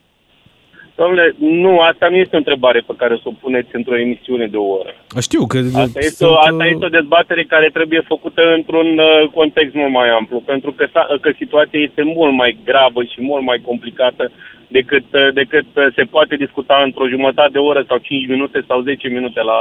Domnule, 0.97 1.35
nu, 1.39 1.81
asta 1.81 2.09
nu 2.09 2.17
este 2.17 2.35
o 2.35 2.43
întrebare 2.43 2.81
pe 2.87 2.95
care 2.97 3.15
să 3.23 3.23
o 3.25 3.39
puneți 3.41 3.69
într-o 3.73 3.99
emisiune 3.99 4.47
de 4.47 4.57
o 4.57 4.67
oră. 4.79 4.95
Știu 5.21 5.47
că... 5.47 5.59
Asta 5.75 5.99
este, 5.99 6.25
o, 6.25 6.35
asta 6.35 6.65
este 6.67 6.85
o 6.85 6.97
dezbatere 6.99 7.45
care 7.45 7.69
trebuie 7.73 8.01
făcută 8.13 8.43
într-un 8.57 8.99
uh, 8.99 9.29
context 9.35 9.75
mult 9.75 9.93
mai 9.93 10.09
amplu, 10.09 10.39
pentru 10.41 10.73
că, 10.73 10.85
că 11.21 11.31
situația 11.37 11.81
este 11.81 12.03
mult 12.03 12.33
mai 12.33 12.59
gravă 12.65 13.03
și 13.03 13.23
mult 13.23 13.45
mai 13.45 13.59
complicată 13.65 14.31
decât, 14.69 15.05
uh, 15.13 15.33
decât 15.33 15.67
uh, 15.75 15.87
se 15.95 16.03
poate 16.03 16.37
discuta 16.37 16.83
într-o 16.85 17.09
jumătate 17.09 17.51
de 17.53 17.59
oră 17.59 17.85
sau 17.89 17.99
5 17.99 18.29
minute 18.29 18.65
sau 18.69 18.81
10 18.81 19.09
minute 19.09 19.41
la, 19.41 19.59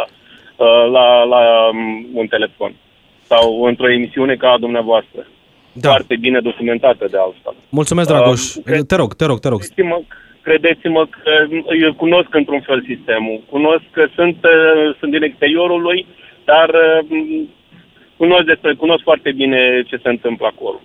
uh, 0.66 0.92
la, 0.92 1.24
la 1.24 1.70
um, 1.72 2.08
un 2.14 2.28
telefon 2.28 2.72
sau 3.26 3.64
într-o 3.64 3.92
emisiune 3.92 4.36
ca 4.36 4.50
a 4.50 4.58
dumneavoastră. 4.58 5.28
Da. 5.72 5.90
Foarte 5.90 6.16
bine 6.20 6.40
documentată 6.40 7.08
de 7.12 7.18
altfel. 7.18 7.56
Mulțumesc, 7.70 8.08
Dragoș. 8.08 8.56
Uh, 8.56 8.64
te 8.88 8.96
rog, 8.96 9.14
te 9.14 9.26
rog, 9.26 9.40
te 9.40 9.48
rog. 9.48 9.60
Credeți-mă, 9.60 10.02
credeți-mă 10.44 11.06
că 11.06 11.48
eu 11.82 11.94
cunosc 11.94 12.36
într-un 12.36 12.62
fel 12.62 12.84
sistemul. 12.88 13.42
Cunosc 13.50 13.84
că 13.92 14.06
sunt, 14.16 14.38
uh, 14.44 14.96
sunt 15.00 15.12
din 15.12 15.24
exteriorul 15.24 15.82
lui, 15.82 16.06
dar 16.46 16.70
uh, 16.70 17.44
cunosc, 18.18 18.46
despre, 18.46 18.74
cunosc 18.74 19.04
foarte 19.04 19.32
bine 19.32 19.84
ce 19.88 19.98
se 20.04 20.10
întâmplă 20.10 20.46
acolo. 20.48 20.82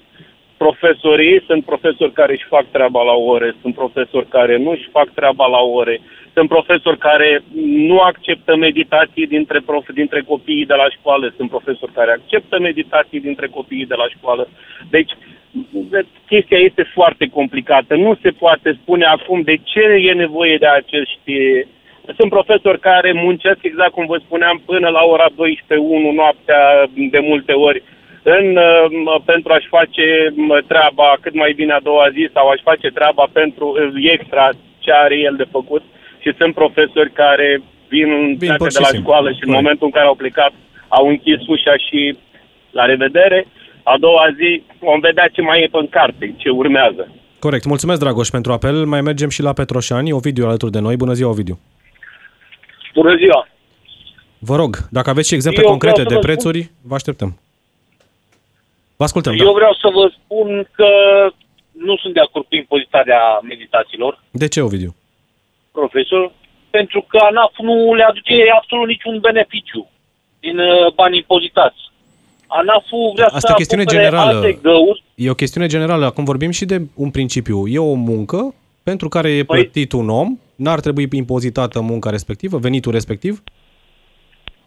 Profesorii 0.57 1.43
sunt 1.47 1.65
profesori 1.65 2.13
care 2.13 2.33
își 2.33 2.51
fac 2.55 2.65
treaba 2.71 3.03
la 3.03 3.13
ore, 3.13 3.55
sunt 3.61 3.75
profesori 3.75 4.27
care 4.27 4.57
nu 4.57 4.71
își 4.71 4.89
fac 4.91 5.09
treaba 5.15 5.47
la 5.47 5.59
ore, 5.59 6.01
sunt 6.35 6.49
profesori 6.49 6.99
care 6.99 7.43
nu 7.63 7.99
acceptă 7.99 8.57
meditații 8.57 9.27
dintre, 9.27 9.61
prof, 9.67 9.87
dintre 9.95 10.21
copiii 10.27 10.67
de 10.67 10.75
la 10.75 10.89
școală, 10.97 11.33
sunt 11.37 11.49
profesori 11.49 11.93
care 11.93 12.11
acceptă 12.11 12.59
meditații 12.59 13.21
dintre 13.21 13.47
copiii 13.47 13.87
de 13.87 13.95
la 13.95 14.09
școală. 14.17 14.49
Deci, 14.91 15.13
chestia 16.27 16.59
este 16.59 16.91
foarte 16.95 17.27
complicată. 17.33 17.95
Nu 17.95 18.19
se 18.23 18.31
poate 18.31 18.79
spune 18.83 19.05
acum 19.05 19.41
de 19.41 19.57
ce 19.63 19.81
e 19.81 20.13
nevoie 20.13 20.57
de 20.57 20.67
acești... 20.67 21.33
Sunt 22.19 22.31
profesori 22.31 22.81
care 22.81 23.13
muncesc, 23.13 23.59
exact 23.61 23.91
cum 23.91 24.07
vă 24.07 24.19
spuneam, 24.25 24.63
până 24.67 24.89
la 24.89 25.03
ora 25.03 25.29
12-1 25.31 25.35
noaptea 26.15 26.89
de 27.11 27.19
multe 27.19 27.53
ori 27.53 27.83
în, 28.23 28.57
uh, 28.57 29.21
pentru 29.25 29.53
a-și 29.53 29.69
face 29.69 30.07
treaba 30.67 31.17
cât 31.21 31.35
mai 31.35 31.53
bine 31.53 31.73
a 31.73 31.81
doua 31.81 32.09
zi 32.11 32.29
sau 32.33 32.49
a-și 32.49 32.69
face 32.71 32.89
treaba 32.89 33.25
pentru 33.33 33.67
uh, 33.69 34.11
extra 34.13 34.51
ce 34.79 34.93
are 34.93 35.17
el 35.17 35.35
de 35.37 35.47
făcut 35.51 35.83
și 36.19 36.33
sunt 36.39 36.55
profesori 36.55 37.13
care 37.13 37.63
vin, 37.89 38.37
vin 38.39 38.55
de 38.59 38.79
la 38.89 38.99
școală 39.01 39.31
și 39.31 39.43
în 39.47 39.53
momentul 39.53 39.87
în 39.87 39.93
care 39.93 40.07
au 40.07 40.15
plecat 40.15 40.53
au 40.89 41.09
închis 41.09 41.47
ușa 41.47 41.77
și 41.77 42.17
la 42.71 42.85
revedere. 42.85 43.47
A 43.93 43.99
doua 43.99 44.27
zi 44.37 44.63
vom 44.79 45.01
vedea 45.01 45.29
ce 45.29 45.41
mai 45.41 45.63
e 45.63 45.69
pe 45.73 45.87
carte, 45.91 46.35
ce 46.37 46.49
urmează. 46.49 47.09
Corect. 47.39 47.65
Mulțumesc, 47.65 48.01
Dragoș, 48.01 48.29
pentru 48.29 48.53
apel. 48.53 48.85
Mai 48.85 49.01
mergem 49.01 49.29
și 49.29 49.43
la 49.43 49.53
Petroșani. 49.53 50.13
Ovidiu 50.13 50.47
alături 50.47 50.73
de 50.73 50.79
noi. 50.79 50.97
Bună 50.97 51.13
ziua, 51.13 51.31
Ovidiu. 51.31 51.59
Bună 52.95 53.15
ziua. 53.17 53.49
Vă 54.39 54.57
rog, 54.57 54.77
dacă 54.91 55.11
aveți 55.11 55.29
și 55.29 55.35
exemple 55.35 55.63
Eu 55.63 55.69
concrete 55.69 56.03
de 56.03 56.19
prețuri, 56.19 56.61
spun... 56.63 56.77
vă 56.89 56.95
așteptăm. 56.95 57.39
Vă 58.97 59.05
ascultăm. 59.05 59.33
Eu 59.39 59.45
da. 59.45 59.59
vreau 59.61 59.73
să 59.73 59.89
vă 59.93 60.13
spun 60.19 60.69
că 60.73 60.89
nu 61.73 61.97
sunt 61.97 62.15
de 62.15 62.21
acord 62.21 62.45
cu 62.47 62.55
impozitarea 62.55 63.23
meditațiilor. 63.43 64.23
De 64.31 64.49
ce, 64.49 64.61
Ovidiu? 64.61 64.95
Profesor, 65.73 66.33
pentru 66.71 67.01
că 67.09 67.19
ANAF 67.21 67.55
nu 67.59 67.95
le 67.95 68.03
aduce 68.03 68.35
absolut 68.59 68.87
niciun 68.87 69.19
beneficiu 69.21 69.91
din 70.41 70.59
uh, 70.59 70.93
bani 70.95 71.17
impozitați. 71.17 71.81
ANAF-ul 72.49 73.13
vrea 73.15 73.27
Asta 73.27 73.39
să 73.39 73.53
e 73.53 73.55
chestiune 73.55 73.85
generală. 73.85 74.37
alte 74.37 74.59
găuri. 74.63 75.03
E 75.15 75.31
o 75.31 75.35
chestiune 75.35 75.67
generală. 75.67 76.05
Acum 76.05 76.25
vorbim 76.25 76.51
și 76.51 76.65
de 76.65 76.81
un 76.95 77.11
principiu. 77.11 77.67
E 77.67 77.79
o 77.79 77.95
muncă 77.95 78.55
pentru 78.83 79.09
care 79.09 79.29
e 79.31 79.43
păi- 79.43 79.47
plătit 79.47 79.89
păi, 79.89 80.01
un 80.01 80.09
om, 80.09 80.39
n-ar 80.57 80.81
trebui 80.81 81.09
impozitată 81.13 81.81
munca 81.81 82.11
respectivă, 82.11 82.59
venitul 82.59 82.93
respectiv? 82.93 83.43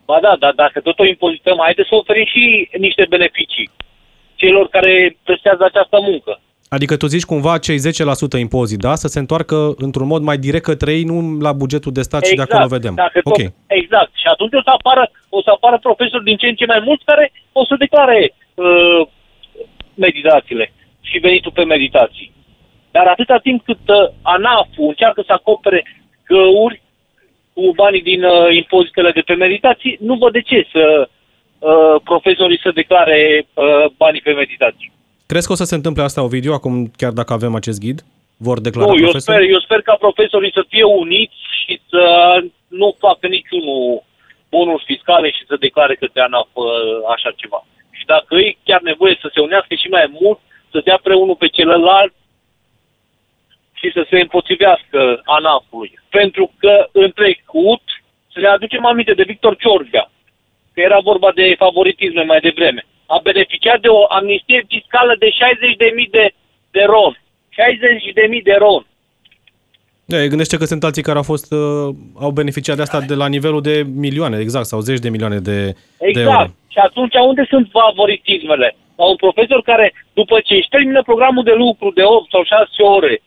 Ba 0.06 0.20
da, 0.22 0.36
dar 0.40 0.54
dacă 0.56 0.80
tot 0.80 1.00
o 1.00 1.06
impozităm, 1.06 1.58
haideți 1.62 1.88
să 1.90 1.96
oferim 1.96 2.26
și 2.26 2.70
niște 2.78 3.06
beneficii 3.10 3.70
celor 4.36 4.68
care 4.68 5.18
prestează 5.24 5.64
această 5.64 5.98
muncă. 6.02 6.40
Adică 6.76 6.98
tu 6.98 7.06
zici 7.06 7.32
cumva 7.32 7.58
cei 7.58 7.80
10% 8.38 8.40
impozit, 8.40 8.80
da? 8.80 8.94
Să 8.96 9.08
se 9.08 9.20
întoarcă 9.20 9.56
într-un 9.78 10.08
mod 10.08 10.22
mai 10.30 10.38
direct 10.38 10.64
către 10.64 10.92
ei, 10.98 11.04
nu 11.04 11.18
la 11.48 11.52
bugetul 11.62 11.92
de 11.92 12.02
stat 12.02 12.22
exact, 12.22 12.32
și 12.32 12.40
de 12.40 12.46
acolo 12.46 12.76
vedem. 12.76 12.96
Dacă 12.96 13.20
okay. 13.24 13.46
tot, 13.46 13.54
exact. 13.68 14.12
Și 14.22 14.28
atunci 14.34 14.54
o 14.54 14.62
să 14.68 14.72
apară, 14.78 15.04
o 15.30 15.42
să 15.42 15.50
apară 15.50 15.78
profesori 15.88 16.24
din 16.24 16.38
ce 16.38 16.48
în 16.48 16.56
ce 16.56 16.66
mai 16.66 16.82
mulți 16.88 17.04
care 17.06 17.32
o 17.52 17.66
să 17.66 17.76
declare 17.86 18.34
uh, 18.54 19.02
meditațiile 19.94 20.72
și 21.02 21.18
venitul 21.18 21.52
pe 21.52 21.64
meditații. 21.64 22.32
Dar 22.92 23.08
atâta 23.08 23.38
timp 23.38 23.64
cât 23.64 23.84
uh, 23.88 24.10
ANAF-ul 24.22 24.88
încearcă 24.88 25.24
să 25.26 25.34
acopere 25.34 25.82
găuri 26.26 26.82
cu 27.54 27.72
banii 27.76 28.02
din 28.12 28.24
uh, 28.24 28.56
impozitele 28.62 29.12
de 29.12 29.22
pe 29.22 29.34
meditații, 29.34 29.98
nu 30.00 30.16
văd 30.16 30.32
de 30.32 30.42
ce 30.42 30.68
să 30.72 31.10
uh, 31.60 31.96
profesorii 32.04 32.64
să 32.64 32.72
declare 32.74 33.46
uh, 33.54 33.86
banii 33.98 34.22
pe 34.22 34.32
meditații. 34.32 34.92
Crezi 35.32 35.48
că 35.48 35.54
o 35.54 35.62
să 35.64 35.72
se 35.72 35.76
întâmple 35.76 36.04
asta, 36.04 36.24
Ovidiu, 36.24 36.54
acum 36.54 36.92
chiar 37.02 37.12
dacă 37.12 37.34
avem 37.34 37.56
acest 37.56 37.80
ghid? 37.80 38.00
Vor 38.38 38.58
declara 38.60 38.92
nu, 38.92 38.98
eu 38.98 39.12
sper, 39.20 39.42
eu 39.42 39.60
sper 39.60 39.82
ca 39.82 39.96
profesorii 40.06 40.58
să 40.58 40.64
fie 40.70 40.84
uniți 40.84 41.40
și 41.62 41.82
să 41.90 42.04
nu 42.68 42.96
facă 43.00 43.28
niciunul 43.28 44.04
bonuri 44.50 44.84
fiscale 44.86 45.30
și 45.32 45.44
să 45.48 45.56
declare 45.60 45.96
că 45.96 46.08
te 46.08 46.20
ANAF 46.20 46.50
uh, 46.54 46.66
așa 47.16 47.32
ceva. 47.36 47.66
Și 47.92 48.06
dacă 48.06 48.36
e 48.36 48.58
chiar 48.64 48.82
nevoie 48.82 49.18
să 49.22 49.28
se 49.34 49.40
unească 49.42 49.74
și 49.76 49.88
mai 49.88 50.18
mult, 50.22 50.40
să 50.72 50.82
dea 50.84 51.00
pre 51.04 51.14
unul 51.16 51.36
pe 51.36 51.48
celălalt 51.48 52.14
și 53.80 53.92
să 53.94 54.06
se 54.10 54.20
împotrivească 54.20 55.22
ANAF-ului. 55.24 55.92
Pentru 56.10 56.52
că 56.58 56.88
în 56.92 57.12
trecut, 57.12 57.84
să 58.34 58.40
ne 58.40 58.48
aducem 58.48 58.86
aminte 58.86 59.14
de 59.14 59.30
Victor 59.32 59.56
Ciorgea, 59.56 60.12
că 60.74 60.80
era 60.82 61.00
vorba 61.00 61.32
de 61.36 61.56
favoritisme 61.58 62.24
mai 62.24 62.40
devreme 62.40 62.86
a 63.16 63.18
beneficiat 63.30 63.80
de 63.82 63.88
o 63.88 64.02
amnistie 64.18 64.60
fiscală 64.68 65.14
de 65.24 65.30
60.000 65.30 66.10
de, 66.18 66.26
de 66.76 66.84
ron. 66.94 67.14
60.000 67.18 68.44
de 68.50 68.56
ron. 68.64 68.84
Da, 70.12 70.18
gândește 70.34 70.58
că 70.58 70.66
sunt 70.66 70.84
alții 70.84 71.08
care 71.08 71.18
au 71.22 71.28
fost, 71.34 71.48
uh, 71.52 71.88
au 72.26 72.32
beneficiat 72.42 72.76
de 72.76 72.82
asta 72.82 73.00
de 73.12 73.16
la 73.22 73.28
nivelul 73.36 73.62
de 73.70 73.76
milioane, 74.06 74.38
exact, 74.40 74.66
sau 74.72 74.80
zeci 74.80 75.06
de 75.06 75.14
milioane 75.16 75.40
de, 75.50 75.58
exact. 75.98 76.14
de 76.14 76.22
euro. 76.22 76.46
Și 76.74 76.80
atunci 76.88 77.16
unde 77.32 77.46
sunt 77.54 77.66
favoritismele? 77.80 78.76
La 79.00 79.06
un 79.14 79.16
profesor 79.26 79.62
care, 79.72 79.94
după 80.14 80.36
ce 80.48 80.54
își 80.56 80.74
termină 80.76 81.02
programul 81.04 81.44
de 81.44 81.56
lucru 81.64 81.88
de 82.00 82.04
8 82.04 82.30
sau 82.34 82.44
6 82.44 82.82
ore, 82.98 83.22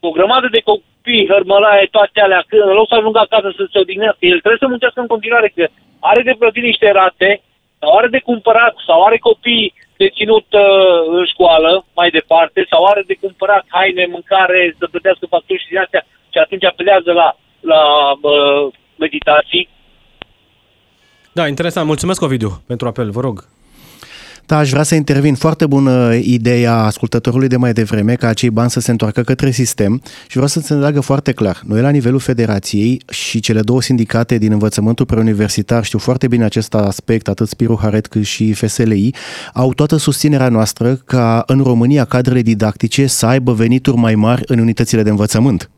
o 0.00 0.10
grămadă 0.16 0.48
de 0.56 0.60
copii, 0.70 1.28
hărmălaie, 1.32 1.88
toate 1.90 2.20
alea, 2.20 2.42
când 2.48 2.62
în 2.62 2.78
loc 2.80 2.88
să 2.88 2.94
ajungă 2.94 3.18
acasă 3.22 3.48
să 3.56 3.64
se 3.72 3.78
odihnească, 3.78 4.22
el 4.26 4.40
trebuie 4.42 4.62
să 4.62 4.68
muncească 4.68 5.00
în 5.00 5.12
continuare, 5.14 5.48
că 5.56 5.64
are 6.10 6.22
de 6.28 6.34
plătit 6.38 6.62
niște 6.62 6.88
rate, 6.98 7.30
sau 7.80 7.96
are 7.96 8.08
de 8.08 8.20
cumpărat, 8.30 8.74
sau 8.86 9.04
are 9.04 9.18
copii 9.18 9.74
de 9.96 10.08
ținut 10.16 10.46
uh, 10.50 11.18
în 11.18 11.24
școală 11.32 11.84
mai 11.94 12.10
departe, 12.10 12.66
sau 12.70 12.84
are 12.84 13.02
de 13.06 13.16
cumpărat 13.20 13.64
haine, 13.68 14.06
mâncare, 14.06 14.76
să 14.78 14.86
plătească 14.90 15.26
facturi 15.28 15.62
și 15.62 15.68
din 15.68 15.78
astea, 15.78 16.06
și 16.32 16.38
atunci 16.38 16.64
apelează 16.64 17.12
la, 17.12 17.36
la 17.60 17.82
uh, 18.10 18.72
meditații. 18.96 19.68
Da, 21.32 21.46
interesant. 21.46 21.86
Mulțumesc, 21.86 22.22
Ovidiu, 22.22 22.50
pentru 22.66 22.86
apel. 22.88 23.10
Vă 23.10 23.20
rog. 23.20 23.44
Da, 24.48 24.56
aș 24.58 24.70
vrea 24.70 24.82
să 24.82 24.94
intervin. 24.94 25.34
Foarte 25.34 25.66
bună 25.66 26.14
ideea 26.14 26.74
ascultătorului 26.74 27.48
de 27.48 27.56
mai 27.56 27.72
devreme 27.72 28.14
ca 28.14 28.28
acei 28.28 28.50
bani 28.50 28.70
să 28.70 28.80
se 28.80 28.90
întoarcă 28.90 29.22
către 29.22 29.50
sistem 29.50 30.02
și 30.26 30.32
vreau 30.32 30.46
să 30.46 30.60
se 30.60 30.72
înțeleagă 30.72 31.00
foarte 31.00 31.32
clar. 31.32 31.60
Noi 31.64 31.80
la 31.80 31.88
nivelul 31.88 32.18
federației 32.18 33.02
și 33.10 33.40
cele 33.40 33.60
două 33.60 33.82
sindicate 33.82 34.38
din 34.38 34.52
învățământul 34.52 35.06
preuniversitar 35.06 35.84
știu 35.84 35.98
foarte 35.98 36.28
bine 36.28 36.44
acest 36.44 36.74
aspect, 36.74 37.28
atât 37.28 37.48
Spiru 37.48 37.78
Haret 37.80 38.06
cât 38.06 38.24
și 38.24 38.52
FSLI, 38.52 39.14
au 39.52 39.74
toată 39.74 39.96
susținerea 39.96 40.48
noastră 40.48 40.94
ca 40.94 41.42
în 41.46 41.62
România 41.62 42.04
cadrele 42.04 42.42
didactice 42.42 43.06
să 43.06 43.26
aibă 43.26 43.52
venituri 43.52 43.96
mai 43.96 44.14
mari 44.14 44.42
în 44.46 44.58
unitățile 44.58 45.02
de 45.02 45.10
învățământ. 45.10 45.70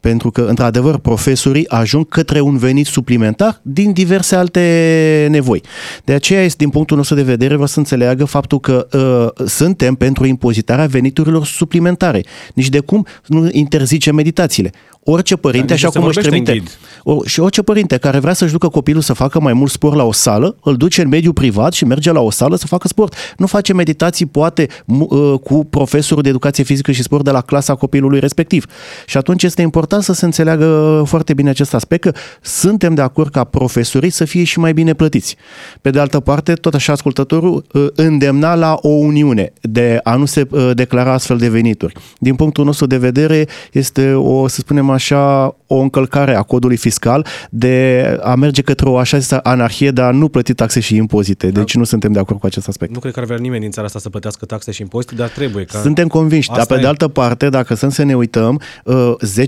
Pentru 0.00 0.30
că, 0.30 0.40
într-adevăr, 0.40 0.98
profesorii 0.98 1.68
ajung 1.68 2.08
către 2.08 2.40
un 2.40 2.56
venit 2.56 2.86
suplimentar 2.86 3.60
din 3.62 3.92
diverse 3.92 4.36
alte 4.36 5.26
nevoi. 5.30 5.62
De 6.04 6.12
aceea, 6.12 6.42
este, 6.42 6.56
din 6.58 6.70
punctul 6.70 6.96
nostru 6.96 7.14
de 7.14 7.22
vedere, 7.22 7.52
vreau 7.52 7.66
să 7.66 7.78
înțeleagă 7.78 8.24
faptul 8.24 8.60
că 8.60 8.86
uh, 8.92 9.46
suntem 9.46 9.94
pentru 9.94 10.26
impozitarea 10.26 10.86
veniturilor 10.86 11.46
suplimentare. 11.46 12.24
Nici 12.54 12.68
de 12.68 12.80
cum 12.80 13.06
nu 13.26 13.48
interzice 13.50 14.12
meditațiile. 14.12 14.72
Orice 15.08 15.36
părinte, 15.36 15.72
așa 15.72 15.88
cum 15.88 16.04
își 16.04 16.18
trimite, 16.18 16.62
o, 17.02 17.24
și 17.24 17.40
orice 17.40 17.62
părinte 17.62 17.96
care 17.96 18.18
vrea 18.18 18.32
să-și 18.32 18.52
ducă 18.52 18.68
copilul 18.68 19.02
să 19.02 19.12
facă 19.12 19.40
mai 19.40 19.52
mult 19.52 19.70
sport 19.70 19.96
la 19.96 20.04
o 20.04 20.12
sală, 20.12 20.56
îl 20.62 20.76
duce 20.76 21.02
în 21.02 21.08
mediul 21.08 21.32
privat 21.32 21.72
și 21.72 21.84
merge 21.84 22.12
la 22.12 22.20
o 22.20 22.30
sală 22.30 22.56
să 22.56 22.66
facă 22.66 22.88
sport. 22.88 23.14
Nu 23.36 23.46
face 23.46 23.72
meditații, 23.72 24.26
poate, 24.26 24.68
uh, 24.86 25.34
cu 25.42 25.64
profesorul 25.64 26.22
de 26.22 26.28
educație 26.28 26.64
fizică 26.64 26.92
și 26.92 27.02
sport 27.02 27.24
de 27.24 27.30
la 27.30 27.40
clasa 27.40 27.74
copilului 27.74 28.18
respectiv. 28.18 28.66
Și 29.06 29.16
atunci 29.16 29.42
este 29.56 29.68
important 29.68 30.02
să 30.02 30.12
se 30.12 30.24
înțeleagă 30.24 31.02
foarte 31.06 31.34
bine 31.34 31.50
acest 31.50 31.74
aspect, 31.74 32.02
că 32.02 32.12
suntem 32.40 32.94
de 32.94 33.00
acord 33.00 33.30
ca 33.30 33.44
profesorii 33.44 34.10
să 34.10 34.24
fie 34.24 34.44
și 34.44 34.58
mai 34.58 34.72
bine 34.72 34.94
plătiți. 34.94 35.36
Pe 35.80 35.90
de 35.90 35.98
altă 35.98 36.20
parte, 36.20 36.52
tot 36.52 36.74
așa 36.74 36.92
ascultătorul 36.92 37.64
uh, 37.72 37.86
îndemna 37.94 38.54
la 38.54 38.78
o 38.80 38.88
uniune 38.88 39.52
de 39.60 40.00
a 40.02 40.14
nu 40.14 40.24
se 40.24 40.46
uh, 40.50 40.70
declara 40.74 41.12
astfel 41.12 41.36
de 41.36 41.48
venituri. 41.48 41.94
Din 42.18 42.34
punctul 42.34 42.64
nostru 42.64 42.86
de 42.86 42.96
vedere, 42.96 43.46
este 43.72 44.12
o, 44.12 44.48
să 44.48 44.56
spunem 44.60 44.90
așa, 44.90 45.54
o 45.66 45.76
încălcare 45.76 46.34
a 46.34 46.42
codului 46.42 46.76
fiscal 46.76 47.26
de 47.50 48.04
a 48.22 48.34
merge 48.34 48.62
către 48.62 48.88
o 48.88 48.98
așa 48.98 49.18
zisă 49.18 49.40
anarhie 49.42 49.90
de 49.90 50.00
a 50.00 50.10
nu 50.10 50.28
plăti 50.28 50.54
taxe 50.54 50.80
și 50.80 50.96
impozite. 50.96 51.46
Deci 51.46 51.72
da. 51.72 51.78
nu 51.78 51.84
suntem 51.84 52.12
de 52.12 52.18
acord 52.18 52.40
cu 52.40 52.46
acest 52.46 52.68
aspect. 52.68 52.92
Nu 52.92 52.98
cred 52.98 53.12
că 53.12 53.20
ar 53.20 53.26
vrea 53.26 53.38
nimeni 53.38 53.60
din 53.60 53.70
țara 53.70 53.86
asta 53.86 53.98
să 53.98 54.08
plătească 54.08 54.44
taxe 54.44 54.70
și 54.70 54.80
impozite, 54.80 55.14
dar 55.14 55.28
trebuie. 55.28 55.64
Ca... 55.64 55.78
Suntem 55.78 56.08
convinși, 56.08 56.50
asta 56.50 56.58
dar 56.58 56.66
pe 56.66 56.74
e. 56.74 56.80
de 56.80 56.86
altă 56.86 57.08
parte, 57.08 57.48
dacă 57.48 57.74
să 57.74 58.02
ne 58.02 58.14
uităm, 58.14 58.60
10% 58.84 59.45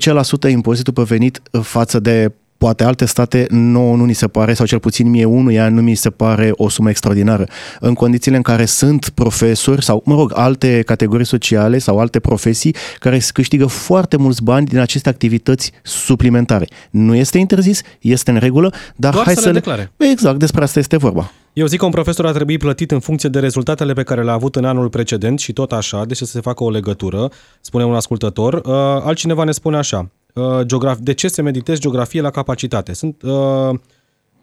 impozitul 0.48 0.92
pe 0.92 1.02
venit 1.02 1.42
față 1.62 2.00
de 2.00 2.32
poate 2.58 2.84
alte 2.84 3.04
state 3.04 3.46
nouă 3.50 3.96
nu 3.96 4.04
ni 4.04 4.12
se 4.12 4.28
pare, 4.28 4.54
sau 4.54 4.66
cel 4.66 4.78
puțin 4.78 5.10
mie 5.10 5.24
unuia 5.24 5.68
nu 5.68 5.82
mi 5.82 5.94
se 5.94 6.10
pare 6.10 6.50
o 6.52 6.68
sumă 6.68 6.90
extraordinară. 6.90 7.46
În 7.80 7.94
condițiile 7.94 8.36
în 8.36 8.42
care 8.42 8.64
sunt 8.64 9.08
profesori 9.08 9.84
sau, 9.84 10.02
mă 10.04 10.14
rog, 10.14 10.32
alte 10.34 10.82
categorii 10.86 11.26
sociale 11.26 11.78
sau 11.78 11.98
alte 11.98 12.18
profesii 12.20 12.74
care 12.98 13.20
câștigă 13.32 13.66
foarte 13.66 14.16
mulți 14.16 14.42
bani 14.42 14.66
din 14.66 14.78
aceste 14.78 15.08
activități 15.08 15.72
suplimentare. 15.82 16.66
Nu 16.90 17.14
este 17.14 17.38
interzis, 17.38 17.80
este 18.00 18.30
în 18.30 18.36
regulă, 18.36 18.72
dar 18.96 19.12
Doar 19.12 19.24
hai 19.24 19.34
să, 19.34 19.40
să 19.40 19.46
le 19.46 19.52
declare. 19.52 19.92
Exact, 19.96 20.38
despre 20.38 20.62
asta 20.62 20.78
este 20.78 20.96
vorba. 20.96 21.30
Eu 21.58 21.66
zic 21.66 21.78
că 21.78 21.84
un 21.84 21.90
profesor 21.90 22.26
ar 22.26 22.32
trebui 22.32 22.56
plătit 22.56 22.90
în 22.90 23.00
funcție 23.00 23.28
de 23.28 23.38
rezultatele 23.38 23.92
pe 23.92 24.02
care 24.02 24.22
le-a 24.22 24.32
avut 24.32 24.56
în 24.56 24.64
anul 24.64 24.88
precedent 24.88 25.38
și 25.38 25.52
tot 25.52 25.72
așa, 25.72 26.04
deci 26.04 26.16
să 26.16 26.24
se 26.24 26.40
facă 26.40 26.64
o 26.64 26.70
legătură, 26.70 27.30
spune 27.60 27.84
un 27.84 27.94
ascultător. 27.94 28.54
Uh, 28.54 28.62
altcineva 29.04 29.44
ne 29.44 29.50
spune 29.50 29.76
așa, 29.76 30.10
Uh, 30.34 30.60
geograf- 30.64 30.98
de 30.98 31.12
ce 31.12 31.28
se 31.28 31.42
meditezi 31.42 31.80
geografie 31.80 32.20
la 32.20 32.30
capacitate? 32.30 32.92
Sunt, 32.92 33.22
uh, 33.22 33.78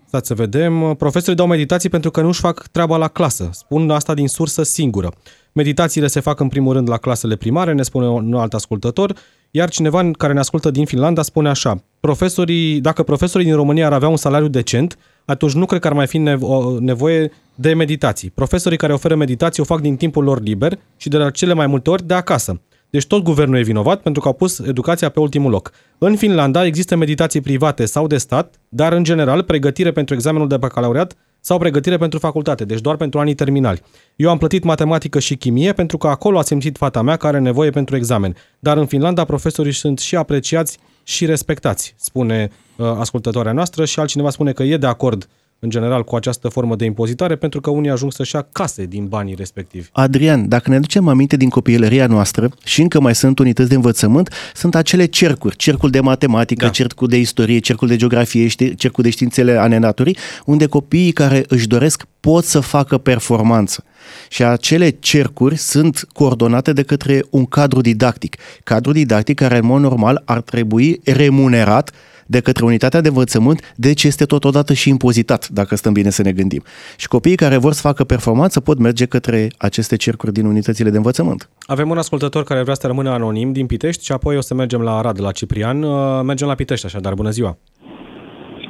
stați 0.08 0.28
să 0.28 0.34
vedem, 0.34 0.96
profesorii 0.98 1.36
dau 1.36 1.48
meditații 1.48 1.90
pentru 1.90 2.12
că 2.12 2.22
nu-și 2.22 2.40
fac 2.40 2.68
treaba 2.68 2.98
la 2.98 3.08
clasă. 3.08 3.50
Spun 3.52 3.90
asta 3.90 4.14
din 4.14 4.28
sursă 4.28 4.64
singură. 4.64 5.12
Meditațiile 5.52 6.08
se 6.08 6.20
fac 6.20 6.40
în 6.40 6.48
primul 6.48 6.74
rând 6.74 6.90
la 6.90 6.98
clasele 6.98 7.36
primare, 7.36 7.74
ne 7.74 7.84
spune 7.84 8.08
un 8.08 8.34
alt 8.34 8.54
ascultător, 8.54 9.14
iar 9.52 9.70
cineva 9.70 10.12
care 10.18 10.34
ne 10.34 10.40
ascultă 10.40 10.72
din 10.72 10.86
Finlanda 10.86 11.22
spune 11.22 11.50
așa, 11.50 11.84
profesorii, 12.00 12.82
dacă 12.82 13.04
profesorii 13.04 13.46
din 13.46 13.56
România 13.56 13.86
ar 13.86 13.94
avea 13.94 14.10
un 14.10 14.18
salariu 14.18 14.48
decent, 14.48 14.98
atunci 15.26 15.54
nu 15.54 15.66
cred 15.66 15.82
că 15.82 15.88
ar 15.88 15.94
mai 15.94 16.08
fi 16.08 16.18
nevo- 16.18 16.80
nevoie 16.80 17.32
de 17.56 17.74
meditații. 17.74 18.30
Profesorii 18.30 18.78
care 18.78 18.94
oferă 18.94 19.16
meditații 19.16 19.62
o 19.62 19.66
fac 19.66 19.82
din 19.82 19.96
timpul 19.96 20.24
lor 20.24 20.42
liber 20.42 20.80
și 20.98 21.10
de 21.10 21.18
la 21.18 21.30
cele 21.30 21.54
mai 21.54 21.68
multe 21.68 21.90
ori 21.90 22.08
de 22.08 22.14
acasă. 22.14 22.62
Deci 22.90 23.06
tot 23.06 23.24
guvernul 23.24 23.58
e 23.58 23.62
vinovat 23.62 24.02
pentru 24.02 24.22
că 24.22 24.28
au 24.28 24.34
pus 24.34 24.60
educația 24.60 25.10
pe 25.10 25.20
ultimul 25.20 25.52
loc. 25.52 25.72
În 25.98 26.16
Finlanda 26.16 26.66
există 26.66 26.96
meditații 26.96 27.42
private 27.42 27.86
sau 27.86 28.08
de 28.08 28.18
stat, 28.18 28.56
dar 28.70 28.94
în 28.94 29.04
general 29.04 29.44
pregătire 29.44 29.92
pentru 29.92 30.16
examenul 30.16 30.48
de 30.48 30.58
bacalaureat 30.58 31.16
sau 31.40 31.58
pregătire 31.58 31.98
pentru 31.98 32.20
facultate, 32.20 32.66
deci 32.66 32.82
doar 32.82 32.96
pentru 32.96 33.20
anii 33.20 33.34
terminali. 33.34 33.82
Eu 34.16 34.30
am 34.30 34.38
plătit 34.38 34.64
matematică 34.64 35.20
și 35.20 35.36
chimie 35.36 35.74
pentru 35.74 35.98
că 35.98 36.08
acolo 36.08 36.38
a 36.38 36.42
simțit 36.42 36.78
fata 36.78 37.02
mea 37.02 37.16
care 37.16 37.36
are 37.36 37.46
nevoie 37.46 37.70
pentru 37.70 37.96
examen. 37.96 38.36
Dar 38.60 38.78
în 38.78 38.86
Finlanda 38.86 39.24
profesorii 39.24 39.72
sunt 39.72 40.00
și 40.00 40.16
apreciați 40.16 40.80
și 41.08 41.26
respectați, 41.26 41.94
spune 41.98 42.50
uh, 42.78 42.86
ascultătoarea 42.86 43.52
noastră 43.52 43.86
și 43.86 44.00
altcineva 44.00 44.30
spune 44.30 44.52
că 44.52 44.64
e 44.64 44.78
de 44.78 44.88
acord 44.88 45.24
uh, 45.24 45.45
în 45.66 45.72
general 45.72 46.04
cu 46.04 46.16
această 46.16 46.48
formă 46.48 46.76
de 46.76 46.86
impozitare, 46.86 47.36
pentru 47.36 47.62
că 47.62 47.70
unii 47.70 47.90
ajung 47.90 48.14
să-și 48.14 48.36
ia 48.36 48.48
case 48.52 48.86
din 48.86 49.08
banii 49.08 49.36
respectivi. 49.36 49.88
Adrian, 49.92 50.48
dacă 50.48 50.70
ne 50.70 50.80
ducem 50.80 51.08
aminte 51.08 51.38
din 51.38 51.50
copilăria 51.50 52.08
noastră 52.08 52.50
și 52.64 52.82
încă 52.82 53.00
mai 53.00 53.16
sunt 53.16 53.40
unități 53.40 53.70
de 53.70 53.76
învățământ, 53.76 54.34
sunt 54.54 54.76
acele 54.76 55.06
cercuri, 55.06 55.56
cercul 55.56 55.90
de 55.90 56.00
matematică, 56.00 56.66
da. 56.66 56.72
cercul 56.72 57.08
de 57.08 57.18
istorie, 57.18 57.60
cercul 57.60 57.88
de 57.88 57.96
geografie, 57.96 58.48
cercul 58.76 59.04
de 59.04 59.10
științele 59.10 59.58
ale 59.58 59.78
naturii, 59.78 60.18
unde 60.46 60.66
copiii 60.66 61.12
care 61.12 61.44
își 61.48 61.68
doresc 61.68 62.06
pot 62.20 62.44
să 62.44 62.60
facă 62.60 62.98
performanță. 62.98 63.84
Și 64.30 64.44
acele 64.44 64.90
cercuri 64.90 65.56
sunt 65.56 66.08
coordonate 66.14 66.74
de 66.74 66.84
către 66.84 67.24
un 67.30 67.46
cadru 67.46 67.82
didactic. 67.82 68.36
Cadru 68.64 68.92
didactic 68.92 69.36
care, 69.36 69.58
în 69.58 69.66
mod 69.66 69.82
normal, 69.82 70.22
ar 70.26 70.42
trebui 70.42 71.00
remunerat 71.04 71.92
de 72.26 72.40
către 72.42 72.66
unitatea 72.66 73.02
de 73.02 73.08
învățământ, 73.08 73.74
deci 73.76 74.04
este 74.04 74.26
totodată 74.26 74.74
și 74.74 74.90
impozitat, 74.90 75.48
dacă 75.48 75.76
stăm 75.76 75.94
bine 75.94 76.10
să 76.10 76.22
ne 76.22 76.32
gândim. 76.32 76.64
Și 76.98 77.08
copiii 77.08 77.36
care 77.36 77.58
vor 77.58 77.74
să 77.74 77.88
facă 77.88 78.04
performanță 78.04 78.60
pot 78.62 78.80
merge 78.80 79.06
către 79.06 79.48
aceste 79.58 79.96
cercuri 79.96 80.32
din 80.32 80.46
unitățile 80.46 80.90
de 80.90 80.98
învățământ. 80.98 81.50
Avem 81.66 81.90
un 81.90 81.98
ascultător 81.98 82.44
care 82.44 82.62
vrea 82.62 82.74
să 82.74 82.88
rămână 82.88 83.10
anonim 83.10 83.52
din 83.52 83.66
Pitești 83.66 84.06
și 84.06 84.12
apoi 84.12 84.38
o 84.38 84.42
să 84.42 84.54
mergem 84.54 84.82
la 84.82 84.98
Arad, 84.98 85.22
la 85.22 85.32
Ciprian. 85.32 85.84
Uh, 85.84 86.22
mergem 86.24 86.48
la 86.48 86.56
Pitești 86.56 86.86
așadar. 86.86 87.14
Bună 87.14 87.30
ziua! 87.30 87.58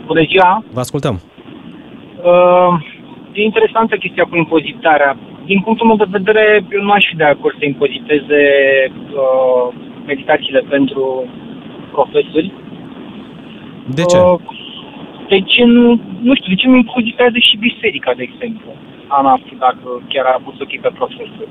Bună 0.05 0.23
ziua! 0.29 0.63
Vă 0.71 0.79
ascultăm! 0.79 1.21
Uh, 2.31 2.73
e 3.31 3.41
interesantă 3.43 3.95
chestia 3.95 4.23
cu 4.23 4.35
impozitarea. 4.35 5.17
Din 5.45 5.61
punctul 5.61 5.87
meu 5.87 5.95
de 5.95 6.17
vedere, 6.17 6.65
eu 6.75 6.81
nu 6.81 6.91
aș 6.91 7.05
fi 7.09 7.15
de 7.15 7.23
acord 7.23 7.55
să 7.57 7.65
impoziteze 7.65 8.41
uh, 9.21 9.65
meditațiile 10.05 10.61
pentru 10.69 11.03
profesori, 11.91 12.53
de 13.93 14.03
ce? 14.03 14.17
Uh, 14.17 14.39
de 15.27 15.39
ce 15.41 15.63
nu, 15.63 15.99
nu 16.21 16.36
știu, 16.36 16.49
de 16.53 16.55
ce 16.61 16.67
nu 16.67 16.75
impozitează 16.75 17.38
și 17.38 17.57
biserica, 17.57 18.13
de 18.13 18.23
exemplu? 18.29 18.69
ANAF, 19.07 19.41
dacă 19.59 19.88
chiar 20.07 20.25
a 20.25 20.41
pus 20.43 20.59
ochii 20.59 20.79
pe 20.79 20.91
profesor. 20.99 21.47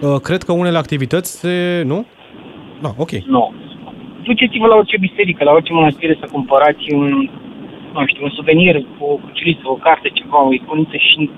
Uh, 0.00 0.20
cred 0.20 0.42
că 0.42 0.52
unele 0.52 0.78
activități 0.78 1.40
se... 1.40 1.82
nu? 1.86 2.06
Da, 2.80 2.90
ok. 2.96 3.10
Nu. 3.10 3.52
Duceți-vă 4.22 4.66
la 4.66 4.76
orice 4.76 4.96
biserică, 4.98 5.44
la 5.44 5.52
orice 5.52 5.72
mănăstire 5.72 6.16
să 6.20 6.28
cumpărați 6.32 6.92
un, 6.92 7.30
nu 7.92 8.06
știu, 8.06 8.24
un 8.24 8.30
suvenir, 8.30 8.86
o 8.98 9.06
cuceriță, 9.06 9.62
o 9.64 9.74
carte, 9.74 10.08
ceva, 10.08 10.46
o 10.46 10.52
iconiță 10.52 10.96
și 10.96 11.30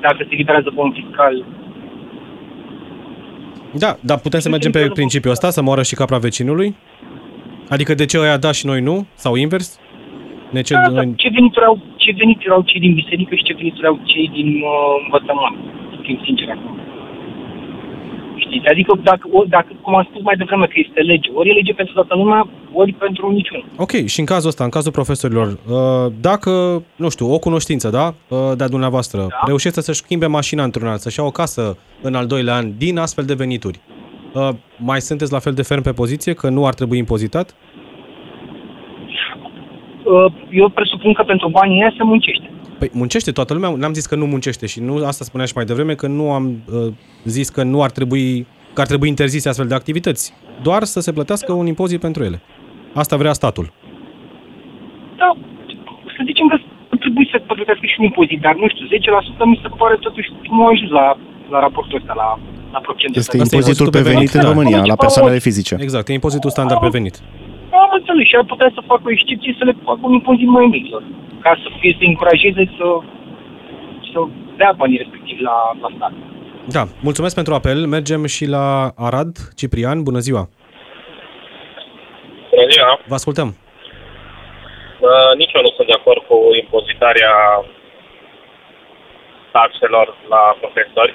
dacă 0.00 0.16
se 0.28 0.34
liberează 0.34 0.70
bon 0.74 0.92
fiscal, 0.92 1.44
da, 3.78 3.96
dar 4.00 4.18
putem 4.18 4.40
să 4.40 4.48
mergem 4.48 4.70
pe 4.70 4.88
principiul 4.88 5.32
ăsta, 5.32 5.50
să 5.50 5.62
moară 5.62 5.82
și 5.82 5.94
capra 5.94 6.18
vecinului? 6.18 6.76
Adică 7.68 7.94
de 7.94 8.04
ce 8.04 8.18
ăia 8.18 8.36
da 8.36 8.52
și 8.52 8.66
noi 8.66 8.80
nu? 8.80 9.06
Sau 9.14 9.34
invers? 9.34 9.78
Ne 10.50 10.60
cer 10.60 10.76
da, 10.78 10.88
noi... 10.88 11.14
ce, 11.16 11.28
venituri 11.28 11.64
au, 11.64 11.78
ce 11.96 12.14
venituri 12.18 12.50
au 12.50 12.62
cei 12.62 12.80
din 12.80 12.94
biserică 12.94 13.34
și 13.34 13.42
ce 13.42 13.54
venituri 13.54 13.86
au 13.86 13.98
cei 14.04 14.30
din 14.32 14.46
uh, 14.46 15.02
învățământ? 15.04 15.56
Să 15.90 15.96
fim 16.02 16.20
sinceri 16.24 16.50
acum. 16.50 16.78
Știți? 18.36 18.66
Adică, 18.66 19.00
dacă, 19.02 19.28
o, 19.30 19.44
dacă, 19.44 19.68
cum 19.82 19.94
am 19.96 20.06
spus 20.10 20.22
mai 20.22 20.36
devreme, 20.36 20.66
că 20.66 20.72
este 20.74 21.00
lege, 21.00 21.30
ori 21.34 21.50
e 21.50 21.52
lege 21.52 21.72
pentru 21.72 21.94
toată 21.94 22.14
lumea, 22.14 22.48
ori 22.72 22.92
pentru 22.92 23.30
niciun. 23.30 23.64
Ok, 23.76 24.06
și 24.06 24.20
în 24.20 24.26
cazul 24.26 24.48
ăsta, 24.48 24.64
în 24.64 24.70
cazul 24.70 24.92
profesorilor, 24.92 25.46
uh, 25.46 26.12
dacă, 26.20 26.82
nu 26.96 27.08
știu, 27.08 27.32
o 27.32 27.38
cunoștință, 27.38 27.88
da, 27.90 28.06
uh, 28.28 28.52
de-a 28.56 28.68
dumneavoastră, 28.68 29.18
da. 29.18 29.40
reușește 29.46 29.80
să-și 29.80 30.00
schimbe 30.00 30.26
mașina 30.26 30.62
într-un 30.64 30.88
an, 30.88 30.96
să-și 30.96 31.18
ia 31.18 31.24
o 31.26 31.30
casă 31.30 31.78
în 32.02 32.14
al 32.14 32.26
doilea 32.26 32.54
an 32.54 32.72
din 32.78 32.98
astfel 32.98 33.24
de 33.24 33.34
venituri, 33.34 33.78
Uh, 33.78 33.95
mai 34.76 35.00
sunteți 35.00 35.32
la 35.32 35.38
fel 35.38 35.52
de 35.52 35.62
ferm 35.62 35.82
pe 35.82 35.92
poziție 35.92 36.32
că 36.32 36.48
nu 36.48 36.66
ar 36.66 36.74
trebui 36.74 36.98
impozitat? 36.98 37.54
Uh, 40.04 40.32
eu 40.50 40.68
presupun 40.68 41.12
că 41.12 41.22
pentru 41.22 41.48
banii 41.48 41.80
ăia 41.80 41.94
se 41.96 42.02
muncește. 42.02 42.50
Păi 42.78 42.90
muncește 42.92 43.30
toată 43.30 43.52
lumea, 43.54 43.70
n-am 43.70 43.92
zis 43.92 44.06
că 44.06 44.16
nu 44.16 44.26
muncește 44.26 44.66
și 44.66 44.80
nu 44.80 45.06
asta 45.06 45.24
spunea 45.24 45.46
și 45.46 45.52
mai 45.54 45.64
devreme 45.64 45.94
că 45.94 46.06
nu 46.06 46.32
am 46.32 46.44
uh, 46.46 46.92
zis 47.24 47.48
că 47.48 47.62
nu 47.62 47.82
ar 47.82 47.90
trebui 47.90 48.46
că 48.76 48.80
ar 48.80 48.86
trebui 48.92 49.08
interzise 49.08 49.48
astfel 49.48 49.68
de 49.68 49.74
activități, 49.80 50.24
doar 50.62 50.82
să 50.82 51.00
se 51.00 51.12
plătească 51.12 51.52
un 51.52 51.66
impozit 51.66 52.00
pentru 52.00 52.22
ele. 52.28 52.38
Asta 53.02 53.16
vrea 53.16 53.32
statul. 53.32 53.66
Da, 55.20 55.30
să 56.16 56.20
zicem 56.30 56.46
că 56.50 56.56
ar 56.94 56.98
trebui 57.04 57.28
să 57.32 57.38
plătească 57.38 57.86
și 57.86 57.96
un 57.98 58.04
impozit, 58.04 58.40
dar 58.46 58.54
nu 58.62 58.68
știu, 58.68 58.84
10% 58.86 59.44
mi 59.44 59.60
se 59.62 59.68
pare 59.80 59.96
totuși 60.06 60.28
nu 60.56 60.66
a 60.66 60.70
ajuns 60.72 60.90
la, 60.90 61.06
la 61.52 61.58
raportul 61.60 61.98
ăsta, 62.00 62.12
la 62.22 62.28
la 62.76 62.82
procentul 62.88 63.20
Este 63.22 63.36
impozitul 63.44 63.88
pe 63.96 64.02
venit 64.12 64.32
în 64.38 64.44
România, 64.50 64.80
la 64.92 64.96
persoanele 65.04 65.38
fizice. 65.48 65.74
Exact, 65.86 66.06
e 66.08 66.20
impozitul 66.20 66.50
standard 66.56 66.80
pe 66.86 66.94
venit. 66.98 67.16
Am 67.84 67.90
înțeles 67.98 68.26
și 68.30 68.36
ar 68.40 68.46
putea 68.52 68.70
să 68.76 68.80
facă 68.90 69.04
o 69.08 69.14
excepție 69.16 69.52
să 69.58 69.64
le 69.68 69.74
facă 69.88 70.02
un 70.08 70.12
impozit 70.20 70.50
mai 70.58 70.66
mic, 70.74 70.86
ca 71.44 71.52
să 71.62 71.68
fie 71.80 71.92
să 71.98 72.04
încurajeze 72.10 72.62
să, 72.78 72.88
să 74.10 74.18
dea 74.60 74.72
banii 74.80 75.02
respectiv 75.02 75.36
la, 75.48 75.56
la 75.82 75.88
stat. 75.96 76.12
Da, 76.76 76.82
mulțumesc 77.08 77.34
pentru 77.34 77.54
apel. 77.54 77.78
Mergem 77.96 78.22
și 78.34 78.44
la 78.56 78.66
Arad. 79.06 79.32
Ciprian, 79.58 79.98
bună 80.08 80.20
ziua! 80.26 80.42
Bună 82.50 82.66
ziua! 82.74 82.90
Vă 83.10 83.14
ascultăm! 83.14 83.48
Uh, 85.08 85.32
nici 85.40 85.54
eu 85.56 85.62
nu 85.66 85.72
sunt 85.76 85.86
de 85.90 85.96
acord 85.98 86.20
cu 86.28 86.36
impozitarea 86.62 87.34
taxelor 89.56 90.06
la 90.32 90.42
profesori. 90.60 91.14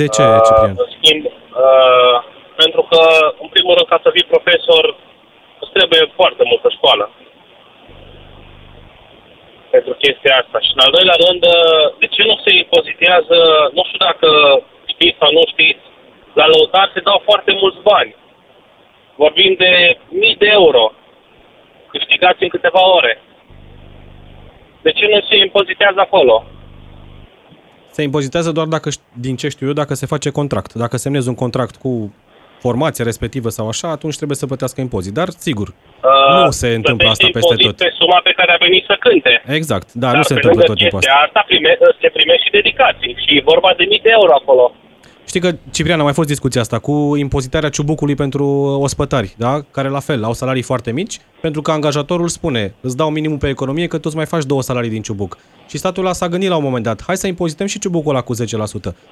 De 0.00 0.06
ce, 0.14 0.22
uh, 0.22 0.40
Ciprian? 0.46 0.76
În 0.84 0.90
schimb, 0.96 1.24
uh, 1.24 2.16
pentru 2.62 2.82
că, 2.90 3.00
în 3.44 3.48
primul 3.54 3.74
rând, 3.76 3.88
ca 3.88 3.98
să 4.02 4.10
fii 4.14 4.32
profesor, 4.34 4.84
îți 5.62 5.74
trebuie 5.76 6.02
foarte 6.18 6.42
multă 6.50 6.68
școală 6.76 7.06
pentru 9.74 9.92
chestia 10.02 10.34
asta. 10.42 10.58
Și 10.64 10.70
în 10.74 10.80
al 10.84 10.92
doilea 10.96 11.18
rând, 11.24 11.42
uh, 11.56 11.84
de 12.02 12.06
ce 12.14 12.22
nu 12.30 12.36
se 12.44 12.50
impozitează, 12.62 13.38
nu 13.76 13.82
știu 13.88 14.00
dacă 14.08 14.28
știți 14.92 15.20
sau 15.20 15.30
nu 15.38 15.44
știți, 15.52 15.84
la 16.40 16.46
lăutar 16.52 16.86
se 16.94 17.00
dau 17.08 17.18
foarte 17.28 17.52
mulți 17.60 17.80
bani. 17.90 18.12
vorbim 19.24 19.54
de 19.54 19.72
mii 20.08 20.36
de 20.36 20.48
euro 20.60 20.92
câștigați 21.92 22.42
în 22.42 22.48
câteva 22.48 22.82
ore. 22.98 23.22
De 24.82 24.90
ce 24.92 25.06
nu 25.06 25.20
se 25.28 25.36
impozitează 25.36 26.00
acolo? 26.00 26.44
Se 27.96 28.02
impozitează 28.02 28.50
doar 28.52 28.66
dacă, 28.66 28.88
din 29.12 29.36
ce 29.36 29.48
știu 29.48 29.66
eu, 29.66 29.72
dacă 29.72 29.94
se 29.94 30.06
face 30.06 30.30
contract. 30.30 30.72
Dacă 30.74 30.96
semnezi 30.96 31.28
un 31.28 31.34
contract 31.34 31.74
cu 31.76 32.14
formația 32.64 33.04
respectivă 33.10 33.48
sau 33.48 33.68
așa, 33.68 33.88
atunci 33.96 34.16
trebuie 34.16 34.36
să 34.42 34.46
plătească 34.46 34.78
impozit. 34.80 35.14
Dar, 35.20 35.28
sigur, 35.46 35.68
uh, 35.68 36.44
nu 36.44 36.50
se 36.50 36.68
întâmplă 36.80 37.08
asta 37.08 37.28
peste 37.38 37.54
tot. 37.64 37.76
pe 37.76 37.90
suma 37.98 38.18
pe 38.28 38.32
care 38.38 38.50
a 38.52 38.62
venit 38.66 38.84
să 38.90 38.96
cânte. 39.04 39.32
Exact, 39.58 39.88
da, 39.92 40.06
Dar 40.06 40.16
nu 40.16 40.22
se 40.30 40.34
întâmplă 40.34 40.62
tot 40.70 40.76
timpul 40.76 40.98
asta. 40.98 41.14
asta 41.26 41.40
prime, 41.50 41.72
se 42.02 42.08
primește 42.16 42.42
și 42.44 42.50
dedicații 42.58 43.12
și 43.22 43.30
e 43.38 43.50
vorba 43.52 43.70
de 43.76 43.84
mii 43.90 44.02
de 44.06 44.12
euro 44.18 44.32
acolo. 44.40 44.64
Știi 45.26 45.40
că, 45.40 45.50
Ciprian, 45.70 46.00
a 46.00 46.02
mai 46.02 46.12
fost 46.12 46.28
discuția 46.28 46.60
asta 46.60 46.78
cu 46.78 47.16
impozitarea 47.16 47.68
ciubucului 47.68 48.14
pentru 48.14 48.44
ospătari, 48.80 49.34
da? 49.38 49.60
care 49.70 49.88
la 49.88 50.00
fel 50.00 50.24
au 50.24 50.32
salarii 50.32 50.62
foarte 50.62 50.92
mici, 50.92 51.16
pentru 51.40 51.62
că 51.62 51.70
angajatorul 51.70 52.28
spune, 52.28 52.74
îți 52.80 52.96
dau 52.96 53.10
minimum 53.10 53.38
pe 53.38 53.48
economie 53.48 53.86
că 53.86 53.96
tu 53.96 54.02
îți 54.06 54.16
mai 54.16 54.26
faci 54.26 54.44
două 54.44 54.62
salarii 54.62 54.90
din 54.90 55.02
ciubuc. 55.02 55.38
Și 55.68 55.76
statul 55.78 56.04
ăla 56.04 56.12
s-a 56.12 56.28
gândit 56.28 56.48
la 56.48 56.56
un 56.56 56.62
moment 56.62 56.84
dat, 56.84 57.02
hai 57.06 57.16
să 57.16 57.26
impozităm 57.26 57.66
și 57.66 57.78
ciubucul 57.78 58.10
ăla 58.10 58.22
cu 58.22 58.34
10%. 58.34 58.38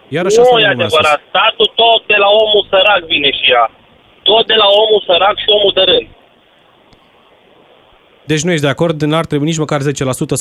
Iar 0.09 0.25
așa 0.27 0.43
nu 0.53 0.59
e 0.59 0.67
adevărat, 0.67 1.21
statul 1.29 1.73
tot 1.75 2.07
de 2.07 2.17
la 2.19 2.29
omul 2.45 2.67
sărac 2.71 3.03
vine 3.07 3.31
și 3.31 3.51
ea. 3.51 3.71
Tot 4.23 4.47
de 4.47 4.55
la 4.55 4.69
omul 4.83 5.03
sărac 5.07 5.37
și 5.39 5.49
omul 5.57 5.73
de 5.75 5.81
rând. 5.91 6.09
Deci 8.31 8.43
nu 8.43 8.51
ești 8.51 8.65
de 8.65 8.75
acord, 8.75 9.03
n-ar 9.03 9.27
trebui 9.27 9.47
nici 9.47 9.63
măcar 9.65 9.81
10% 9.81 9.85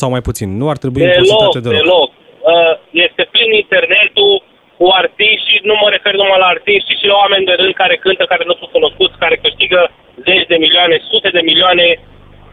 sau 0.02 0.10
mai 0.10 0.22
puțin. 0.22 0.58
Nu 0.58 0.70
ar 0.70 0.78
trebui 0.78 1.02
deloc, 1.02 1.16
impozitate 1.16 1.60
deloc. 1.60 1.80
deloc. 1.82 2.10
Uh, 2.52 2.74
este 3.06 3.24
plin 3.32 3.52
internetul, 3.64 4.44
cu 4.80 4.88
artiști 5.02 5.50
și 5.52 5.58
nu 5.70 5.76
mă 5.82 5.88
refer 5.90 6.14
numai 6.14 6.40
la 6.44 6.52
artiști, 6.56 6.88
ci 6.90 7.00
și 7.00 7.12
la 7.12 7.16
oameni 7.24 7.50
de 7.50 7.56
rând 7.62 7.74
care 7.82 7.96
cântă, 8.04 8.24
care 8.34 8.44
nu 8.50 8.56
sunt 8.60 8.72
cunoscuți, 8.76 9.22
care 9.24 9.36
câștigă 9.46 9.82
zeci 10.28 10.50
de 10.52 10.58
milioane, 10.66 10.96
sute 11.10 11.30
de 11.38 11.42
milioane 11.50 11.88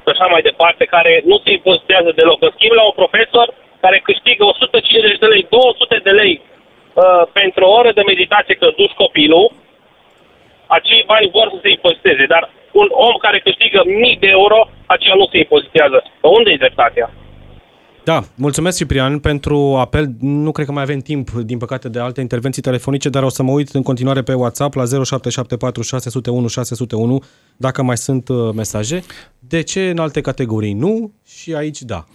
și 0.02 0.08
așa 0.12 0.26
mai 0.34 0.42
departe, 0.48 0.84
care 0.84 1.12
nu 1.30 1.36
se 1.44 1.50
impozitează 1.52 2.10
deloc. 2.20 2.38
În 2.42 2.52
schimb, 2.54 2.74
la 2.80 2.84
un 2.90 2.96
profesor 3.02 3.46
care 3.84 3.98
câștigă 4.08 4.44
150 4.44 5.18
de 5.18 5.26
lei, 5.26 5.46
200 5.50 6.00
de 6.06 6.12
lei 6.20 6.34
uh, 6.40 7.22
pentru 7.38 7.62
o 7.64 7.74
oră 7.80 7.90
de 7.98 8.08
meditație 8.12 8.54
că 8.54 8.68
duci 8.80 9.00
copilul, 9.02 9.46
acei 10.66 11.02
bani 11.10 11.32
vor 11.36 11.46
să 11.54 11.58
se 11.62 11.70
impoziteze, 11.70 12.24
dar 12.34 12.50
un 12.80 12.88
om 13.08 13.16
care 13.24 13.38
câștigă 13.38 13.80
mii 13.84 14.22
de 14.24 14.30
euro, 14.40 14.58
aceea 14.86 15.14
nu 15.14 15.26
se 15.30 15.38
impozitează. 15.38 15.98
Unde 16.20 16.50
e 16.50 16.64
dreptatea? 16.64 17.10
Da, 18.06 18.24
mulțumesc 18.34 18.76
Ciprian 18.76 19.18
pentru 19.18 19.76
apel. 19.76 20.14
Nu 20.20 20.52
cred 20.52 20.66
că 20.66 20.72
mai 20.72 20.82
avem 20.82 20.98
timp, 20.98 21.30
din 21.30 21.58
păcate, 21.58 21.88
de 21.88 21.98
alte 21.98 22.20
intervenții 22.20 22.62
telefonice, 22.62 23.08
dar 23.08 23.22
o 23.22 23.28
să 23.28 23.42
mă 23.42 23.50
uit 23.50 23.68
în 23.68 23.82
continuare 23.82 24.22
pe 24.22 24.32
WhatsApp 24.32 24.74
la 24.74 24.84
0774 24.84 25.82
601 25.82 26.46
601 26.46 27.22
dacă 27.56 27.82
mai 27.82 27.96
sunt 27.96 28.28
uh, 28.28 28.54
mesaje. 28.54 29.02
De 29.38 29.60
ce 29.60 29.88
în 29.90 29.98
alte 29.98 30.20
categorii 30.20 30.72
nu 30.72 31.12
și 31.24 31.54
aici 31.54 31.82
da? 31.82 32.06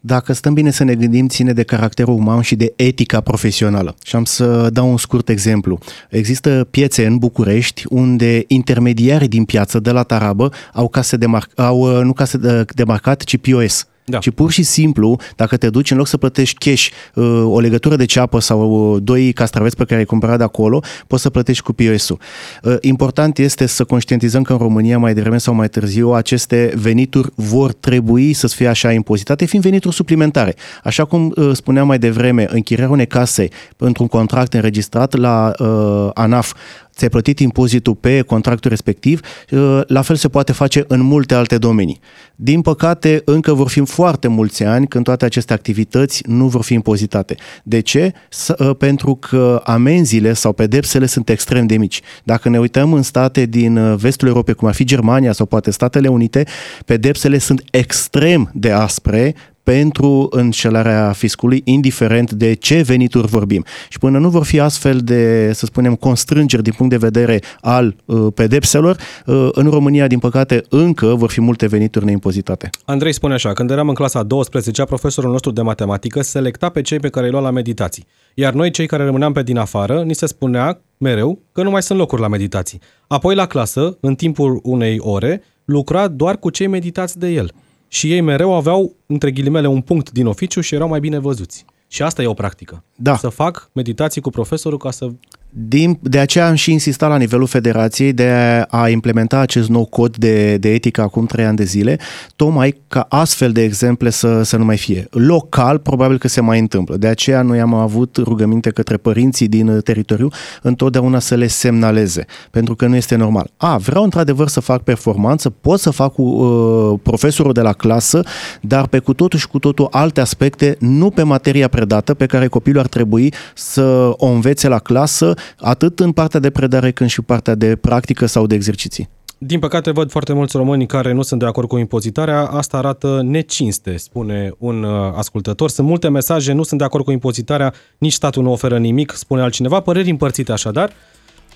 Dacă 0.00 0.32
stăm 0.32 0.54
bine 0.54 0.70
să 0.70 0.84
ne 0.84 0.94
gândim, 0.94 1.28
ține 1.28 1.52
de 1.52 1.62
caracterul 1.62 2.14
uman 2.14 2.40
și 2.40 2.56
de 2.56 2.72
etica 2.76 3.20
profesională. 3.20 3.94
Și 4.04 4.16
am 4.16 4.24
să 4.24 4.70
dau 4.70 4.90
un 4.90 4.96
scurt 4.96 5.28
exemplu. 5.28 5.78
Există 6.10 6.66
piețe 6.70 7.06
în 7.06 7.18
București 7.18 7.84
unde 7.88 8.44
intermediarii 8.46 9.28
din 9.28 9.44
piață 9.44 9.80
de 9.80 9.90
la 9.90 10.02
Tarabă 10.02 10.52
au 10.72 10.88
case 10.88 11.16
de 11.16 11.26
mar- 11.26 11.54
au 11.56 11.78
uh, 11.78 12.04
nu 12.04 12.12
case 12.12 12.38
de, 12.38 12.64
de 12.74 12.84
marcat, 12.84 13.22
ci 13.22 13.36
POS 13.36 13.86
da. 14.08 14.18
Ci 14.18 14.30
pur 14.30 14.50
și 14.50 14.62
simplu, 14.62 15.18
dacă 15.36 15.56
te 15.56 15.70
duci, 15.70 15.90
în 15.90 15.96
loc 15.96 16.06
să 16.06 16.16
plătești 16.16 16.70
cash 16.70 16.88
uh, 17.14 17.42
o 17.44 17.60
legătură 17.60 17.96
de 17.96 18.04
ceapă 18.04 18.38
sau 18.38 18.92
uh, 18.92 19.02
doi 19.02 19.32
castraveți 19.32 19.76
pe 19.76 19.84
care 19.84 19.98
ai 19.98 20.04
cumpărat 20.04 20.38
de 20.38 20.44
acolo, 20.44 20.82
poți 21.06 21.22
să 21.22 21.30
plătești 21.30 21.62
cu 21.62 21.72
POS-ul. 21.72 22.18
Uh, 22.62 22.76
important 22.80 23.38
este 23.38 23.66
să 23.66 23.84
conștientizăm 23.84 24.42
că 24.42 24.52
în 24.52 24.58
România, 24.58 24.98
mai 24.98 25.14
devreme 25.14 25.38
sau 25.38 25.54
mai 25.54 25.68
târziu, 25.68 26.12
aceste 26.12 26.72
venituri 26.74 27.28
vor 27.34 27.72
trebui 27.72 28.32
să 28.32 28.46
fie 28.46 28.68
așa 28.68 28.92
impozitate, 28.92 29.44
fiind 29.44 29.64
venituri 29.64 29.94
suplimentare. 29.94 30.54
Așa 30.84 31.04
cum 31.04 31.34
spuneam 31.52 31.86
mai 31.86 31.98
devreme, 31.98 32.46
închirierea 32.50 32.92
unei 32.92 33.06
case 33.06 33.48
pentru 33.76 34.02
un 34.02 34.08
contract 34.08 34.54
înregistrat 34.54 35.14
la 35.14 35.52
uh, 35.58 36.10
ANAF 36.14 36.54
ți-ai 36.96 37.10
plătit 37.10 37.38
impozitul 37.38 37.94
pe 37.94 38.20
contractul 38.20 38.70
respectiv, 38.70 39.20
uh, 39.50 39.80
la 39.86 40.02
fel 40.02 40.16
se 40.16 40.28
poate 40.28 40.52
face 40.52 40.84
în 40.88 41.00
multe 41.00 41.34
alte 41.34 41.58
domenii. 41.58 42.00
Din 42.36 42.60
păcate, 42.60 43.22
încă 43.24 43.52
vor 43.52 43.68
fi 43.68 43.80
foarte 43.80 44.28
mulți 44.28 44.64
ani 44.64 44.86
când 44.86 45.04
toate 45.04 45.24
aceste 45.24 45.52
activități 45.52 46.22
nu 46.26 46.46
vor 46.46 46.62
fi 46.62 46.74
impozitate. 46.74 47.34
De 47.62 47.80
ce? 47.80 48.12
Uh, 48.58 48.70
pentru 48.78 49.14
că 49.14 49.60
amenziile 49.64 50.32
sau 50.32 50.52
pedepsele 50.52 51.06
sunt 51.06 51.28
extrem 51.28 51.66
de 51.66 51.76
mici. 51.76 52.00
Dacă 52.24 52.48
ne 52.48 52.58
uităm 52.58 52.92
în 52.92 53.02
state 53.02 53.46
din 53.46 53.76
uh, 53.76 53.98
vestul 53.98 54.28
Europei, 54.28 54.54
cum 54.54 54.68
ar 54.68 54.74
fi 54.74 54.84
Germania 54.84 55.32
sau 55.32 55.46
poate 55.46 55.70
Statele 55.70 56.08
Unite, 56.08 56.44
pedepsele 56.84 57.38
sunt 57.38 57.62
extrem 57.70 58.50
de 58.54 58.70
aspre 58.70 59.34
pentru 59.72 60.26
înșelarea 60.30 61.12
fiscului, 61.12 61.60
indiferent 61.64 62.32
de 62.32 62.54
ce 62.54 62.82
venituri 62.82 63.26
vorbim. 63.26 63.64
Și 63.88 63.98
până 63.98 64.18
nu 64.18 64.28
vor 64.28 64.44
fi 64.44 64.60
astfel 64.60 64.98
de, 64.98 65.50
să 65.52 65.66
spunem, 65.66 65.94
constrângeri 65.94 66.62
din 66.62 66.72
punct 66.76 66.92
de 66.92 66.98
vedere 66.98 67.40
al 67.60 67.96
uh, 68.04 68.26
pedepselor, 68.34 68.96
uh, 69.26 69.48
în 69.52 69.70
România, 69.70 70.06
din 70.06 70.18
păcate, 70.18 70.62
încă 70.68 71.06
vor 71.06 71.30
fi 71.30 71.40
multe 71.40 71.66
venituri 71.66 72.04
neimpozitate. 72.04 72.70
Andrei 72.84 73.12
spune 73.12 73.34
așa, 73.34 73.52
când 73.52 73.70
eram 73.70 73.88
în 73.88 73.94
clasa 73.94 74.22
12 74.22 74.84
profesorul 74.84 75.30
nostru 75.30 75.50
de 75.50 75.62
matematică 75.62 76.22
selecta 76.22 76.68
pe 76.68 76.82
cei 76.82 76.98
pe 76.98 77.08
care 77.08 77.26
îi 77.26 77.32
lua 77.32 77.40
la 77.40 77.50
meditații. 77.50 78.06
Iar 78.34 78.52
noi, 78.52 78.70
cei 78.70 78.86
care 78.86 79.04
rămâneam 79.04 79.32
pe 79.32 79.42
din 79.42 79.56
afară, 79.56 80.02
ni 80.02 80.14
se 80.14 80.26
spunea 80.26 80.80
mereu 80.98 81.38
că 81.52 81.62
nu 81.62 81.70
mai 81.70 81.82
sunt 81.82 81.98
locuri 81.98 82.20
la 82.20 82.28
meditații. 82.28 82.80
Apoi, 83.06 83.34
la 83.34 83.46
clasă, 83.46 83.96
în 84.00 84.14
timpul 84.14 84.60
unei 84.62 84.96
ore, 84.98 85.42
lucra 85.64 86.08
doar 86.08 86.38
cu 86.38 86.50
cei 86.50 86.66
meditați 86.66 87.18
de 87.18 87.28
el 87.28 87.50
și 87.88 88.12
ei 88.12 88.20
mereu 88.20 88.54
aveau, 88.54 88.96
între 89.06 89.30
ghilimele, 89.30 89.66
un 89.66 89.80
punct 89.80 90.10
din 90.10 90.26
oficiu 90.26 90.60
și 90.60 90.74
erau 90.74 90.88
mai 90.88 91.00
bine 91.00 91.18
văzuți. 91.18 91.64
Și 91.88 92.02
asta 92.02 92.22
e 92.22 92.26
o 92.26 92.34
practică. 92.34 92.84
Da. 92.96 93.16
Să 93.16 93.28
fac 93.28 93.70
meditații 93.72 94.20
cu 94.20 94.30
profesorul 94.30 94.78
ca 94.78 94.90
să 94.90 95.10
din, 95.58 95.98
de 96.02 96.18
aceea 96.18 96.48
am 96.48 96.54
și 96.54 96.72
insistat 96.72 97.08
la 97.08 97.16
nivelul 97.16 97.46
federației 97.46 98.12
de 98.12 98.30
a 98.68 98.88
implementa 98.88 99.38
acest 99.38 99.68
nou 99.68 99.84
cod 99.84 100.16
de, 100.16 100.56
de 100.56 100.72
etică 100.72 101.00
acum 101.00 101.26
trei 101.26 101.44
ani 101.44 101.56
de 101.56 101.64
zile, 101.64 101.98
tocmai 102.36 102.80
ca 102.88 103.06
astfel 103.08 103.52
de 103.52 103.62
exemple 103.62 104.10
să, 104.10 104.42
să 104.42 104.56
nu 104.56 104.64
mai 104.64 104.76
fie. 104.76 105.06
Local, 105.10 105.78
probabil 105.78 106.18
că 106.18 106.28
se 106.28 106.40
mai 106.40 106.58
întâmplă. 106.58 106.96
De 106.96 107.06
aceea 107.06 107.42
noi 107.42 107.60
am 107.60 107.74
avut 107.74 108.16
rugăminte 108.16 108.70
către 108.70 108.96
părinții 108.96 109.48
din 109.48 109.80
teritoriu 109.80 110.28
întotdeauna 110.62 111.18
să 111.18 111.34
le 111.34 111.46
semnaleze, 111.46 112.24
pentru 112.50 112.74
că 112.74 112.86
nu 112.86 112.96
este 112.96 113.16
normal. 113.16 113.50
A, 113.56 113.76
vreau 113.76 114.04
într-adevăr 114.04 114.48
să 114.48 114.60
fac 114.60 114.82
performanță, 114.82 115.50
pot 115.50 115.80
să 115.80 115.90
fac 115.90 116.12
cu 116.12 116.22
uh, 116.22 116.98
profesorul 117.02 117.52
de 117.52 117.60
la 117.60 117.72
clasă, 117.72 118.22
dar 118.60 118.86
pe 118.86 118.98
cu 118.98 119.14
totul 119.14 119.38
și 119.38 119.48
cu 119.48 119.58
totul 119.58 119.88
alte 119.90 120.20
aspecte, 120.20 120.76
nu 120.78 121.10
pe 121.10 121.22
materia 121.22 121.68
predată 121.68 122.14
pe 122.14 122.26
care 122.26 122.46
copilul 122.46 122.80
ar 122.80 122.86
trebui 122.86 123.32
să 123.54 124.12
o 124.16 124.26
învețe 124.26 124.68
la 124.68 124.78
clasă 124.78 125.34
atât 125.58 126.00
în 126.00 126.12
partea 126.12 126.40
de 126.40 126.50
predare 126.50 126.90
cât 126.90 127.08
și 127.08 127.22
partea 127.22 127.54
de 127.54 127.76
practică 127.76 128.26
sau 128.26 128.46
de 128.46 128.54
exerciții. 128.54 129.08
Din 129.38 129.58
păcate 129.58 129.90
văd 129.90 130.10
foarte 130.10 130.32
mulți 130.32 130.56
români 130.56 130.86
care 130.86 131.12
nu 131.12 131.22
sunt 131.22 131.40
de 131.40 131.46
acord 131.46 131.68
cu 131.68 131.78
impozitarea. 131.78 132.46
Asta 132.46 132.76
arată 132.76 133.20
necinste, 133.24 133.96
spune 133.96 134.52
un 134.58 134.82
uh, 134.82 135.12
ascultător. 135.16 135.70
Sunt 135.70 135.86
multe 135.86 136.08
mesaje, 136.08 136.52
nu 136.52 136.62
sunt 136.62 136.78
de 136.80 136.86
acord 136.86 137.04
cu 137.04 137.10
impozitarea, 137.10 137.74
nici 137.98 138.12
statul 138.12 138.42
nu 138.42 138.52
oferă 138.52 138.78
nimic, 138.78 139.12
spune 139.16 139.42
altcineva. 139.42 139.80
Păreri 139.80 140.10
împărțite 140.10 140.52
așadar. 140.52 140.90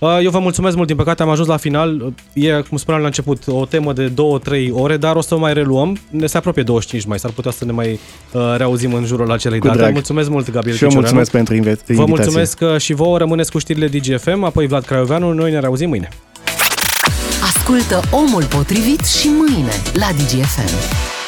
Uh, 0.01 0.19
eu 0.23 0.31
vă 0.31 0.39
mulțumesc 0.39 0.77
mult, 0.77 0.87
din 0.87 0.97
păcate 0.97 1.23
am 1.23 1.29
ajuns 1.29 1.49
la 1.49 1.57
final. 1.57 2.13
E, 2.33 2.51
cum 2.69 2.77
spuneam 2.77 3.03
la 3.03 3.09
început, 3.09 3.43
o 3.47 3.65
temă 3.65 3.93
de 3.93 4.13
2-3 4.69 4.71
ore, 4.73 4.97
dar 4.97 5.17
o 5.17 5.21
să 5.21 5.35
o 5.35 5.39
mai 5.39 5.53
reluăm. 5.53 5.99
Ne 6.11 6.27
se 6.27 6.37
apropie 6.37 6.63
25 6.63 7.05
mai, 7.05 7.19
s-ar 7.19 7.31
putea 7.31 7.51
să 7.51 7.65
ne 7.65 7.73
mai 7.73 8.01
uh, 8.33 8.55
reauzim 8.57 8.95
în 8.95 9.05
jurul 9.05 9.33
acelei 9.33 9.59
Cu 9.59 9.67
date. 9.67 9.79
Drag. 9.79 9.93
Mulțumesc 9.93 10.29
mult, 10.29 10.51
Gabriel 10.51 10.77
Și 10.77 10.85
eu 10.85 10.91
mulțumesc 10.93 11.31
pentru 11.31 11.55
invitație. 11.55 11.95
Vă 11.95 12.05
mulțumesc 12.05 12.59
uh, 12.61 12.77
și 12.77 12.93
vouă, 12.93 13.19
rămâneți 13.19 13.51
cu 13.51 13.59
știrile 13.59 13.87
DGFM, 13.87 14.43
apoi 14.43 14.67
Vlad 14.67 14.85
Craioveanu, 14.85 15.33
noi 15.33 15.51
ne 15.51 15.59
reauzim 15.59 15.89
mâine. 15.89 16.09
Ascultă 17.43 18.01
Omul 18.11 18.45
Potrivit 18.45 19.05
și 19.05 19.29
mâine 19.29 19.73
la 19.93 20.09
DGFM. 20.17 21.20